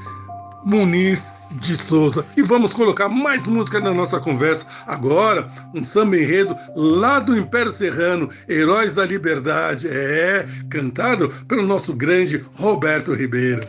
Muniz 0.64 1.32
de 1.52 1.76
Souza. 1.76 2.24
E 2.36 2.42
vamos 2.42 2.72
colocar 2.72 3.08
mais 3.08 3.46
música 3.46 3.80
na 3.80 3.92
nossa 3.92 4.20
conversa. 4.20 4.66
Agora, 4.86 5.50
um 5.74 5.82
samba 5.82 6.16
enredo 6.16 6.56
lá 6.76 7.18
do 7.18 7.36
Império 7.36 7.72
Serrano, 7.72 8.30
Heróis 8.48 8.94
da 8.94 9.04
Liberdade. 9.04 9.88
É, 9.88 10.46
cantado 10.70 11.28
pelo 11.48 11.62
nosso 11.62 11.92
grande 11.92 12.44
Roberto 12.54 13.12
Ribeiro. 13.12 13.66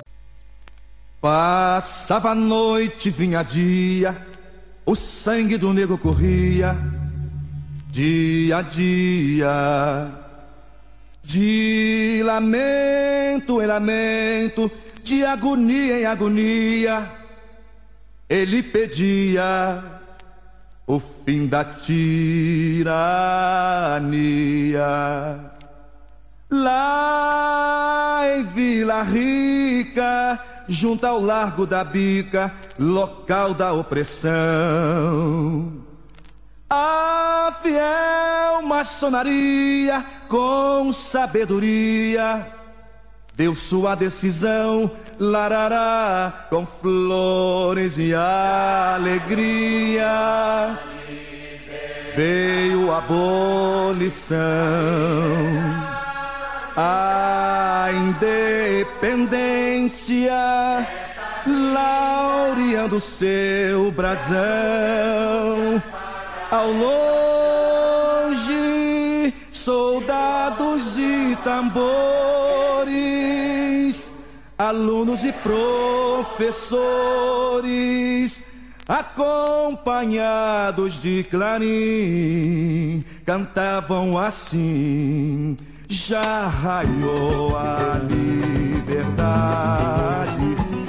Passava 1.19 2.31
a 2.31 2.35
noite, 2.35 3.09
vinha 3.09 3.43
dia, 3.43 4.15
o 4.85 4.93
sangue 4.93 5.57
do 5.57 5.73
negro 5.73 5.97
corria 5.97 6.77
dia 7.93 8.57
a 8.57 8.61
dia. 8.63 10.11
De 11.21 12.21
lamento 12.25 13.61
em 13.61 13.67
lamento, 13.67 14.71
de 15.03 15.23
agonia 15.23 15.99
em 15.99 16.05
agonia, 16.05 17.09
ele 18.27 18.63
pedia 18.63 19.83
o 20.87 20.99
fim 20.99 21.45
da 21.45 21.63
tirania. 21.63 22.89
Lá 26.49 28.23
em 28.35 28.43
Vila 28.43 29.03
Rica, 29.03 30.39
junto 30.67 31.05
ao 31.05 31.21
Largo 31.21 31.67
da 31.67 31.83
Bica, 31.83 32.51
local 32.79 33.53
da 33.53 33.71
opressão. 33.71 34.23
A 36.75 37.53
fiel 37.61 38.63
maçonaria, 38.63 40.03
com 40.27 40.91
sabedoria, 40.91 42.47
deu 43.35 43.53
sua 43.53 43.93
decisão, 43.93 44.89
larará, 45.19 46.47
com 46.49 46.65
flores 46.65 47.99
e 47.99 48.11
alegria. 48.15 50.09
Veio 52.15 52.91
a 52.91 52.97
abolição, 52.97 54.35
a 56.75 57.89
independência, 57.93 60.87
laureando 61.45 62.99
seu 62.99 63.91
brasão 63.91 65.83
ao 66.53 66.69
longe, 68.31 69.33
soldados 69.51 70.97
e 70.99 71.35
tambores, 71.43 72.91
alunos 74.55 75.25
e 75.25 75.33
professores, 75.33 76.53
acompanhados 78.87 81.01
de 81.01 81.23
clarim, 81.23 83.03
cantavam 83.25 84.15
assim: 84.15 85.57
já 85.89 86.45
raiou 86.45 87.57
a 87.57 87.99
liberdade, 88.07 89.33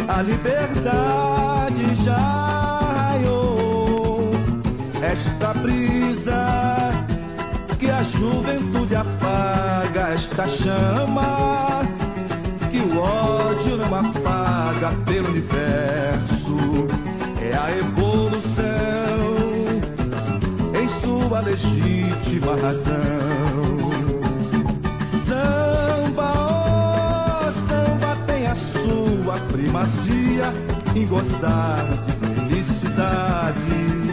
a 0.06 0.20
liberdade 0.20 1.94
já 2.04 2.53
esta 5.14 5.52
brisa 5.54 6.90
que 7.78 7.88
a 7.88 8.02
juventude 8.02 8.96
apaga, 8.96 10.08
esta 10.12 10.44
chama 10.48 11.82
que 12.68 12.78
o 12.78 12.98
ódio 12.98 13.76
não 13.76 13.94
apaga 13.94 14.90
pelo 15.06 15.28
universo. 15.28 16.56
É 17.40 17.56
a 17.56 17.70
evolução 17.78 18.64
em 20.82 20.88
sua 21.00 21.40
legítima 21.42 22.56
razão. 22.60 22.98
Samba, 25.24 26.32
oh, 27.46 27.52
samba 27.68 28.16
tem 28.26 28.48
a 28.48 28.54
sua 28.56 29.38
primazia 29.52 30.52
em 30.96 31.06
gozar 31.06 31.86
de 32.04 32.12
felicidade 32.48 34.03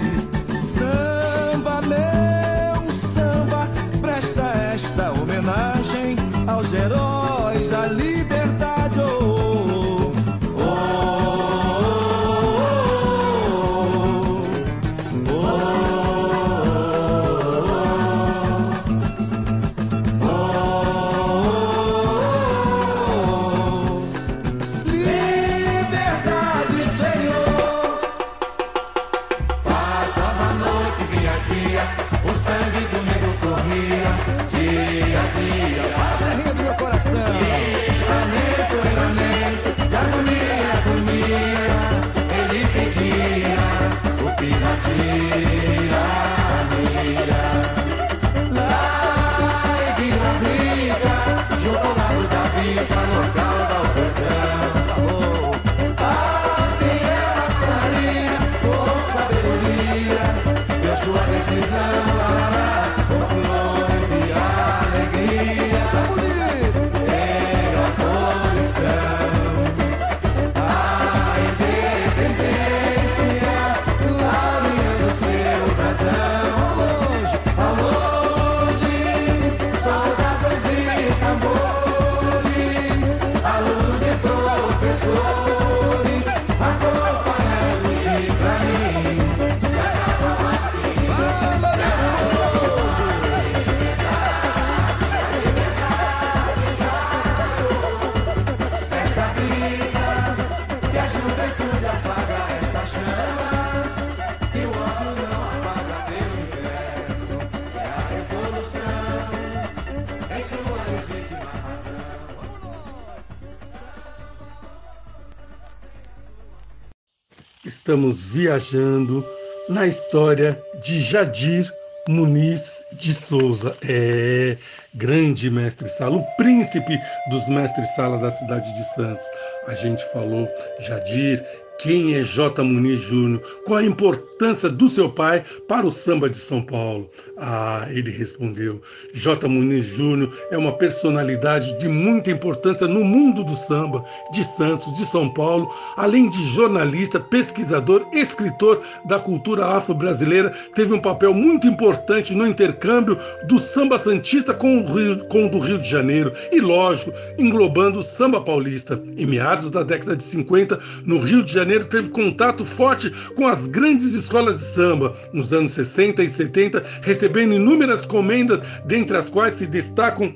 Estamos 117.91 118.23
viajando 118.23 119.21
na 119.67 119.85
história 119.85 120.57
de 120.81 121.01
Jadir 121.01 121.69
Muniz 122.07 122.85
de 122.93 123.13
Souza. 123.13 123.75
É 123.85 124.55
grande 124.95 125.49
mestre 125.49 125.89
sala, 125.89 126.15
o 126.15 126.25
príncipe 126.37 126.97
dos 127.29 127.49
mestres 127.49 127.93
sala 127.93 128.17
da 128.17 128.31
cidade 128.31 128.73
de 128.75 128.83
Santos. 128.95 129.25
A 129.67 129.75
gente 129.75 130.01
falou, 130.13 130.47
Jadir, 130.79 131.45
quem 131.81 132.13
é 132.15 132.21
J. 132.21 132.63
Muniz 132.63 133.01
Júnior? 133.01 133.41
Qual 133.65 133.79
a 133.79 133.83
importância 133.83 134.69
do 134.69 134.87
seu 134.87 135.09
pai 135.09 135.43
para 135.67 135.85
o 135.85 135.91
samba 135.91 136.29
de 136.29 136.35
São 136.35 136.61
Paulo? 136.61 137.09
Ah, 137.37 137.87
ele 137.89 138.11
respondeu: 138.11 138.79
J. 139.13 139.47
Muniz 139.47 139.85
Júnior 139.85 140.31
é 140.51 140.57
uma 140.57 140.73
personalidade 140.73 141.77
de 141.79 141.87
muita 141.87 142.29
importância 142.29 142.87
no 142.87 143.03
mundo 143.03 143.43
do 143.43 143.55
samba, 143.55 144.03
de 144.31 144.43
Santos, 144.43 144.93
de 144.93 145.05
São 145.05 145.27
Paulo, 145.33 145.73
além 145.97 146.29
de 146.29 146.43
jornalista, 146.49 147.19
pesquisador, 147.19 148.07
escritor 148.13 148.81
da 149.05 149.19
cultura 149.19 149.65
afro-brasileira, 149.65 150.53
teve 150.75 150.93
um 150.93 150.99
papel 150.99 151.33
muito 151.33 151.67
importante 151.67 152.35
no 152.35 152.45
intercâmbio 152.45 153.17
do 153.47 153.57
samba 153.57 153.97
santista 153.97 154.53
com 154.53 154.81
o, 154.81 154.93
Rio, 154.93 155.25
com 155.25 155.47
o 155.47 155.49
do 155.49 155.59
Rio 155.59 155.79
de 155.79 155.89
Janeiro 155.89 156.31
e, 156.51 156.59
lógico, 156.59 157.11
englobando 157.39 157.99
o 157.99 158.03
samba 158.03 158.39
paulista. 158.39 159.01
Em 159.17 159.25
meados 159.25 159.71
da 159.71 159.81
década 159.81 160.15
de 160.15 160.23
50, 160.23 160.79
no 161.05 161.19
Rio 161.19 161.43
de 161.43 161.51
Janeiro, 161.51 161.70
teve 161.79 162.09
contato 162.09 162.65
forte 162.65 163.09
com 163.35 163.47
as 163.47 163.67
grandes 163.67 164.13
escolas 164.13 164.59
de 164.59 164.65
samba. 164.65 165.15
Nos 165.33 165.53
anos 165.53 165.71
60 165.71 166.23
e 166.23 166.29
70, 166.29 166.83
recebendo 167.01 167.53
inúmeras 167.53 168.05
comendas, 168.05 168.59
dentre 168.85 169.17
as 169.17 169.29
quais 169.29 169.55
se 169.55 169.65
destacam 169.65 170.33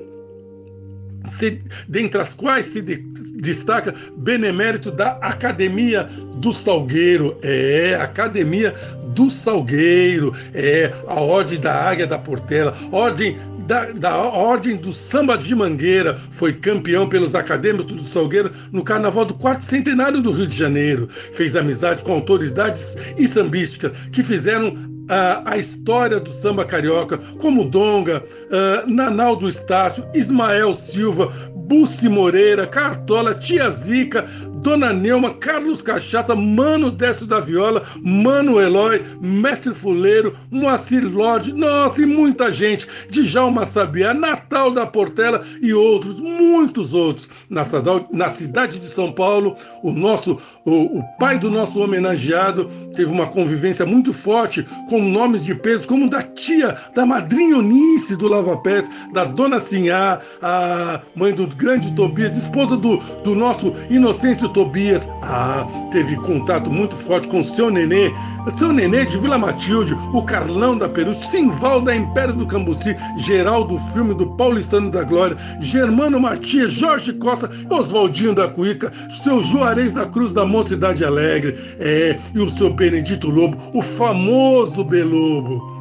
se, 1.29 1.61
dentre 1.88 2.21
as 2.21 2.36
quais 2.36 2.67
se 2.67 2.81
de, 2.81 2.97
destaca 3.38 3.93
benemérito 4.17 4.91
da 4.91 5.13
Academia 5.21 6.07
do 6.36 6.53
Salgueiro, 6.53 7.38
é 7.41 7.95
Academia 7.95 8.73
do 9.13 9.29
Salgueiro, 9.29 10.36
é 10.53 10.93
a 11.07 11.19
Ordem 11.19 11.59
da 11.59 11.73
Águia 11.73 12.05
da 12.05 12.17
Portela, 12.17 12.75
Ordem 12.91 13.38
da, 13.66 13.91
da, 13.91 14.18
Ordem 14.18 14.76
do 14.76 14.93
Samba 14.93 15.38
de 15.38 15.53
Mangueira, 15.55 16.20
foi 16.32 16.53
campeão 16.53 17.07
pelos 17.09 17.36
acadêmicos 17.36 17.91
do 17.91 18.03
Salgueiro 18.03 18.51
no 18.72 18.84
Carnaval 18.84 19.26
do 19.26 19.34
quarto 19.34 19.63
centenário 19.63 20.22
do 20.22 20.32
Rio 20.32 20.47
de 20.47 20.57
Janeiro. 20.57 21.07
Fez 21.34 21.55
amizade 21.55 22.03
com 22.03 22.13
autoridades 22.13 22.95
e 23.18 23.28
sambísticas 23.28 23.91
que 24.11 24.24
fizeram 24.24 24.76
a, 25.09 25.53
a 25.53 25.57
história 25.57 26.20
do 26.20 26.30
samba 26.30 26.66
carioca, 26.66 27.18
como 27.39 27.66
Donga, 27.66 28.24
uh, 28.24 28.91
Nanaldo 28.91 29.47
Estácio, 29.47 30.05
Ismael 30.13 30.74
Silva, 30.74 31.32
Bussi 31.55 32.07
Moreira, 32.07 32.68
Cartola, 32.68 33.34
Tia 33.34 33.70
Zica, 33.72 34.26
Dona 34.66 34.91
Neuma, 34.91 35.32
Carlos 35.32 35.84
Cachaça, 35.84 36.34
Mano 36.34 36.89
Décio 36.89 37.28
da 37.28 37.39
Viola, 37.39 37.84
Mano 38.01 38.59
Eloy, 38.59 38.99
Mestre 39.22 39.76
Fuleiro, 39.76 40.36
Moacir 40.49 41.07
Lorde, 41.07 41.53
nossa, 41.53 42.01
e 42.01 42.05
muita 42.07 42.51
gente, 42.51 42.88
Djalma 43.11 43.63
Sabiá, 43.63 44.11
Natal 44.11 44.72
da 44.72 44.88
Portela 44.88 45.43
e 45.61 45.72
outros, 45.72 46.20
muitos 46.20 46.95
outros. 46.95 47.30
Na, 47.47 48.28
cidade 48.28 48.80
de 48.80 48.86
São 48.86 49.11
Paulo, 49.11 49.55
o 49.84 49.91
nosso, 49.91 50.39
o, 50.66 50.97
o 50.97 51.03
pai 51.20 51.38
do 51.38 51.51
nosso 51.51 51.80
homenageado 51.80 52.68
teve 52.95 53.11
uma 53.11 53.28
convivência 53.28 53.86
muito 53.86 54.13
forte 54.13 54.66
com 54.89 54.99
nomes 54.99 55.45
de 55.45 55.53
peso, 55.53 55.88
como 55.88 56.09
da 56.09 56.24
tia, 56.24 56.76
da 56.95 57.05
madrinha 57.05 57.57
Eunice 57.57 58.16
do 58.16 58.28
Lava 58.28 58.57
Pés, 58.57 58.89
da 59.13 59.26
Dona 59.26 59.59
Sinhá, 59.59 60.20
a 60.41 61.01
mãe 61.16 61.34
do 61.34 61.45
grande 61.45 61.93
Tobias, 61.93 62.36
esposa 62.36 62.76
do, 62.76 62.97
do 63.24 63.36
nosso 63.36 63.72
Inocêncio 63.91 64.55
Tobias. 64.56 65.06
Ah, 65.22 65.68
teve 65.91 66.16
contato 66.16 66.72
muito 66.72 66.95
forte 66.95 67.28
com 67.28 67.43
seu 67.43 67.70
nenê, 67.70 68.10
seu 68.58 68.72
nenê 68.72 69.06
de 69.06 69.18
Vila 69.18 69.38
Matilde, 69.38 69.93
o 70.14 70.24
Carlão 70.24 70.78
da 70.78 70.88
Peru, 70.88 71.14
Simval 71.14 71.82
da 71.82 71.93
Império 71.93 72.34
do 72.34 72.47
Cambuci, 72.47 72.95
Geraldo 73.18 73.78
Filme 73.91 74.14
do 74.14 74.28
Paulistano 74.38 74.89
da 74.89 75.03
Glória, 75.03 75.36
Germano 75.60 76.22
Matias, 76.22 76.72
Jorge 76.72 77.12
Costa, 77.12 77.51
Oswaldinho 77.70 78.34
da 78.34 78.47
Cuíca, 78.47 78.93
seu 79.10 79.43
Juarez 79.43 79.91
da 79.91 80.06
Cruz 80.06 80.32
da 80.32 80.45
Mocidade 80.45 81.03
Alegre, 81.03 81.58
é, 81.78 82.18
e 82.34 82.39
o 82.39 82.47
seu 82.47 82.74
Benedito 82.74 83.30
Lobo, 83.30 83.58
o 83.74 83.82
famoso 83.82 84.86
Belobo. 84.86 85.74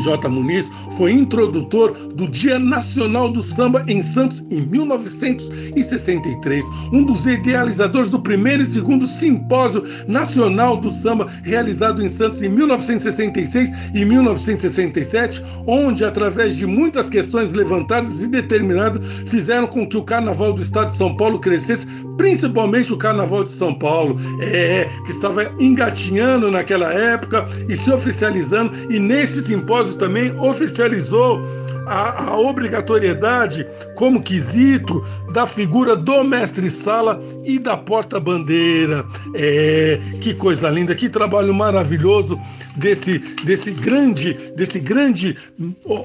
J. 0.00 0.28
Muniz 0.28 0.70
foi 0.96 1.12
introdutor 1.12 1.92
do 1.92 2.28
Dia 2.28 2.58
Nacional 2.58 3.28
do 3.28 3.42
Samba 3.42 3.84
em 3.86 4.02
Santos 4.02 4.42
em 4.50 4.62
1963, 4.62 6.64
um 6.92 7.04
dos 7.04 7.26
idealizadores 7.26 8.10
do 8.10 8.20
primeiro 8.20 8.62
e 8.62 8.66
segundo 8.66 9.06
Simpósio 9.06 9.84
Nacional 10.08 10.76
do 10.76 10.90
Samba, 10.90 11.28
realizado 11.42 12.04
em 12.04 12.08
Santos 12.08 12.42
em 12.42 12.48
1966 12.48 13.70
e 13.94 14.04
1967, 14.04 15.42
onde, 15.66 16.04
através 16.04 16.56
de 16.56 16.66
muitas 16.66 17.08
questões 17.08 17.52
levantadas 17.52 18.20
e 18.20 18.28
determinadas, 18.28 19.04
fizeram 19.26 19.66
com 19.66 19.86
que 19.86 19.96
o 19.96 20.02
Carnaval 20.02 20.52
do 20.52 20.62
Estado 20.62 20.90
de 20.90 20.96
São 20.96 21.16
Paulo 21.16 21.38
crescesse, 21.38 21.86
principalmente 22.16 22.92
o 22.92 22.96
Carnaval 22.96 23.44
de 23.44 23.52
São 23.52 23.74
Paulo, 23.74 24.18
é, 24.40 24.88
que 25.04 25.10
estava 25.10 25.52
engatinhando 25.58 26.50
naquela 26.50 26.92
época 26.92 27.46
e 27.68 27.76
se 27.76 27.90
oficializando, 27.90 28.72
e 28.90 28.98
nesse 28.98 29.42
simpósio 29.42 29.85
também 29.94 30.36
oficializou 30.38 31.46
a, 31.86 32.24
a, 32.24 32.38
obrigatoriedade 32.38 33.66
como 33.94 34.22
quesito 34.22 35.06
da 35.32 35.46
figura 35.46 35.96
do 35.96 36.24
mestre-sala 36.24 37.22
e 37.44 37.58
da 37.58 37.76
porta-bandeira. 37.76 39.06
É, 39.34 40.00
que 40.20 40.34
coisa 40.34 40.68
linda, 40.68 40.94
que 40.94 41.08
trabalho 41.08 41.54
maravilhoso 41.54 42.38
desse, 42.76 43.18
desse 43.44 43.70
grande, 43.70 44.34
desse 44.54 44.78
grande 44.78 45.36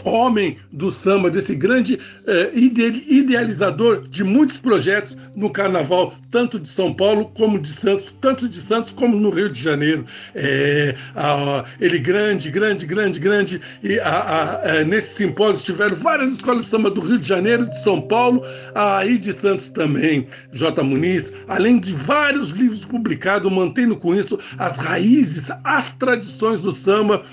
homem 0.04 0.58
do 0.72 0.90
samba, 0.92 1.30
desse 1.30 1.56
grande 1.56 2.00
é, 2.26 2.52
idealizador 2.54 4.08
de 4.08 4.24
muitos 4.24 4.58
projetos 4.58 5.18
no 5.36 5.50
Carnaval, 5.50 6.14
tanto 6.30 6.60
de 6.60 6.70
São 6.70 6.94
Paulo 6.94 7.32
como 7.36 7.60
de 7.60 7.68
Santos, 7.68 8.14
tanto 8.22 8.48
de 8.48 8.62
Santos 8.62 8.92
como 8.92 9.18
no 9.18 9.30
Rio 9.30 9.50
de 9.50 9.62
Janeiro. 9.62 10.06
É, 10.34 10.96
a, 11.16 11.66
ele 11.80 12.00
grande, 12.00 12.50
grande, 12.50 12.86
grande, 12.86 13.20
grande. 13.20 13.62
E 13.84 14.00
a, 14.00 14.60
a, 14.64 14.76
é, 14.76 14.84
nesse 14.84 15.16
simpósio 15.16 15.71
tiveram 15.72 15.96
várias 15.96 16.34
escolas 16.34 16.66
de 16.66 16.70
samba 16.70 16.90
do 16.90 17.02
Rio 17.02 17.18
de 17.18 17.28
Janeiro, 17.28 17.70
de 17.70 17.82
São 17.82 18.02
Paulo, 18.02 18.42
aí 18.76 19.18
de 19.18 19.32
Santos 19.32 19.70
também. 19.70 20.28
J. 20.52 20.84
Muniz, 20.84 21.32
além 21.48 21.80
de 21.80 21.94
vários 21.94 22.50
livros 22.50 22.84
publicados, 22.84 23.52
mantendo 23.52 23.96
com 23.96 24.14
isso 24.14 24.38
as 24.58 24.78
raízes, 24.78 25.50
as 25.64 25.92
tradições 25.94 26.60
do 26.60 26.72
samba 26.72 27.24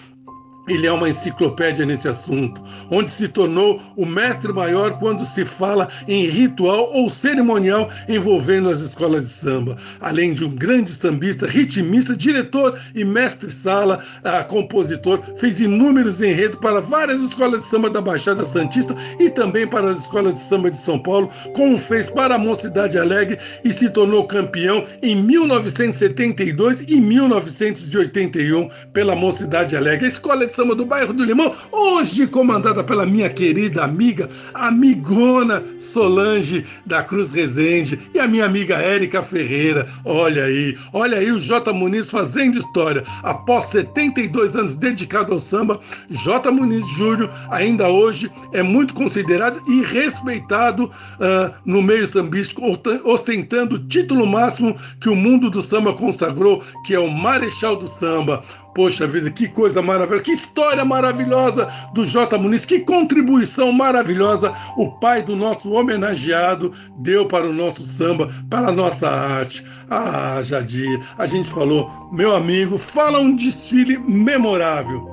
ele 0.68 0.86
é 0.86 0.92
uma 0.92 1.08
enciclopédia 1.08 1.86
nesse 1.86 2.08
assunto, 2.08 2.62
onde 2.90 3.10
se 3.10 3.28
tornou 3.28 3.80
o 3.96 4.04
mestre 4.04 4.52
maior 4.52 4.98
quando 4.98 5.24
se 5.24 5.44
fala 5.44 5.88
em 6.06 6.26
ritual 6.26 6.90
ou 6.92 7.08
cerimonial 7.08 7.88
envolvendo 8.08 8.68
as 8.68 8.80
escolas 8.80 9.24
de 9.24 9.30
samba. 9.30 9.76
Além 10.00 10.34
de 10.34 10.44
um 10.44 10.54
grande 10.54 10.90
sambista, 10.90 11.46
ritmista, 11.46 12.16
diretor 12.16 12.78
e 12.94 13.04
mestre-sala, 13.04 14.04
compositor, 14.48 15.20
fez 15.38 15.60
inúmeros 15.60 16.20
enredos 16.20 16.58
para 16.58 16.80
várias 16.80 17.20
escolas 17.20 17.62
de 17.62 17.68
samba 17.68 17.90
da 17.90 18.00
Baixada 18.00 18.44
Santista 18.44 18.94
e 19.18 19.30
também 19.30 19.66
para 19.66 19.90
as 19.90 19.98
escolas 20.00 20.34
de 20.34 20.40
samba 20.42 20.70
de 20.70 20.78
São 20.78 20.98
Paulo, 20.98 21.30
como 21.54 21.78
fez 21.78 22.08
para 22.08 22.34
a 22.34 22.38
Mocidade 22.38 22.98
Alegre 22.98 23.38
e 23.64 23.72
se 23.72 23.88
tornou 23.90 24.26
campeão 24.26 24.84
em 25.02 25.16
1972 25.16 26.82
e 26.86 27.00
1981 27.00 28.68
pela 28.92 29.14
Mocidade 29.14 29.76
Alegre. 29.76 30.06
A 30.06 30.08
escola 30.08 30.46
de 30.46 30.54
samba 30.58 30.74
do 30.74 30.84
bairro 30.84 31.12
do 31.12 31.24
Limão, 31.24 31.54
hoje 31.70 32.26
comandada 32.26 32.82
pela 32.82 33.06
minha 33.06 33.30
querida 33.30 33.84
amiga, 33.84 34.28
amigona 34.52 35.62
Solange 35.78 36.66
da 36.84 37.00
Cruz 37.00 37.32
Rezende 37.32 37.96
e 38.12 38.18
a 38.18 38.26
minha 38.26 38.44
amiga 38.44 38.74
Érica 38.74 39.22
Ferreira. 39.22 39.88
Olha 40.04 40.46
aí, 40.46 40.76
olha 40.92 41.18
aí 41.18 41.30
o 41.30 41.38
J. 41.38 41.72
Muniz 41.72 42.10
fazendo 42.10 42.58
história. 42.58 43.04
Após 43.22 43.66
72 43.66 44.56
anos 44.56 44.74
dedicado 44.74 45.32
ao 45.32 45.38
samba, 45.38 45.78
J. 46.10 46.50
Muniz 46.50 46.84
Júnior 46.96 47.30
ainda 47.50 47.88
hoje 47.88 48.28
é 48.52 48.60
muito 48.60 48.94
considerado 48.94 49.62
e 49.68 49.82
respeitado 49.82 50.86
uh, 50.86 51.54
no 51.64 51.80
meio 51.80 52.08
sambístico, 52.08 52.62
ostentando 53.04 53.76
o 53.76 53.86
título 53.86 54.26
máximo 54.26 54.74
que 55.00 55.08
o 55.08 55.14
mundo 55.14 55.50
do 55.50 55.62
samba 55.62 55.92
consagrou, 55.92 56.64
que 56.84 56.96
é 56.96 56.98
o 56.98 57.08
Marechal 57.08 57.76
do 57.76 57.86
Samba. 57.86 58.42
Poxa 58.74 59.06
vida, 59.06 59.30
que 59.30 59.48
coisa 59.48 59.82
maravilhosa, 59.82 60.22
que 60.22 60.32
história 60.32 60.84
maravilhosa 60.84 61.68
do 61.92 62.04
J. 62.04 62.38
Muniz, 62.38 62.64
que 62.64 62.80
contribuição 62.80 63.72
maravilhosa 63.72 64.52
o 64.76 64.90
pai 64.92 65.22
do 65.22 65.34
nosso 65.34 65.72
homenageado 65.72 66.72
deu 66.98 67.26
para 67.26 67.46
o 67.46 67.52
nosso 67.52 67.82
samba, 67.82 68.32
para 68.48 68.68
a 68.68 68.72
nossa 68.72 69.08
arte. 69.08 69.64
Ah, 69.90 70.40
Jadir, 70.42 71.00
a 71.18 71.26
gente 71.26 71.50
falou, 71.50 72.08
meu 72.12 72.34
amigo, 72.34 72.78
fala 72.78 73.18
um 73.18 73.34
desfile 73.34 73.98
memorável. 73.98 75.10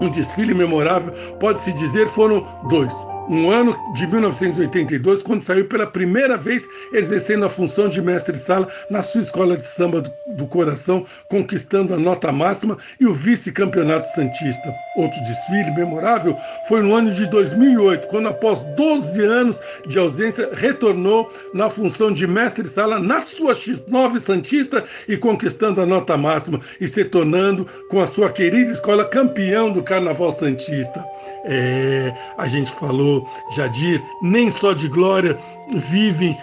Um 0.00 0.10
desfile 0.10 0.52
memorável, 0.52 1.12
pode-se 1.38 1.72
dizer, 1.72 2.08
foram 2.08 2.46
dois 2.68 2.94
um 3.28 3.50
ano 3.50 3.76
de 3.94 4.06
1982, 4.06 5.22
quando 5.22 5.40
saiu 5.40 5.66
pela 5.66 5.86
primeira 5.86 6.36
vez 6.36 6.66
exercendo 6.92 7.44
a 7.44 7.50
função 7.50 7.88
de 7.88 8.00
mestre-sala 8.00 8.68
na 8.90 9.02
sua 9.02 9.20
escola 9.20 9.56
de 9.56 9.66
samba 9.66 10.02
do, 10.26 10.46
coração, 10.46 11.04
conquistando 11.28 11.92
a 11.94 11.98
nota 11.98 12.30
máxima 12.30 12.78
e 13.00 13.06
o 13.06 13.12
vice-campeonato 13.12 14.08
Santista. 14.14 14.72
Outro 14.96 15.18
desfile 15.20 15.74
memorável 15.74 16.36
foi 16.68 16.82
no 16.82 16.94
ano 16.94 17.10
de 17.10 17.26
2008, 17.26 18.08
quando, 18.08 18.28
após 18.28 18.62
12 18.76 19.20
anos 19.22 19.60
de 19.86 19.98
ausência, 19.98 20.50
retornou 20.52 21.30
na 21.52 21.68
função 21.68 22.12
de 22.12 22.26
mestre-sala 22.26 22.98
na 22.98 23.20
sua 23.20 23.54
X9 23.54 24.20
Santista 24.20 24.84
e 25.08 25.16
conquistando 25.16 25.80
a 25.80 25.86
nota 25.86 26.16
máxima 26.16 26.60
e 26.80 26.86
se 26.86 27.04
tornando, 27.04 27.66
com 27.90 28.00
a 28.00 28.06
sua 28.06 28.30
querida 28.30 28.72
escola, 28.72 29.04
campeão 29.04 29.70
do 29.70 29.82
Carnaval 29.82 30.32
Santista. 30.32 31.04
É, 31.48 32.12
a 32.36 32.48
gente 32.48 32.70
falou, 32.72 33.26
Jadir, 33.54 34.02
nem 34.20 34.50
só 34.50 34.72
de 34.72 34.88
glória 34.88 35.38
vive, 35.74 36.36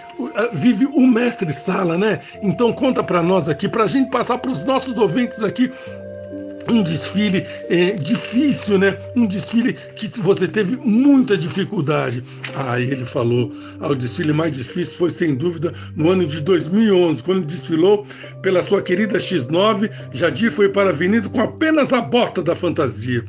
vive 0.53 0.85
o 0.85 1.05
mestre 1.05 1.51
Sala, 1.51 1.97
né? 1.97 2.21
Então 2.41 2.71
conta 2.71 3.03
para 3.03 3.21
nós 3.21 3.49
aqui, 3.49 3.67
para 3.67 3.83
a 3.83 3.87
gente 3.87 4.09
passar 4.09 4.37
para 4.37 4.51
os 4.51 4.63
nossos 4.65 4.97
ouvintes 4.97 5.43
aqui 5.43 5.69
um 6.69 6.81
desfile 6.81 7.45
é, 7.69 7.91
difícil, 7.91 8.79
né? 8.79 8.97
Um 9.15 9.25
desfile 9.25 9.73
que 9.73 10.07
você 10.19 10.47
teve 10.47 10.75
muita 10.77 11.37
dificuldade. 11.37 12.23
Aí 12.55 12.89
ele 12.89 13.05
falou, 13.05 13.51
ah, 13.79 13.89
o 13.89 13.95
desfile 13.95 14.33
mais 14.33 14.55
difícil 14.55 14.95
foi 14.95 15.11
sem 15.11 15.35
dúvida 15.35 15.73
no 15.95 16.09
ano 16.09 16.25
de 16.25 16.39
2011, 16.41 17.23
quando 17.23 17.45
desfilou 17.45 18.05
pela 18.41 18.63
sua 18.63 18.81
querida 18.81 19.17
X9, 19.17 19.89
Jadir 20.13 20.51
foi 20.51 20.69
para 20.69 20.89
a 20.89 20.93
avenida 20.93 21.27
com 21.29 21.41
apenas 21.41 21.91
a 21.91 22.01
bota 22.01 22.41
da 22.41 22.55
fantasia. 22.55 23.23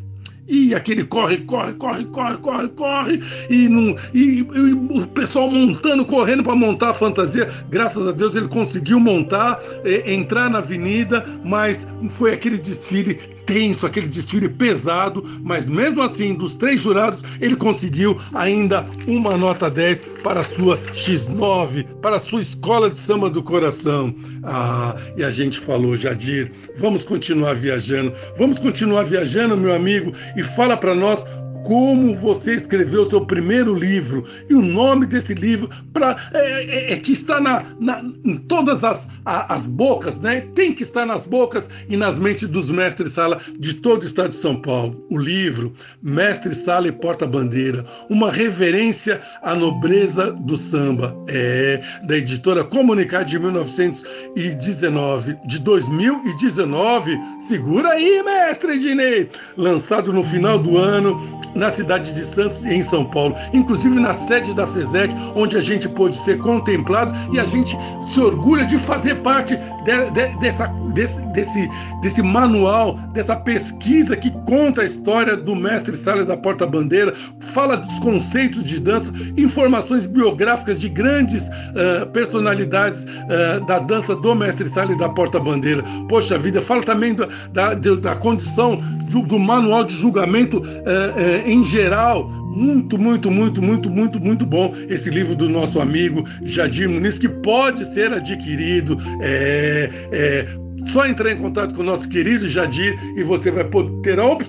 E 0.47 0.74
aquele 0.74 1.05
corre, 1.05 1.38
corre, 1.38 1.72
corre, 1.74 2.05
corre, 2.07 2.36
corre, 2.38 2.68
corre, 2.68 3.22
e, 3.49 3.68
não, 3.68 3.97
e, 4.12 4.40
e 4.40 4.72
o 4.72 5.07
pessoal 5.07 5.51
montando, 5.51 6.05
correndo 6.05 6.42
para 6.42 6.55
montar 6.55 6.90
a 6.90 6.95
fantasia. 6.95 7.51
Graças 7.70 8.07
a 8.07 8.12
Deus 8.12 8.36
ele 8.36 8.49
conseguiu 8.49 9.01
montar, 9.01 9.61
é, 9.84 10.12
entrar 10.12 10.51
na 10.51 10.59
avenida, 10.59 11.24
mas 11.45 11.86
foi 12.11 12.32
aquele 12.32 12.59
desfile 12.59 13.18
tenso, 13.47 13.86
aquele 13.86 14.09
desfile 14.09 14.49
pesado, 14.49 15.24
mas 15.42 15.66
mesmo 15.66 16.03
assim, 16.03 16.34
dos 16.34 16.55
três 16.55 16.82
jurados, 16.82 17.22
ele 17.40 17.57
conseguiu 17.57 18.18
ainda 18.32 18.86
uma 19.07 19.36
nota 19.36 19.70
10 19.70 20.03
para 20.22 20.40
a 20.40 20.42
sua 20.42 20.78
X9, 20.92 21.84
para 22.01 22.16
a 22.16 22.18
sua 22.18 22.40
escola 22.40 22.90
de 22.90 22.99
samba 22.99 23.28
do 23.28 23.42
coração. 23.42 24.14
Ah, 24.42 24.97
e 25.16 25.24
a 25.24 25.30
gente 25.30 25.59
falou, 25.61 25.97
Jadir, 25.97 26.51
vamos 26.76 27.05
continuar 27.05 27.55
viajando, 27.55 28.12
vamos 28.38 28.59
continuar 28.59 29.05
viajando, 29.05 29.57
meu 29.57 29.74
amigo, 29.74 30.12
e 30.36 30.42
fala 30.42 30.76
para 30.76 30.95
nós 30.95 31.24
como 31.64 32.14
você 32.14 32.54
escreveu 32.54 33.04
seu 33.06 33.24
primeiro 33.24 33.74
livro 33.74 34.24
e 34.48 34.54
o 34.54 34.62
nome 34.62 35.06
desse 35.06 35.34
livro 35.34 35.68
para 35.92 36.16
é, 36.32 36.62
é, 36.62 36.92
é, 36.92 36.96
que 36.96 37.12
está 37.12 37.40
na, 37.40 37.64
na, 37.80 38.04
em 38.24 38.36
todas 38.36 38.84
as, 38.84 39.08
a, 39.24 39.54
as 39.54 39.66
bocas, 39.66 40.20
né? 40.20 40.42
Tem 40.54 40.72
que 40.72 40.82
estar 40.82 41.06
nas 41.06 41.26
bocas 41.26 41.68
e 41.88 41.96
nas 41.96 42.18
mentes 42.18 42.48
dos 42.48 42.70
mestres 42.70 43.12
sala 43.12 43.40
de 43.58 43.74
todo 43.74 44.02
o 44.02 44.06
estado 44.06 44.30
de 44.30 44.36
São 44.36 44.60
Paulo. 44.60 45.04
O 45.10 45.18
livro 45.18 45.72
Mestre 46.02 46.54
Sala 46.54 46.88
e 46.88 46.92
Porta 46.92 47.26
Bandeira, 47.26 47.84
uma 48.10 48.30
reverência 48.30 49.20
à 49.42 49.54
nobreza 49.54 50.32
do 50.32 50.56
samba, 50.56 51.16
é 51.28 51.80
da 52.06 52.16
editora 52.16 52.62
Comunicar 52.62 53.24
de 53.24 53.38
1919, 53.38 55.36
de 55.46 55.58
2019. 55.60 57.18
Segura 57.48 57.90
aí, 57.90 58.22
mestre 58.22 58.78
Dinei, 58.78 59.30
lançado 59.56 60.12
no 60.12 60.22
final 60.22 60.58
do 60.58 60.76
ano 60.76 61.42
na 61.55 61.70
cidade 61.70 62.12
de 62.12 62.24
Santos 62.24 62.64
e 62.64 62.74
em 62.74 62.82
São 62.82 63.05
Paulo, 63.05 63.34
inclusive 63.52 63.98
na 63.98 64.12
sede 64.12 64.55
da 64.55 64.66
FESEC, 64.66 65.14
onde 65.34 65.57
a 65.57 65.61
gente 65.61 65.88
pôde 65.88 66.16
ser 66.16 66.38
contemplado 66.38 67.16
e 67.32 67.38
a 67.38 67.44
gente 67.44 67.76
se 68.09 68.20
orgulha 68.20 68.64
de 68.64 68.78
fazer 68.78 69.16
parte 69.22 69.57
de, 69.57 70.11
de, 70.11 70.38
dessa, 70.38 70.66
desse, 70.92 71.24
desse, 71.26 71.70
desse 72.00 72.22
manual, 72.22 72.94
dessa 73.12 73.36
pesquisa 73.36 74.16
que 74.16 74.30
conta 74.46 74.82
a 74.82 74.84
história 74.84 75.36
do 75.36 75.55
mestre 75.55 75.96
Salles 75.96 76.26
da 76.26 76.36
Porta 76.36 76.66
Bandeira, 76.66 77.12
fala 77.40 77.76
dos 77.76 77.98
conceitos 78.00 78.64
de 78.64 78.80
dança, 78.80 79.12
informações 79.36 80.07
biográficas 80.07 80.80
de 80.80 80.88
grandes 80.88 81.42
uh, 81.48 82.07
personalidades 82.12 83.05
uh, 83.05 83.64
da 83.66 83.78
dança 83.78 84.16
do 84.16 84.34
mestre 84.34 84.68
Salles 84.68 84.98
da 84.98 85.09
Porta 85.09 85.38
Bandeira. 85.38 85.82
Poxa 86.09 86.38
vida, 86.38 86.61
fala 86.61 86.82
também 86.82 87.14
da, 87.14 87.28
da, 87.52 87.74
da 87.74 88.16
condição 88.16 88.76
do, 89.11 89.22
do 89.22 89.38
manual 89.38 89.84
de 89.84 89.94
julgamento 89.94 90.59
uh, 90.59 91.43
em 91.45 91.64
geral, 91.64 92.28
muito, 92.28 92.99
muito, 92.99 93.30
muito, 93.30 93.61
muito, 93.61 93.90
muito, 93.90 94.20
muito 94.20 94.47
bom 94.47 94.74
esse 94.88 95.11
livro 95.11 95.34
do 95.34 95.49
nosso 95.49 95.80
amigo 95.80 96.24
Jadir 96.42 96.88
Muniz, 96.88 97.18
que 97.18 97.28
pode 97.28 97.84
ser 97.92 98.12
adquirido. 98.12 98.97
É, 99.20 99.90
é, 100.12 100.64
só 100.86 101.07
entrar 101.07 101.32
em 101.32 101.38
contato 101.38 101.74
com 101.74 101.80
o 101.80 101.84
nosso 101.84 102.09
querido 102.09 102.49
Jadir 102.49 102.99
e 103.16 103.22
você 103.22 103.51
vai 103.51 103.64
ter 104.03 104.18
a, 104.18 104.26
op 104.26 104.45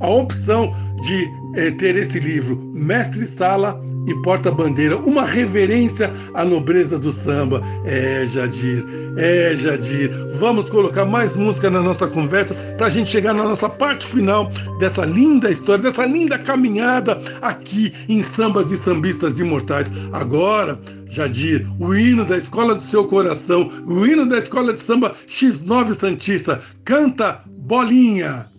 a 0.00 0.08
opção 0.08 0.74
de 1.02 1.28
é, 1.54 1.70
ter 1.70 1.96
esse 1.96 2.20
livro, 2.20 2.56
Mestre 2.74 3.26
Sala 3.26 3.82
e 4.06 4.14
porta-bandeira, 4.22 4.96
uma 4.96 5.24
reverência 5.24 6.12
à 6.34 6.44
nobreza 6.44 6.98
do 6.98 7.12
samba. 7.12 7.62
É, 7.84 8.26
Jadir, 8.26 8.84
é, 9.16 9.54
Jadir. 9.56 10.10
Vamos 10.38 10.68
colocar 10.68 11.04
mais 11.04 11.36
música 11.36 11.70
na 11.70 11.80
nossa 11.80 12.06
conversa 12.06 12.54
para 12.76 12.86
a 12.86 12.90
gente 12.90 13.10
chegar 13.10 13.34
na 13.34 13.44
nossa 13.44 13.68
parte 13.68 14.06
final 14.06 14.50
dessa 14.78 15.04
linda 15.04 15.50
história, 15.50 15.84
dessa 15.84 16.04
linda 16.06 16.38
caminhada 16.38 17.20
aqui 17.40 17.92
em 18.08 18.22
Sambas 18.22 18.70
e 18.70 18.76
Sambistas 18.76 19.38
Imortais. 19.38 19.90
Agora, 20.12 20.78
Jadir, 21.08 21.66
o 21.78 21.94
hino 21.94 22.24
da 22.24 22.38
escola 22.38 22.74
do 22.74 22.82
seu 22.82 23.06
coração, 23.06 23.70
o 23.86 24.06
hino 24.06 24.26
da 24.26 24.38
escola 24.38 24.72
de 24.72 24.80
samba 24.80 25.14
X9 25.28 25.94
Santista. 25.94 26.60
Canta 26.84 27.42
Bolinha. 27.46 28.51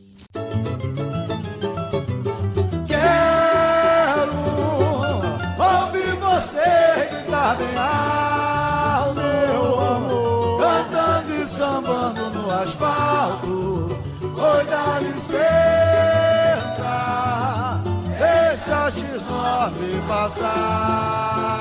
X9 19.63 20.01
passar. 20.07 21.53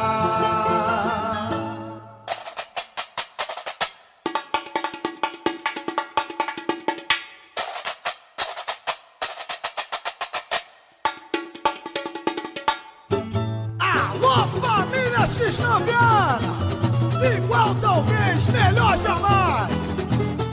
Alô, 13.78 14.46
família 14.46 15.28
X9 15.28 15.86
Igual 17.36 17.74
talvez, 17.80 18.46
melhor 18.48 18.98
jamais 18.98 19.70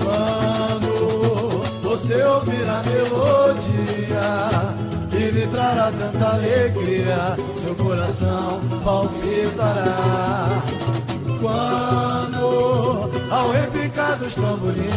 Quando 0.03 1.63
você 1.81 2.23
ouvir 2.23 2.69
a 2.69 2.83
melodia 2.83 3.38
trará 5.49 5.91
tanta 5.91 6.25
alegria 6.35 7.35
Seu 7.57 7.75
coração 7.75 8.59
palpitará. 8.83 10.63
Quando 11.39 13.09
ao 13.31 13.51
repicar 13.51 14.17
dos 14.17 14.35
tamborins 14.35 14.89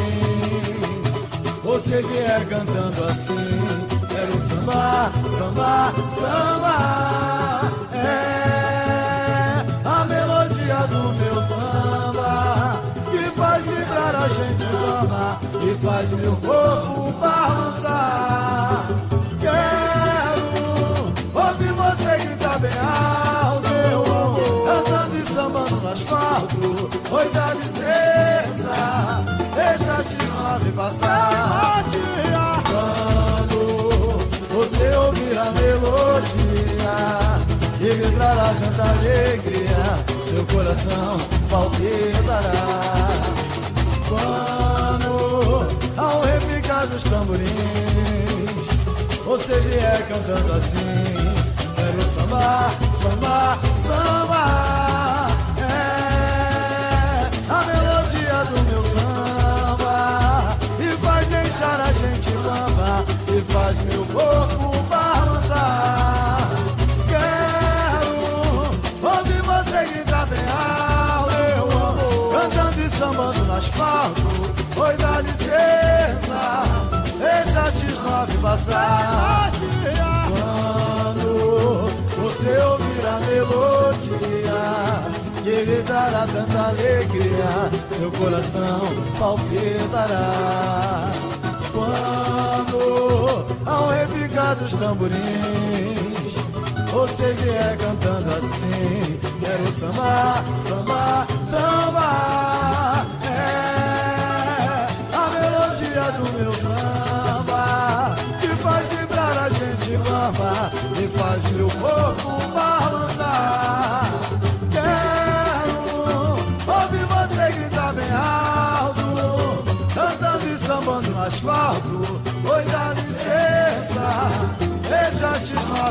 Você 1.62 2.02
vier 2.02 2.46
cantando 2.48 3.04
assim 3.04 3.92
Quero 4.08 4.32
samba, 4.48 5.12
samba, 5.38 5.92
samba. 6.16 6.78
É 7.94 9.64
a 9.84 10.04
melodia 10.04 10.86
do 10.88 11.12
meu 11.14 11.42
samba 11.42 12.80
Que 13.10 13.30
faz 13.38 13.64
vibrar 13.64 14.16
a 14.16 14.28
gente 14.28 14.64
ama 15.00 15.38
E 15.64 15.74
faz 15.84 16.10
meu 16.10 16.36
corpo 16.36 17.12
balançar 17.20 17.71
Oi, 26.64 27.28
dá 27.30 27.54
licença 27.54 29.24
Deixa 29.54 29.92
a 29.92 30.04
X9 30.04 30.72
passar. 30.76 31.84
Quando 32.70 33.58
você 34.48 34.96
ouvir 34.96 35.38
a 35.38 35.50
melodia 35.50 36.94
E 37.80 37.84
lhe 37.84 38.10
trará 38.16 38.54
tanta 38.54 38.82
alegria 38.90 39.82
Seu 40.24 40.46
coração 40.46 41.18
palpitará. 41.50 42.52
Quando 44.08 45.66
ao 45.96 46.22
repicar 46.22 46.86
dos 46.86 47.02
tamborins 47.02 47.50
Você 49.24 49.58
vier 49.60 50.06
cantando 50.06 50.52
assim 50.52 51.12
Quero 51.74 52.02
samba, 52.10 52.70
samba, 53.02 53.58
samba 53.84 54.21
meu 63.84 64.04
corpo 64.06 64.82
balançar 64.88 66.48
Quero 67.08 68.14
ouvir 69.02 69.42
você 69.42 69.84
gritar 69.92 70.26
bem 70.26 70.44
alto. 70.48 71.32
Meu 71.32 71.66
amor. 71.88 72.40
Cantando 72.40 72.80
e 72.80 72.90
sambando 72.90 73.44
no 73.44 73.54
asfalto. 73.54 74.22
Oi, 74.76 74.96
dá 74.96 75.20
licença. 75.20 76.64
Deixa 77.18 77.60
a 77.60 77.72
X9 77.72 78.40
passar. 78.40 79.52
Quando 80.28 81.90
você 82.16 82.56
ouvir 82.58 83.06
a 83.06 83.20
melodia 83.20 84.62
Que 85.44 85.64
lhe 85.64 85.82
dará 85.82 86.26
tanta 86.26 86.68
alegria 86.68 87.70
Seu 87.96 88.10
coração 88.12 88.80
palpitará. 89.18 90.32
Quando 91.72 93.51
ao 93.66 93.90
repicar 93.90 94.56
dos 94.56 94.72
tamborins 94.72 95.22
Você 96.92 97.32
vier 97.34 97.76
cantando 97.78 98.21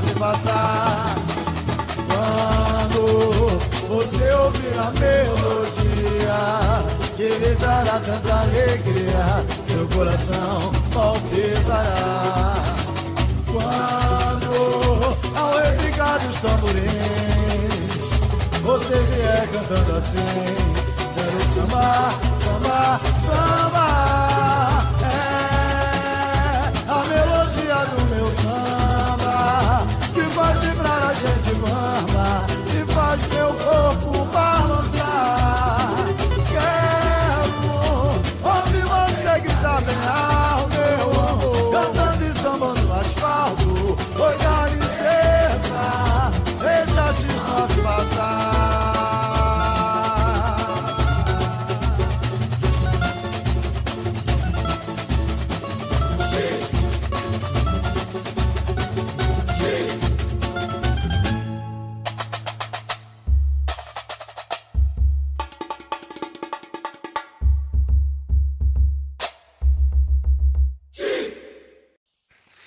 X9 0.01 0.19
passar 0.19 1.15
Quando 2.07 3.59
você 3.87 4.31
ouvir 4.33 4.73
a 4.77 4.91
melodia 4.99 6.39
Que 7.15 7.27
lhe 7.27 7.55
tanta 7.99 8.33
alegria 8.33 9.45
Seu 9.67 9.87
coração 9.89 10.71
palpitará. 10.93 12.55
Quando 13.47 14.51
ao 15.37 15.51
repicar 15.59 16.19
dos 16.19 16.37
tamborins 16.41 16.91
Você 18.63 18.95
vier 18.95 19.47
cantando 19.51 19.97
assim 19.97 20.55
Quero 21.15 21.41
samba, 21.53 22.11
samba, 22.43 22.99
samba 23.25 23.70
meu 33.29 33.53
corpo 33.53 34.25
balançar 34.25 34.60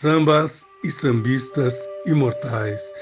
Sambas 0.04 0.66
e 0.84 0.92
sambistas 0.92 1.88
imortais. 2.04 2.92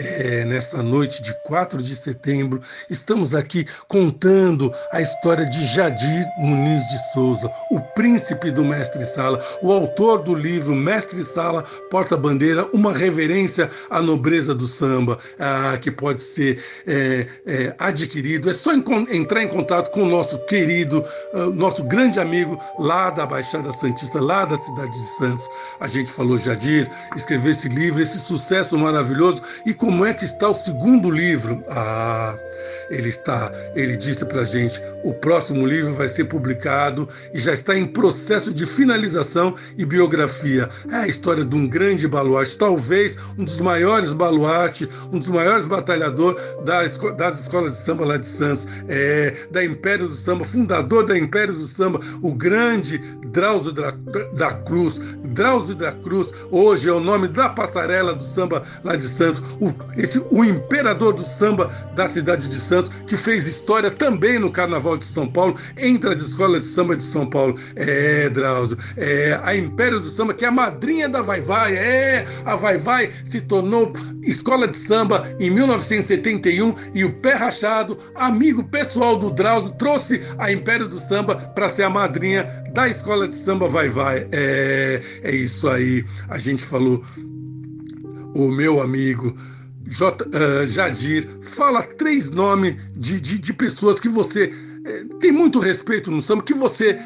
É, 0.00 0.44
nesta 0.44 0.80
noite 0.80 1.20
de 1.20 1.34
4 1.42 1.82
de 1.82 1.96
setembro, 1.96 2.60
estamos 2.88 3.34
aqui 3.34 3.66
contando 3.88 4.72
a 4.92 5.00
história 5.00 5.44
de 5.44 5.66
Jadir 5.66 6.24
Muniz 6.38 6.86
de 6.86 7.12
Souza, 7.12 7.50
o 7.72 7.80
príncipe 7.80 8.52
do 8.52 8.64
Mestre 8.64 9.04
Sala, 9.04 9.44
o 9.60 9.72
autor 9.72 10.22
do 10.22 10.36
livro 10.36 10.72
Mestre 10.72 11.20
Sala 11.24 11.64
Porta-Bandeira, 11.90 12.68
uma 12.72 12.92
reverência 12.92 13.68
à 13.90 14.00
nobreza 14.00 14.54
do 14.54 14.68
samba, 14.68 15.18
ah, 15.36 15.76
que 15.82 15.90
pode 15.90 16.20
ser 16.20 16.62
é, 16.86 17.26
é, 17.44 17.74
adquirido. 17.80 18.48
É 18.48 18.54
só 18.54 18.72
entrar 18.72 19.42
em 19.42 19.48
contato 19.48 19.90
com 19.90 20.04
o 20.04 20.08
nosso 20.08 20.38
querido, 20.46 21.04
uh, 21.34 21.50
nosso 21.52 21.82
grande 21.82 22.20
amigo 22.20 22.56
lá 22.78 23.10
da 23.10 23.26
Baixada 23.26 23.72
Santista, 23.72 24.20
lá 24.20 24.44
da 24.44 24.56
cidade 24.58 24.92
de 24.92 25.06
Santos. 25.16 25.44
A 25.80 25.88
gente 25.88 26.12
falou, 26.12 26.38
Jadir, 26.38 26.88
escreveu 27.16 27.50
esse 27.50 27.68
livro, 27.68 28.00
esse 28.00 28.18
sucesso 28.18 28.78
maravilhoso, 28.78 29.42
e 29.66 29.74
com 29.74 29.87
como 29.88 30.04
é 30.04 30.12
que 30.12 30.26
está 30.26 30.46
o 30.50 30.52
segundo 30.52 31.10
livro? 31.10 31.64
Ah, 31.66 32.38
ele 32.90 33.08
está, 33.08 33.50
ele 33.74 33.96
disse 33.96 34.22
para 34.22 34.42
a 34.42 34.44
gente, 34.44 34.82
o 35.04 35.12
próximo 35.12 35.66
livro 35.66 35.94
vai 35.94 36.08
ser 36.08 36.24
publicado 36.24 37.08
e 37.32 37.38
já 37.38 37.52
está 37.52 37.76
em 37.76 37.86
processo 37.86 38.52
de 38.52 38.66
finalização 38.66 39.54
e 39.76 39.84
biografia. 39.84 40.68
É 40.90 40.96
a 40.96 41.08
história 41.08 41.44
de 41.44 41.54
um 41.54 41.66
grande 41.66 42.06
baluarte, 42.06 42.58
talvez 42.58 43.16
um 43.38 43.44
dos 43.44 43.60
maiores 43.60 44.12
baluarte, 44.12 44.88
um 45.12 45.18
dos 45.18 45.28
maiores 45.28 45.66
batalhador 45.66 46.38
das, 46.64 46.98
das 47.16 47.40
escolas 47.40 47.72
de 47.72 47.84
samba 47.84 48.04
lá 48.04 48.16
de 48.16 48.26
Santos, 48.26 48.66
é, 48.88 49.34
da 49.50 49.64
Império 49.64 50.08
do 50.08 50.14
Samba, 50.14 50.44
fundador 50.44 51.06
da 51.06 51.18
Império 51.18 51.54
do 51.54 51.66
Samba, 51.66 52.00
o 52.22 52.34
grande 52.34 52.98
Drauzio 53.26 53.72
da, 53.72 53.90
da 54.34 54.52
Cruz. 54.52 55.00
Drauzio 55.24 55.74
da 55.74 55.92
Cruz, 55.92 56.32
hoje 56.50 56.88
é 56.88 56.92
o 56.92 57.00
nome 57.00 57.28
da 57.28 57.48
passarela 57.48 58.14
do 58.14 58.24
samba 58.24 58.62
lá 58.84 58.96
de 58.96 59.08
Santos, 59.08 59.42
o, 59.60 59.72
esse, 59.96 60.18
o 60.30 60.44
imperador 60.44 61.12
do 61.12 61.22
samba 61.22 61.70
da 61.94 62.08
cidade 62.08 62.48
de 62.48 62.58
Santos 62.58 62.90
que 63.06 63.16
fez 63.16 63.46
história 63.46 63.90
também 63.90 64.38
no 64.38 64.50
Carnaval 64.50 64.97
de 64.98 65.04
São 65.04 65.26
Paulo, 65.26 65.56
entre 65.76 66.12
as 66.12 66.20
escolas 66.20 66.62
de 66.62 66.68
samba 66.68 66.96
de 66.96 67.02
São 67.02 67.28
Paulo. 67.28 67.58
É, 67.76 68.28
Drauzio, 68.28 68.76
é 68.96 69.38
a 69.42 69.56
Império 69.56 70.00
do 70.00 70.10
Samba, 70.10 70.34
que 70.34 70.44
é 70.44 70.48
a 70.48 70.52
madrinha 70.52 71.08
da 71.08 71.22
Vai 71.22 71.40
Vai, 71.40 71.76
é, 71.76 72.26
a 72.44 72.56
Vai 72.56 72.78
Vai 72.78 73.10
se 73.24 73.40
tornou 73.40 73.92
escola 74.22 74.66
de 74.66 74.76
samba 74.76 75.28
em 75.38 75.50
1971 75.50 76.74
e 76.94 77.04
o 77.04 77.12
Pé 77.20 77.34
Rachado, 77.34 77.98
amigo 78.14 78.64
pessoal 78.64 79.18
do 79.18 79.30
Drauzio, 79.30 79.74
trouxe 79.76 80.22
a 80.38 80.52
Império 80.52 80.88
do 80.88 81.00
Samba 81.00 81.36
para 81.36 81.68
ser 81.68 81.84
a 81.84 81.90
madrinha 81.90 82.44
da 82.72 82.88
escola 82.88 83.28
de 83.28 83.34
samba 83.34 83.68
Vai 83.68 83.88
Vai. 83.88 84.26
É, 84.32 85.02
é 85.22 85.34
isso 85.34 85.68
aí, 85.68 86.04
a 86.28 86.38
gente 86.38 86.62
falou. 86.62 87.02
O 88.34 88.52
meu 88.52 88.80
amigo 88.80 89.34
J, 89.88 90.22
uh, 90.22 90.66
Jadir, 90.66 91.26
fala 91.40 91.82
três 91.82 92.30
nomes 92.30 92.76
de, 92.94 93.18
de, 93.20 93.38
de 93.38 93.52
pessoas 93.54 94.00
que 94.00 94.08
você 94.08 94.52
tem 95.20 95.32
muito 95.32 95.58
respeito 95.58 96.10
no 96.10 96.22
samba, 96.22 96.42
que 96.42 96.54
você 96.54 96.98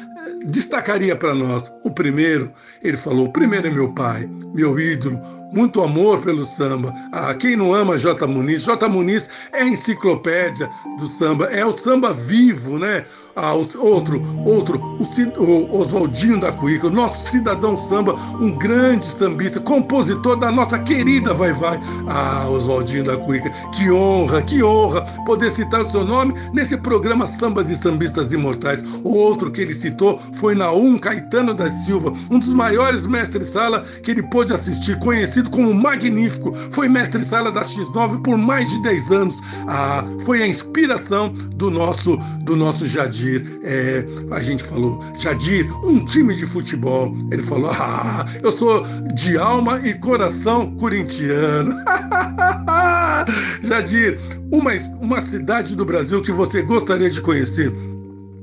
destacaria 0.45 1.15
para 1.15 1.33
nós. 1.33 1.71
O 1.83 1.91
primeiro, 1.91 2.51
ele 2.81 2.97
falou: 2.97 3.25
o 3.27 3.33
primeiro 3.33 3.67
é 3.67 3.71
meu 3.71 3.91
pai, 3.93 4.29
meu 4.53 4.79
ídolo, 4.79 5.19
muito 5.53 5.81
amor 5.81 6.21
pelo 6.21 6.45
samba. 6.45 6.93
Ah, 7.11 7.33
quem 7.33 7.55
não 7.55 7.73
ama 7.73 7.97
J. 7.97 8.25
Muniz? 8.25 8.63
J. 8.63 8.89
Muniz 8.89 9.29
é 9.53 9.61
a 9.61 9.67
enciclopédia 9.67 10.69
do 10.97 11.07
samba, 11.07 11.45
é 11.45 11.63
o 11.63 11.71
samba 11.71 12.11
vivo, 12.13 12.79
né? 12.79 13.05
Ah, 13.35 13.53
outro, 13.53 14.21
outro, 14.45 14.79
o, 14.79 15.43
o 15.43 15.79
Oswaldinho 15.79 16.39
da 16.39 16.51
Cuíca, 16.51 16.85
o 16.85 16.91
nosso 16.91 17.31
cidadão 17.31 17.75
samba, 17.75 18.13
um 18.39 18.51
grande 18.51 19.05
sambista, 19.05 19.59
compositor 19.59 20.35
da 20.37 20.51
nossa 20.51 20.77
querida 20.77 21.33
Vai 21.33 21.51
Vai. 21.51 21.79
Ah, 22.07 22.47
Oswaldinho 22.47 23.03
da 23.03 23.17
Cuíca, 23.17 23.49
que 23.75 23.89
honra, 23.91 24.41
que 24.43 24.63
honra 24.63 25.01
poder 25.25 25.49
citar 25.49 25.81
o 25.81 25.89
seu 25.89 26.05
nome 26.05 26.35
nesse 26.53 26.77
programa 26.77 27.25
Sambas 27.25 27.71
e 27.71 27.75
Sambistas 27.75 28.31
Imortais. 28.31 28.83
O 29.03 29.15
outro 29.15 29.51
que 29.51 29.61
ele 29.61 29.73
citou 29.73 30.12
foi 30.35 30.55
Naum 30.55 30.97
Caetano 30.97 31.53
da 31.53 31.69
Silva, 31.69 32.13
um 32.29 32.39
dos 32.39 32.53
maiores 32.53 33.05
mestres-sala 33.05 33.81
que 34.03 34.11
ele 34.11 34.23
pôde 34.23 34.53
assistir, 34.53 34.97
conhecido 34.99 35.49
como 35.49 35.73
Magnífico. 35.73 36.53
Foi 36.71 36.87
mestre-sala 36.87 37.51
da 37.51 37.61
X9 37.61 38.21
por 38.21 38.37
mais 38.37 38.69
de 38.69 38.81
10 38.83 39.11
anos. 39.11 39.41
Ah, 39.67 40.03
foi 40.25 40.41
a 40.41 40.47
inspiração 40.47 41.29
do 41.55 41.69
nosso, 41.69 42.17
do 42.43 42.55
nosso. 42.55 42.87
Jadir, 42.87 43.59
é, 43.63 44.05
a 44.31 44.41
gente 44.41 44.63
falou, 44.63 45.03
Jadir, 45.17 45.67
um 45.85 46.05
time 46.05 46.35
de 46.35 46.45
futebol. 46.45 47.15
Ele 47.31 47.41
falou, 47.43 47.71
ah, 47.71 48.25
eu 48.41 48.51
sou 48.51 48.85
de 49.13 49.37
alma 49.37 49.79
e 49.85 49.93
coração 49.93 50.75
corintiano. 50.75 51.75
Jadir, 53.63 54.19
uma, 54.51 54.71
uma 54.99 55.21
cidade 55.21 55.75
do 55.75 55.85
Brasil 55.85 56.21
que 56.21 56.31
você 56.31 56.61
gostaria 56.61 57.09
de 57.09 57.21
conhecer. 57.21 57.73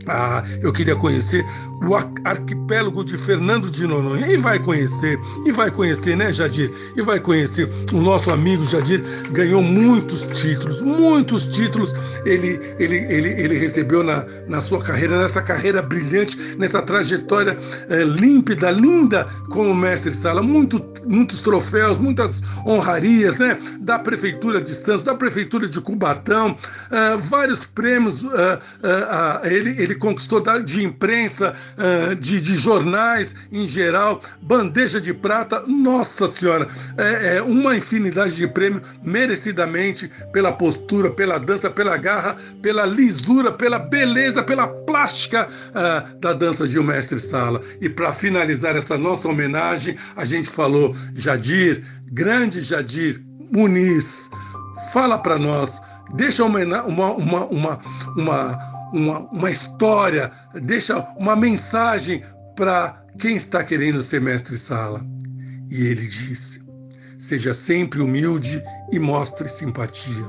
Ah, 0.07 0.42
eu 0.62 0.72
queria 0.72 0.96
conhecer 0.96 1.44
o 1.82 1.94
arquipélago 2.24 3.05
de 3.05 3.16
Fernando 3.16 3.70
de 3.70 3.86
Noronha. 3.86 4.26
E 4.26 4.36
vai 4.36 4.59
conhecer, 4.59 5.18
e 5.44 5.53
vai 5.53 5.70
conhecer, 5.70 6.16
né, 6.16 6.32
Jadir? 6.32 6.70
E 6.96 7.03
vai 7.03 7.18
conhecer. 7.20 7.70
O 7.92 8.01
nosso 8.01 8.30
amigo 8.30 8.64
Jadir 8.64 9.03
ganhou 9.30 9.62
muitos 9.62 10.26
títulos, 10.38 10.82
muitos 10.82 11.44
títulos 11.46 11.94
ele, 12.24 12.61
ele, 12.78 12.96
ele, 12.96 13.28
ele 13.28 13.59
recebeu 13.59 14.03
na, 14.03 14.24
na 14.46 14.61
sua 14.61 14.82
carreira, 14.82 15.18
nessa 15.18 15.40
carreira 15.40 15.80
brilhante, 15.80 16.36
nessa 16.59 16.82
trajetória 16.82 17.57
é, 17.88 18.05
límpida, 18.05 18.70
linda 18.70 19.26
como 19.51 19.74
mestre 19.74 20.14
Sala. 20.14 20.42
Muito, 20.42 20.84
muitos 21.07 21.40
troféus, 21.40 21.98
muitas 21.98 22.42
honrarias, 22.66 23.38
né? 23.38 23.59
Da 23.80 23.98
Prefeitura 23.98 24.61
de 24.61 24.74
Santos, 24.74 25.05
da 25.05 25.14
Prefeitura 25.14 25.68
de 25.68 25.80
Cubatão, 25.80 26.51
uh, 26.53 27.18
vários 27.18 27.64
prêmios 27.64 28.22
uh, 28.24 28.28
uh, 28.28 29.46
ele, 29.46 29.70
ele 29.91 29.99
conquistou 29.99 30.41
de 30.62 30.84
imprensa, 30.84 31.55
uh, 31.76 32.14
de, 32.14 32.41
de, 32.41 32.57
jornais 32.57 33.34
em 33.53 33.66
geral, 33.66 34.22
bandeja 34.41 35.01
de 35.01 35.12
prata, 35.12 35.62
nossa 35.66 36.28
senhora, 36.28 36.68
é, 36.97 37.36
é, 37.36 37.43
uma 37.43 37.76
infinidade 37.76 38.36
de 38.36 38.47
prêmios, 38.47 38.82
merecidamente 39.03 40.11
pela 40.32 40.53
postura, 40.53 41.11
pela 41.11 41.38
dança, 41.38 41.68
pela 41.68 41.97
garra, 41.97 42.36
pela 42.62 42.86
lisura, 42.86 43.53
pela 43.53 43.78
beleza, 43.78 44.43
pela 44.43 44.68
plástica 44.68 45.49
uh, 45.49 46.18
da 46.18 46.32
dança 46.32 46.66
de 46.66 46.78
um 46.78 46.82
mestre 46.82 47.18
sala. 47.18 47.61
E 47.80 47.88
para 47.88 48.12
finalizar 48.12 48.76
essa 48.76 48.97
nossa 48.97 49.28
homenagem, 49.28 49.97
a 50.16 50.24
gente 50.24 50.49
falou 50.49 50.95
Jadir, 51.14 51.84
grande 52.12 52.62
Jadir 52.62 53.22
Muniz, 53.53 54.30
fala 54.93 55.18
para 55.18 55.38
nós, 55.38 55.80
deixa 56.14 56.45
uma, 56.45 56.61
uma, 56.82 57.12
uma, 57.12 57.47
uma, 57.47 57.78
uma 58.93 59.20
uma, 59.30 59.51
história, 59.51 60.32
deixa 60.62 61.01
uma 61.16 61.36
mensagem 61.36 62.22
para 62.57 63.03
quem 63.18 63.36
está 63.36 63.64
querendo 63.64 64.03
ser 64.03 64.20
mestre-sala. 64.20 65.05
E 65.70 65.86
ele 65.86 66.07
disse: 66.07 66.62
seja 67.18 67.55
sempre 67.55 68.01
humilde 68.01 68.62
e 68.91 68.99
mostre 68.99 69.49
simpatia. 69.49 70.24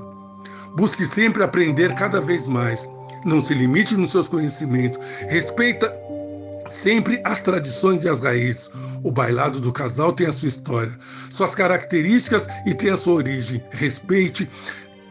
Busque 0.76 1.06
sempre 1.06 1.44
aprender 1.44 1.94
cada 1.96 2.22
vez 2.22 2.48
mais. 2.48 2.88
Não 3.26 3.42
se 3.42 3.54
limite 3.54 3.96
nos 3.96 4.12
seus 4.12 4.28
conhecimentos. 4.28 5.00
Respeita 5.28 5.94
sempre 6.70 7.22
as 7.26 7.42
tradições 7.42 8.04
e 8.04 8.10
as 8.10 8.22
raízes. 8.22 8.70
O 9.04 9.12
bailado 9.12 9.60
do 9.60 9.72
casal 9.72 10.14
tem 10.14 10.28
a 10.28 10.32
sua 10.32 10.48
história, 10.48 10.98
suas 11.30 11.54
características 11.54 12.48
e 12.66 12.74
tem 12.74 12.90
a 12.90 12.98
sua 12.98 13.16
origem. 13.16 13.64
Respeite 13.72 14.50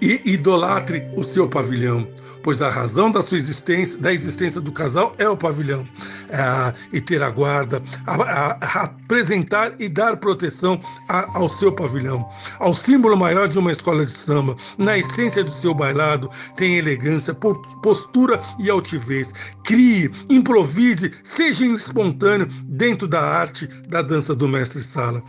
e 0.00 0.20
idolatre 0.24 1.02
o 1.16 1.22
seu 1.22 1.48
pavilhão 1.48 2.06
pois 2.42 2.62
a 2.62 2.70
razão 2.70 3.10
da 3.10 3.22
sua 3.22 3.38
existência, 3.38 3.98
da 3.98 4.12
existência 4.12 4.60
do 4.60 4.72
casal 4.72 5.14
é 5.18 5.28
o 5.28 5.36
pavilhão. 5.36 5.84
É, 6.28 6.74
e 6.92 7.00
ter 7.00 7.22
a 7.22 7.30
guarda, 7.30 7.82
a, 8.06 8.14
a, 8.14 8.58
a 8.60 8.82
apresentar 8.84 9.74
e 9.78 9.88
dar 9.88 10.16
proteção 10.16 10.80
a, 11.08 11.38
ao 11.38 11.48
seu 11.48 11.72
pavilhão, 11.72 12.28
ao 12.58 12.72
símbolo 12.72 13.16
maior 13.16 13.48
de 13.48 13.58
uma 13.58 13.72
escola 13.72 14.04
de 14.04 14.12
samba. 14.12 14.56
Na 14.78 14.96
essência 14.98 15.42
do 15.42 15.50
seu 15.50 15.74
bailado 15.74 16.30
tem 16.56 16.76
elegância, 16.76 17.34
postura 17.82 18.40
e 18.58 18.70
altivez. 18.70 19.32
Crie, 19.64 20.10
improvise, 20.28 21.12
seja 21.24 21.64
espontâneo 21.66 22.46
dentro 22.64 23.06
da 23.06 23.20
arte 23.20 23.66
da 23.88 24.02
dança 24.02 24.34
do 24.34 24.48
mestre 24.48 24.80
Sala. 24.80 25.22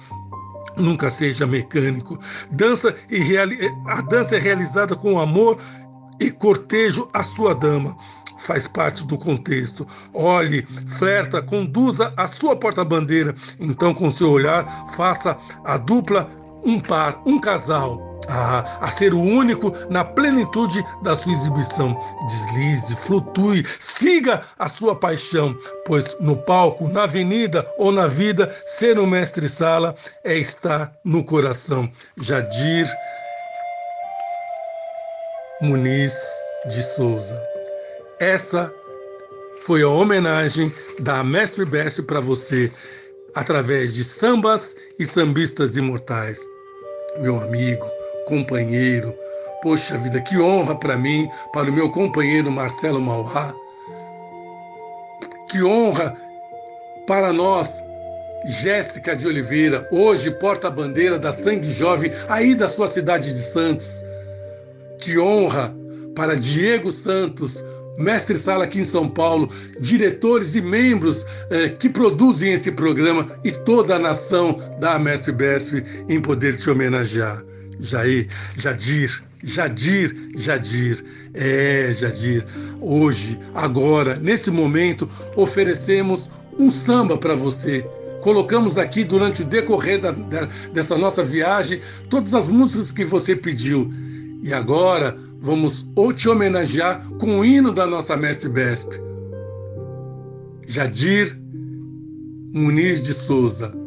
Nunca 0.81 1.09
seja 1.09 1.45
mecânico. 1.45 2.19
Dança 2.51 2.95
e 3.09 3.19
reali... 3.19 3.57
A 3.87 4.01
dança 4.01 4.35
é 4.35 4.39
realizada 4.39 4.95
com 4.95 5.19
amor 5.19 5.57
e 6.19 6.31
cortejo 6.31 7.07
a 7.13 7.23
sua 7.23 7.53
dama. 7.53 7.95
Faz 8.39 8.67
parte 8.67 9.05
do 9.05 9.17
contexto. 9.17 9.87
Olhe, 10.13 10.67
flerta, 10.97 11.41
conduza 11.41 12.11
a 12.17 12.27
sua 12.27 12.55
porta-bandeira. 12.55 13.35
Então, 13.59 13.93
com 13.93 14.09
seu 14.09 14.31
olhar, 14.31 14.87
faça 14.95 15.37
a 15.63 15.77
dupla 15.77 16.29
um 16.63 16.79
par, 16.79 17.21
um 17.25 17.39
casal. 17.39 18.10
A, 18.33 18.85
a 18.85 18.87
ser 18.87 19.13
o 19.13 19.19
único 19.19 19.73
na 19.89 20.05
plenitude 20.05 20.81
da 21.03 21.15
sua 21.17 21.33
exibição. 21.33 21.99
Deslize, 22.27 22.95
flutue, 22.95 23.65
siga 23.79 24.41
a 24.57 24.69
sua 24.69 24.95
paixão, 24.95 25.53
pois 25.85 26.15
no 26.21 26.37
palco, 26.37 26.87
na 26.87 27.03
avenida 27.03 27.67
ou 27.77 27.91
na 27.91 28.07
vida, 28.07 28.55
ser 28.65 28.97
um 28.97 29.05
mestre-sala 29.05 29.95
é 30.23 30.37
estar 30.37 30.93
no 31.03 31.25
coração. 31.25 31.91
Jadir 32.17 32.87
Muniz 35.61 36.15
de 36.69 36.81
Souza. 36.81 37.39
Essa 38.19 38.73
foi 39.65 39.83
a 39.83 39.87
homenagem 39.87 40.73
da 41.01 41.23
Mestre 41.23 41.65
Best 41.65 42.01
para 42.03 42.19
você, 42.19 42.71
através 43.35 43.93
de 43.93 44.03
sambas 44.03 44.75
e 44.97 45.05
sambistas 45.05 45.75
imortais. 45.75 46.39
Meu 47.19 47.39
amigo, 47.41 47.85
companheiro, 48.25 49.13
poxa 49.61 49.97
vida, 49.97 50.21
que 50.21 50.37
honra 50.37 50.75
para 50.75 50.97
mim, 50.97 51.27
para 51.53 51.69
o 51.69 51.73
meu 51.73 51.89
companheiro 51.91 52.51
Marcelo 52.51 53.01
Mauá. 53.01 53.53
Que 55.49 55.63
honra 55.63 56.15
para 57.07 57.33
nós 57.33 57.81
Jéssica 58.45 59.15
de 59.15 59.27
Oliveira, 59.27 59.87
hoje 59.91 60.31
porta-bandeira 60.31 61.19
da 61.19 61.31
Sangue 61.31 61.71
Jovem, 61.71 62.11
aí 62.27 62.55
da 62.55 62.67
sua 62.67 62.87
cidade 62.87 63.33
de 63.33 63.39
Santos. 63.39 64.01
Que 64.99 65.19
honra 65.19 65.75
para 66.15 66.35
Diego 66.35 66.91
Santos, 66.91 67.63
mestre 67.97 68.37
sala 68.37 68.63
aqui 68.63 68.79
em 68.79 68.85
São 68.85 69.07
Paulo, 69.07 69.49
diretores 69.79 70.55
e 70.55 70.61
membros 70.61 71.25
eh, 71.49 71.69
que 71.69 71.89
produzem 71.89 72.53
esse 72.53 72.71
programa 72.71 73.27
e 73.43 73.51
toda 73.51 73.95
a 73.95 73.99
nação 73.99 74.59
da 74.79 74.97
Mestre 74.97 75.31
Besp 75.31 75.83
em 76.09 76.19
poder 76.19 76.57
te 76.57 76.69
homenagear. 76.69 77.43
Jair, 77.79 78.27
Jadir, 78.57 79.23
Jadir, 79.43 80.31
Jadir. 80.35 81.03
É, 81.33 81.93
Jadir, 81.93 82.45
hoje, 82.79 83.39
agora, 83.53 84.15
nesse 84.15 84.51
momento, 84.51 85.09
oferecemos 85.35 86.29
um 86.57 86.69
samba 86.69 87.17
para 87.17 87.35
você. 87.35 87.85
Colocamos 88.21 88.77
aqui 88.77 89.03
durante 89.03 89.41
o 89.41 89.45
decorrer 89.45 89.99
da, 89.99 90.11
da, 90.11 90.47
dessa 90.73 90.97
nossa 90.97 91.23
viagem 91.23 91.81
todas 92.09 92.33
as 92.33 92.49
músicas 92.49 92.91
que 92.91 93.05
você 93.05 93.35
pediu. 93.35 93.91
E 94.43 94.53
agora 94.53 95.17
vamos 95.39 95.87
te 96.15 96.29
homenagear 96.29 97.03
com 97.19 97.39
o 97.39 97.45
hino 97.45 97.71
da 97.71 97.87
nossa 97.87 98.15
Mestre 98.15 98.49
Besp. 98.49 98.91
Jadir 100.67 101.37
Muniz 102.53 103.01
de 103.01 103.13
Souza. 103.13 103.80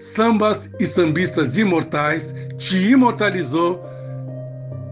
Sambas 0.00 0.70
e 0.78 0.86
sambistas 0.86 1.56
imortais 1.56 2.32
te 2.56 2.76
imortalizou 2.76 3.82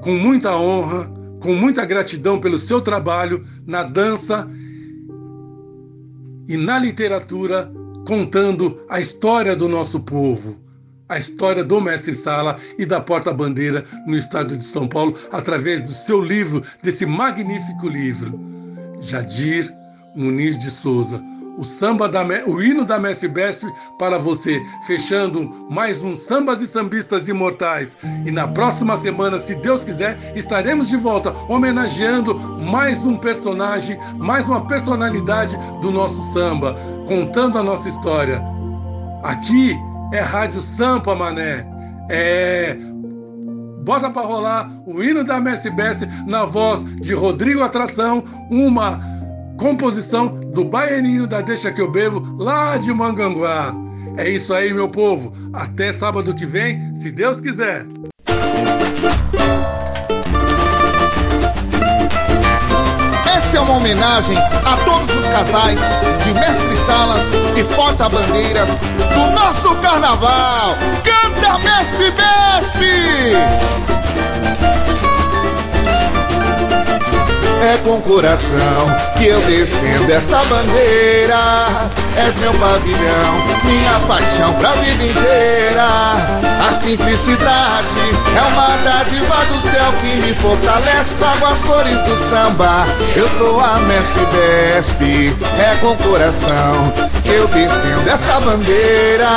com 0.00 0.14
muita 0.14 0.57
honra, 0.57 1.09
com 1.38 1.54
muita 1.54 1.84
gratidão 1.84 2.40
pelo 2.40 2.59
seu 2.59 2.80
trabalho 2.80 3.46
na 3.64 3.84
dança 3.84 4.48
e 6.48 6.57
na 6.57 6.80
literatura, 6.80 7.70
contando 8.04 8.80
a 8.88 8.98
história 8.98 9.54
do 9.54 9.68
nosso 9.68 10.00
povo 10.00 10.57
a 11.09 11.18
história 11.18 11.62
do 11.62 11.80
Mestre 11.80 12.16
Sala 12.16 12.57
e 12.76 12.84
da 12.84 13.00
Porta-Bandeira 13.00 13.84
no 14.09 14.16
estado 14.16 14.57
de 14.57 14.64
São 14.64 14.88
Paulo, 14.88 15.16
através 15.30 15.80
do 15.82 15.92
seu 15.92 16.20
livro, 16.20 16.64
desse 16.82 17.07
magnífico 17.07 17.88
livro. 17.88 18.36
Jadir 19.00 19.72
Muniz 20.16 20.59
de 20.59 20.68
Souza, 20.68 21.22
o 21.57 21.64
samba 21.64 22.09
da, 22.09 22.22
o 22.46 22.62
hino 22.62 22.84
da 22.84 22.98
Mestre 22.98 23.28
Besp 23.28 23.64
para 23.98 24.18
você, 24.18 24.62
fechando 24.86 25.66
mais 25.70 26.02
um 26.02 26.14
Sambas 26.14 26.61
e 26.61 26.66
Sambistas 26.66 27.28
Imortais. 27.28 27.96
E 28.24 28.30
na 28.30 28.46
próxima 28.46 28.96
semana, 28.96 29.38
se 29.38 29.54
Deus 29.57 29.84
quiser, 29.84 30.18
estaremos 30.36 30.88
de 30.88 30.96
volta 30.96 31.32
homenageando 31.48 32.38
mais 32.38 33.04
um 33.04 33.16
personagem, 33.16 33.98
mais 34.18 34.48
uma 34.48 34.66
personalidade 34.66 35.57
do 35.80 35.90
nosso 35.90 36.32
samba, 36.32 36.76
contando 37.09 37.59
a 37.59 37.62
nossa 37.62 37.88
história. 37.88 38.42
Aqui 39.22 39.76
é 40.12 40.20
Rádio 40.20 40.61
Sampa, 40.61 41.14
mané. 41.14 41.66
É. 42.09 42.76
Bota 43.82 44.11
para 44.11 44.26
rolar 44.26 44.68
o 44.84 45.00
hino 45.00 45.22
da 45.22 45.40
Messi 45.40 45.70
Bessi 45.70 46.09
na 46.26 46.44
voz 46.44 46.84
de 46.96 47.14
Rodrigo 47.14 47.62
Atração, 47.62 48.22
uma 48.50 49.00
composição 49.57 50.28
do 50.28 50.64
Baianinho 50.64 51.26
da 51.26 51.40
Deixa 51.40 51.72
Que 51.72 51.80
Eu 51.80 51.90
Bebo, 51.90 52.36
lá 52.38 52.76
de 52.76 52.92
Manganguá. 52.92 53.74
É 54.16 54.28
isso 54.28 54.54
aí, 54.54 54.72
meu 54.72 54.88
povo. 54.88 55.32
Até 55.52 55.92
sábado 55.92 56.34
que 56.34 56.46
vem, 56.46 56.94
se 56.94 57.11
Deus 57.11 57.40
quiser. 57.40 57.86
Essa 63.36 63.59
é 63.59 63.61
uma 63.61 63.74
homenagem 63.74 64.36
a 64.36 64.76
todos 64.84 65.14
os 65.16 65.26
casais 65.26 65.80
de 66.24 66.32
mestre 66.32 66.76
salas 66.76 67.30
e 67.57 67.64
porta-bandeiras 67.74 68.80
do 68.80 69.30
nosso 69.34 69.74
carnaval. 69.76 70.74
Canta 71.04 71.59
Mesp 71.59 71.98
Besp! 72.16 73.95
É 77.62 77.78
com 77.84 78.00
coração 78.02 78.86
que 79.16 79.26
eu 79.26 79.40
defendo 79.40 80.11
essa 80.11 80.38
bandeira. 80.44 81.88
És 82.16 82.36
meu 82.36 82.52
pavilhão, 82.54 83.34
minha 83.64 84.00
paixão 84.07 84.52
pra 84.54 84.72
vida 84.72 85.04
inteira. 85.04 85.86
A 86.66 86.72
simplicidade 86.72 87.94
é 88.36 88.42
uma 88.52 88.76
dádiva 88.84 89.36
do 89.46 89.61
céu 89.70 89.92
que 90.00 90.16
me 90.16 90.34
fortalece. 90.34 91.16
Trago 91.16 91.46
as 91.46 91.62
cores 91.62 92.00
do 92.02 92.16
samba. 92.28 92.86
Eu 93.14 93.28
sou 93.28 93.61
a 93.61 93.78
Mestre 93.80 94.26
Besp, 94.26 95.34
é 95.59 95.76
com 95.80 95.96
coração 95.96 96.92
eu 97.29 97.47
defendo 97.49 98.09
essa 98.09 98.41
bandeira. 98.41 99.29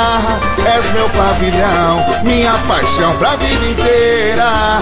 És 0.64 0.92
meu 0.92 1.08
pavilhão, 1.10 2.04
minha 2.24 2.52
paixão 2.68 3.16
pra 3.16 3.36
vida 3.36 3.66
inteira. 3.66 4.78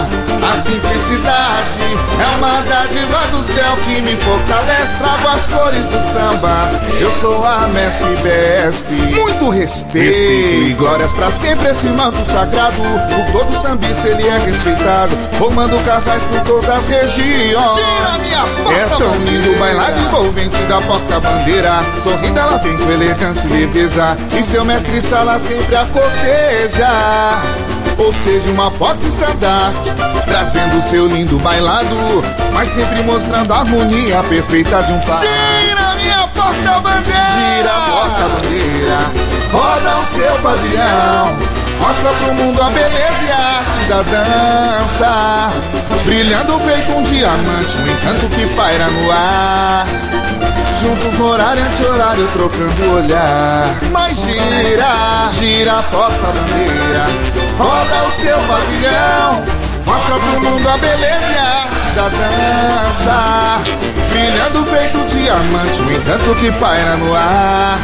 A 0.51 0.57
simplicidade 0.57 1.79
é 2.21 2.37
uma 2.37 2.61
dádiva 2.63 3.19
do 3.31 3.43
céu 3.43 3.77
que 3.85 4.01
me 4.01 4.17
fortalece. 4.17 4.99
Trago 4.99 5.29
as 5.29 5.49
cores 5.49 5.87
do 5.87 5.99
samba. 6.13 6.71
Eu 7.01 7.11
sou 7.13 7.45
a 7.45 7.69
Mestre 7.69 8.17
Besp. 8.23 8.91
Muito 9.15 9.51
respeito. 9.51 10.07
respeito 10.07 10.65
e 10.71 10.75
glórias 10.75 11.13
pra 11.13 11.31
sempre 11.31 11.69
esse 11.69 11.87
manto 11.89 12.25
sagrado. 12.25 12.77
Por 13.15 13.33
todo 13.33 13.55
sambista 13.55 14.09
ele 14.09 14.27
é 14.27 14.39
respeitado. 14.39 15.17
Formando 15.39 15.79
casais 15.85 16.23
por 16.25 16.41
todas 16.43 16.71
as 16.71 16.87
regiões. 16.87 17.75
Gira 17.75 18.19
minha 18.23 18.43
porta 18.43 18.73
É 18.73 18.87
tão 18.87 19.19
lindo 19.19 19.53
o 19.53 19.59
bailado 19.59 20.01
envolvente 20.01 20.61
da 20.63 20.81
porta-bandeira. 20.81 21.81
Sorrindo 22.03 22.39
ela 22.39 22.57
vem 22.59 22.77
com 22.79 22.91
elegância 23.03 23.49
e 23.49 23.53
leveza. 23.53 24.17
E 24.39 24.43
seu 24.43 24.65
mestre 24.65 25.01
sala 25.01 25.39
sempre 25.39 25.77
a 25.77 25.87
corteja 25.87 26.89
ou 27.99 28.13
seja, 28.13 28.51
uma 28.51 28.71
foto 28.71 29.05
estandarte, 29.07 29.91
trazendo 30.25 30.81
seu 30.81 31.07
lindo 31.07 31.37
bailado, 31.39 31.97
mas 32.53 32.69
sempre 32.69 33.03
mostrando 33.03 33.53
a 33.53 33.59
harmonia 33.59 34.23
perfeita 34.23 34.81
de 34.85 34.93
um 34.93 35.01
par. 35.01 35.19
Gira 35.19 35.95
minha 35.97 36.29
porta-bandeira, 36.29 37.23
gira 37.35 37.71
a 37.71 37.91
porta-bandeira, 37.91 38.99
roda 39.51 39.99
o 39.99 40.05
seu 40.05 40.39
pavilhão, 40.39 41.39
mostra 41.81 42.11
pro 42.11 42.35
mundo 42.35 42.63
a 42.63 42.71
beleza 42.71 43.25
e 43.27 43.31
a 43.31 43.59
arte 43.59 43.81
da 43.89 44.03
dança, 44.03 45.51
brilhando 46.05 46.59
feito 46.61 46.93
um 46.93 47.03
diamante, 47.03 47.79
um 47.79 47.87
encanto 47.87 48.29
que 48.29 48.47
paira 48.55 48.87
no 48.89 49.11
ar. 49.11 49.87
Juntos 50.81 51.19
no 51.19 51.27
horário 51.27 51.63
anti-horário, 51.65 52.29
trocando 52.29 52.95
olhar. 52.95 53.75
Mas 53.91 54.19
gira, 54.19 55.29
gira 55.33 55.79
a 55.81 55.83
porta-bandeira, 55.83 57.07
roda 57.59 58.07
o 58.07 58.11
seu 58.13 58.39
pavilhão. 58.39 59.45
Mostra 59.85 60.15
pro 60.17 60.41
mundo 60.41 60.69
a 60.69 60.77
beleza 60.77 61.33
e 61.33 61.39
a 61.39 61.43
arte 61.43 61.89
da 61.97 62.09
dança. 62.09 63.61
Brilhando 64.11 64.67
feito 64.67 64.99
diamante, 65.07 65.83
o 65.83 65.93
encanto 65.93 66.35
que 66.37 66.53
paira 66.53 66.97
no 66.97 67.15
ar. 67.15 67.79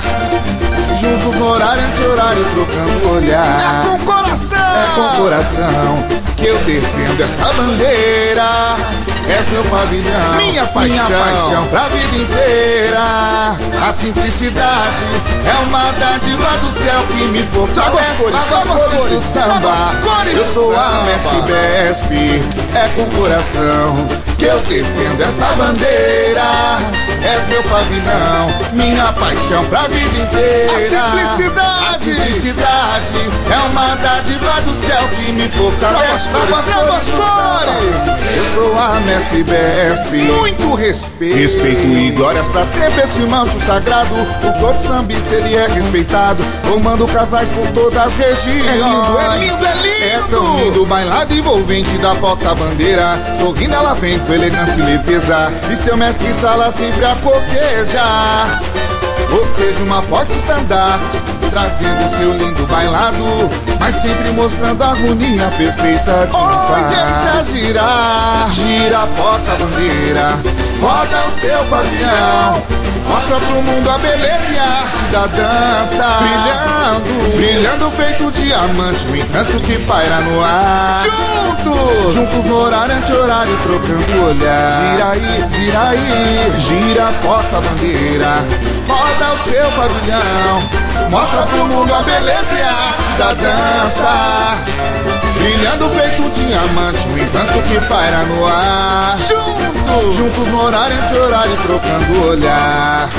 Juntos 0.98 1.34
no 1.34 1.48
horário 1.48 1.82
anti-horário, 1.82 2.44
trocando 2.54 3.08
o 3.08 3.16
olhar. 3.16 3.58
É 3.60 3.88
com 3.88 3.98
coração, 4.04 4.58
é 4.58 4.94
com 4.94 5.22
coração 5.22 6.06
que 6.36 6.46
eu 6.46 6.58
defendo 6.58 7.20
essa 7.20 7.52
bandeira. 7.52 8.76
És 9.28 9.48
meu 9.48 9.64
pavilhão, 9.64 10.34
minha 10.36 10.66
paixão, 10.66 11.06
minha 11.06 11.18
paixão 11.18 11.66
pra 11.68 11.88
vida 11.88 12.16
inteira. 12.16 13.56
A 13.86 13.92
simplicidade 13.92 15.04
é 15.46 15.62
uma 15.64 15.90
dádiva 15.92 16.48
do 16.58 16.70
céu 16.70 17.00
que 17.08 17.24
me 17.24 17.42
fortalece. 17.44 18.10
As 18.12 18.18
cores, 18.18 18.52
as 18.52 18.64
cores 18.64 19.10
do 19.10 19.18
samba. 19.18 19.76
Eu 20.30 20.44
sou 20.46 20.76
a 20.76 21.04
mestre 21.04 21.40
Besp, 21.42 22.12
é 22.74 22.88
com 22.94 23.16
coração 23.16 24.06
que 24.38 24.44
eu 24.44 24.60
defendo 24.60 25.20
essa 25.22 25.46
bandeira. 25.56 26.42
És 27.24 27.46
meu 27.46 27.62
pavilhão, 27.62 28.48
minha 28.74 29.10
paixão 29.14 29.64
pra 29.64 29.88
vida 29.88 30.20
inteira. 30.20 30.72
A 30.72 30.78
simplicidade, 30.78 31.86
a 31.88 31.98
simplicidade 31.98 33.30
é 33.50 33.66
uma 33.70 33.94
dádiva 33.94 34.60
do 34.60 34.76
céu 34.76 35.08
que 35.08 35.32
me 35.32 35.48
fortalece. 35.48 36.28
Trago 36.28 36.54
as 36.54 37.10
cores. 37.10 38.14
Eu 38.36 38.44
sou 38.54 38.78
a 38.78 39.00
mestre 39.00 39.42
Besp. 39.42 40.12
Muito 40.12 40.74
respeito, 40.74 41.36
respeito 41.36 41.86
e 41.86 42.10
glórias 42.10 42.46
pra 42.48 42.64
sempre 42.66 43.02
esse 43.02 43.20
manto 43.20 43.58
sagrado. 43.58 44.14
O 44.14 44.60
todo 44.60 44.78
sambista 44.78 45.34
ele 45.34 45.56
é 45.56 45.66
respeitado, 45.66 46.44
formando 46.64 47.06
casais 47.06 47.48
por 47.48 47.66
todas 47.68 47.98
as 47.98 48.14
regiões. 48.14 48.66
É 48.66 48.74
lindo, 48.74 49.18
é 49.18 49.38
lindo, 49.38 49.66
é 49.66 49.74
lindo. 49.74 49.94
É 50.04 50.22
tão 50.30 50.58
lindo 50.58 50.86
bailado 50.86 51.32
envolvente 51.32 51.96
da 51.98 52.14
porta-bandeira. 52.16 53.18
Sorrindo 53.38 53.74
ela 53.74 53.94
vem 53.94 54.18
com 54.18 54.34
elegância 54.34 54.80
e 54.80 54.84
leveza. 54.84 55.50
E 55.70 55.76
seu 55.76 55.96
mestre 55.96 56.34
sala 56.34 56.70
sempre 56.70 57.04
a 57.04 57.13
coquejar. 57.16 58.60
Ou 59.32 59.44
seja, 59.44 59.82
uma 59.82 60.02
forte 60.02 60.36
estandarte, 60.36 61.20
trazendo 61.50 62.08
seu 62.08 62.36
lindo 62.36 62.66
bailado, 62.66 63.24
mas 63.80 63.96
sempre 63.96 64.30
mostrando 64.30 64.82
a 64.82 64.88
harmonia 64.88 65.48
perfeita 65.56 66.26
de 66.26 66.36
um 66.36 66.40
oh, 66.40 66.66
par. 66.68 66.88
deixa 66.88 67.44
girar, 67.44 68.50
gira 68.50 69.02
a 69.02 69.06
porta-bandeira, 69.08 70.38
roda 70.80 71.26
o 71.26 71.30
seu 71.30 71.64
pavilhão, 71.64 72.62
Mostra 73.08 73.36
pro 73.36 73.62
mundo 73.62 73.90
a 73.90 73.98
beleza 73.98 74.52
e 74.52 74.58
a 74.58 74.64
arte 74.64 75.04
da 75.04 75.26
dança. 75.26 76.06
Brilhando, 76.18 77.36
brilhando 77.36 77.90
feito 77.92 78.32
diamante, 78.32 79.06
o 79.06 79.16
encanto 79.16 79.60
que 79.60 79.78
paira 79.80 80.20
no 80.20 80.42
ar. 80.42 81.02
Juntos, 81.02 82.14
juntos 82.14 82.44
no 82.44 82.56
horário 82.56 82.96
anti-horário, 82.96 83.56
trocando 83.62 84.26
olhar. 84.26 84.70
Gira 84.70 85.10
aí, 85.10 85.44
gira 85.50 85.88
aí, 85.88 86.52
gira 86.58 87.08
a 87.08 87.12
porta-bandeira. 87.12 88.44
Roda 88.88 89.32
o 89.32 89.38
seu 89.38 89.70
pavilhão, 89.72 90.62
mostra 91.10 91.42
pro 91.42 91.66
mundo 91.66 91.94
a 91.94 92.02
beleza 92.02 92.54
e 92.54 92.62
a 92.62 92.72
arte 92.72 93.10
da 93.18 93.32
dança. 93.34 95.23
Brilhando 95.44 95.90
feito 95.90 96.30
diamante, 96.30 97.06
o 97.06 97.18
encanto 97.18 97.62
que 97.68 97.78
paira 97.86 98.24
no 98.24 98.46
ar. 98.46 99.14
Juntos, 99.18 100.14
juntos 100.16 100.48
no 100.48 100.62
horário 100.62 100.96
anti-horário, 100.96 101.54
trocando 101.58 102.28
olhar. 102.28 103.10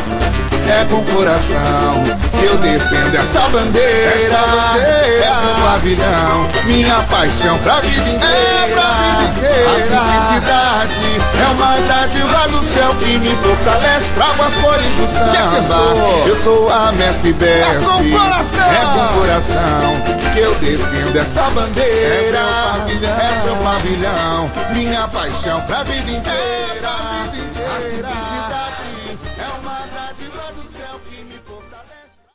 É 0.68 0.86
com 0.90 1.04
coração 1.14 2.04
que 2.38 2.46
eu 2.46 2.58
defendo 2.58 3.16
essa 3.16 3.42
bandeira. 3.50 4.16
Essa 4.16 4.38
bandeira. 4.38 5.26
É 5.26 5.46
meu 5.46 5.66
pavilhão, 5.66 6.48
minha 6.66 6.96
paixão 7.04 7.58
pra 7.60 7.80
vida 7.82 8.10
inteira. 8.10 8.26
É 8.26 8.74
pra 8.74 8.94
vida 8.94 9.24
inteira. 9.24 9.72
A 9.72 9.80
simplicidade 9.80 11.02
é 11.40 11.52
uma 11.52 11.76
dádiva 11.88 12.48
do 12.48 12.64
céu 12.64 12.96
que 12.96 13.18
me 13.20 13.30
fortalece. 13.38 14.14
Trago 14.14 14.44
as 14.44 14.56
cores 14.56 14.90
do 14.90 15.08
samba. 15.08 16.28
Eu, 16.28 16.36
sou? 16.36 16.70
a 16.70 16.92
mestre 16.92 17.34
best. 17.34 17.70
É 17.70 17.80
com 17.80 18.18
coração. 18.18 18.72
É 18.72 18.86
com 18.86 19.20
coração 19.20 20.16
que 20.34 20.40
eu 20.40 20.56
defendo 20.56 21.16
essa 21.16 21.44
bandeira. 21.52 22.40
É 22.40 22.78
pavilhão, 22.78 23.18
é 23.18 23.44
meu 23.46 23.56
pavilhão, 23.58 24.52
minha 24.72 25.08
paixão 25.08 25.62
pra 25.62 25.84
vida 25.84 26.12
inteira. 26.12 27.45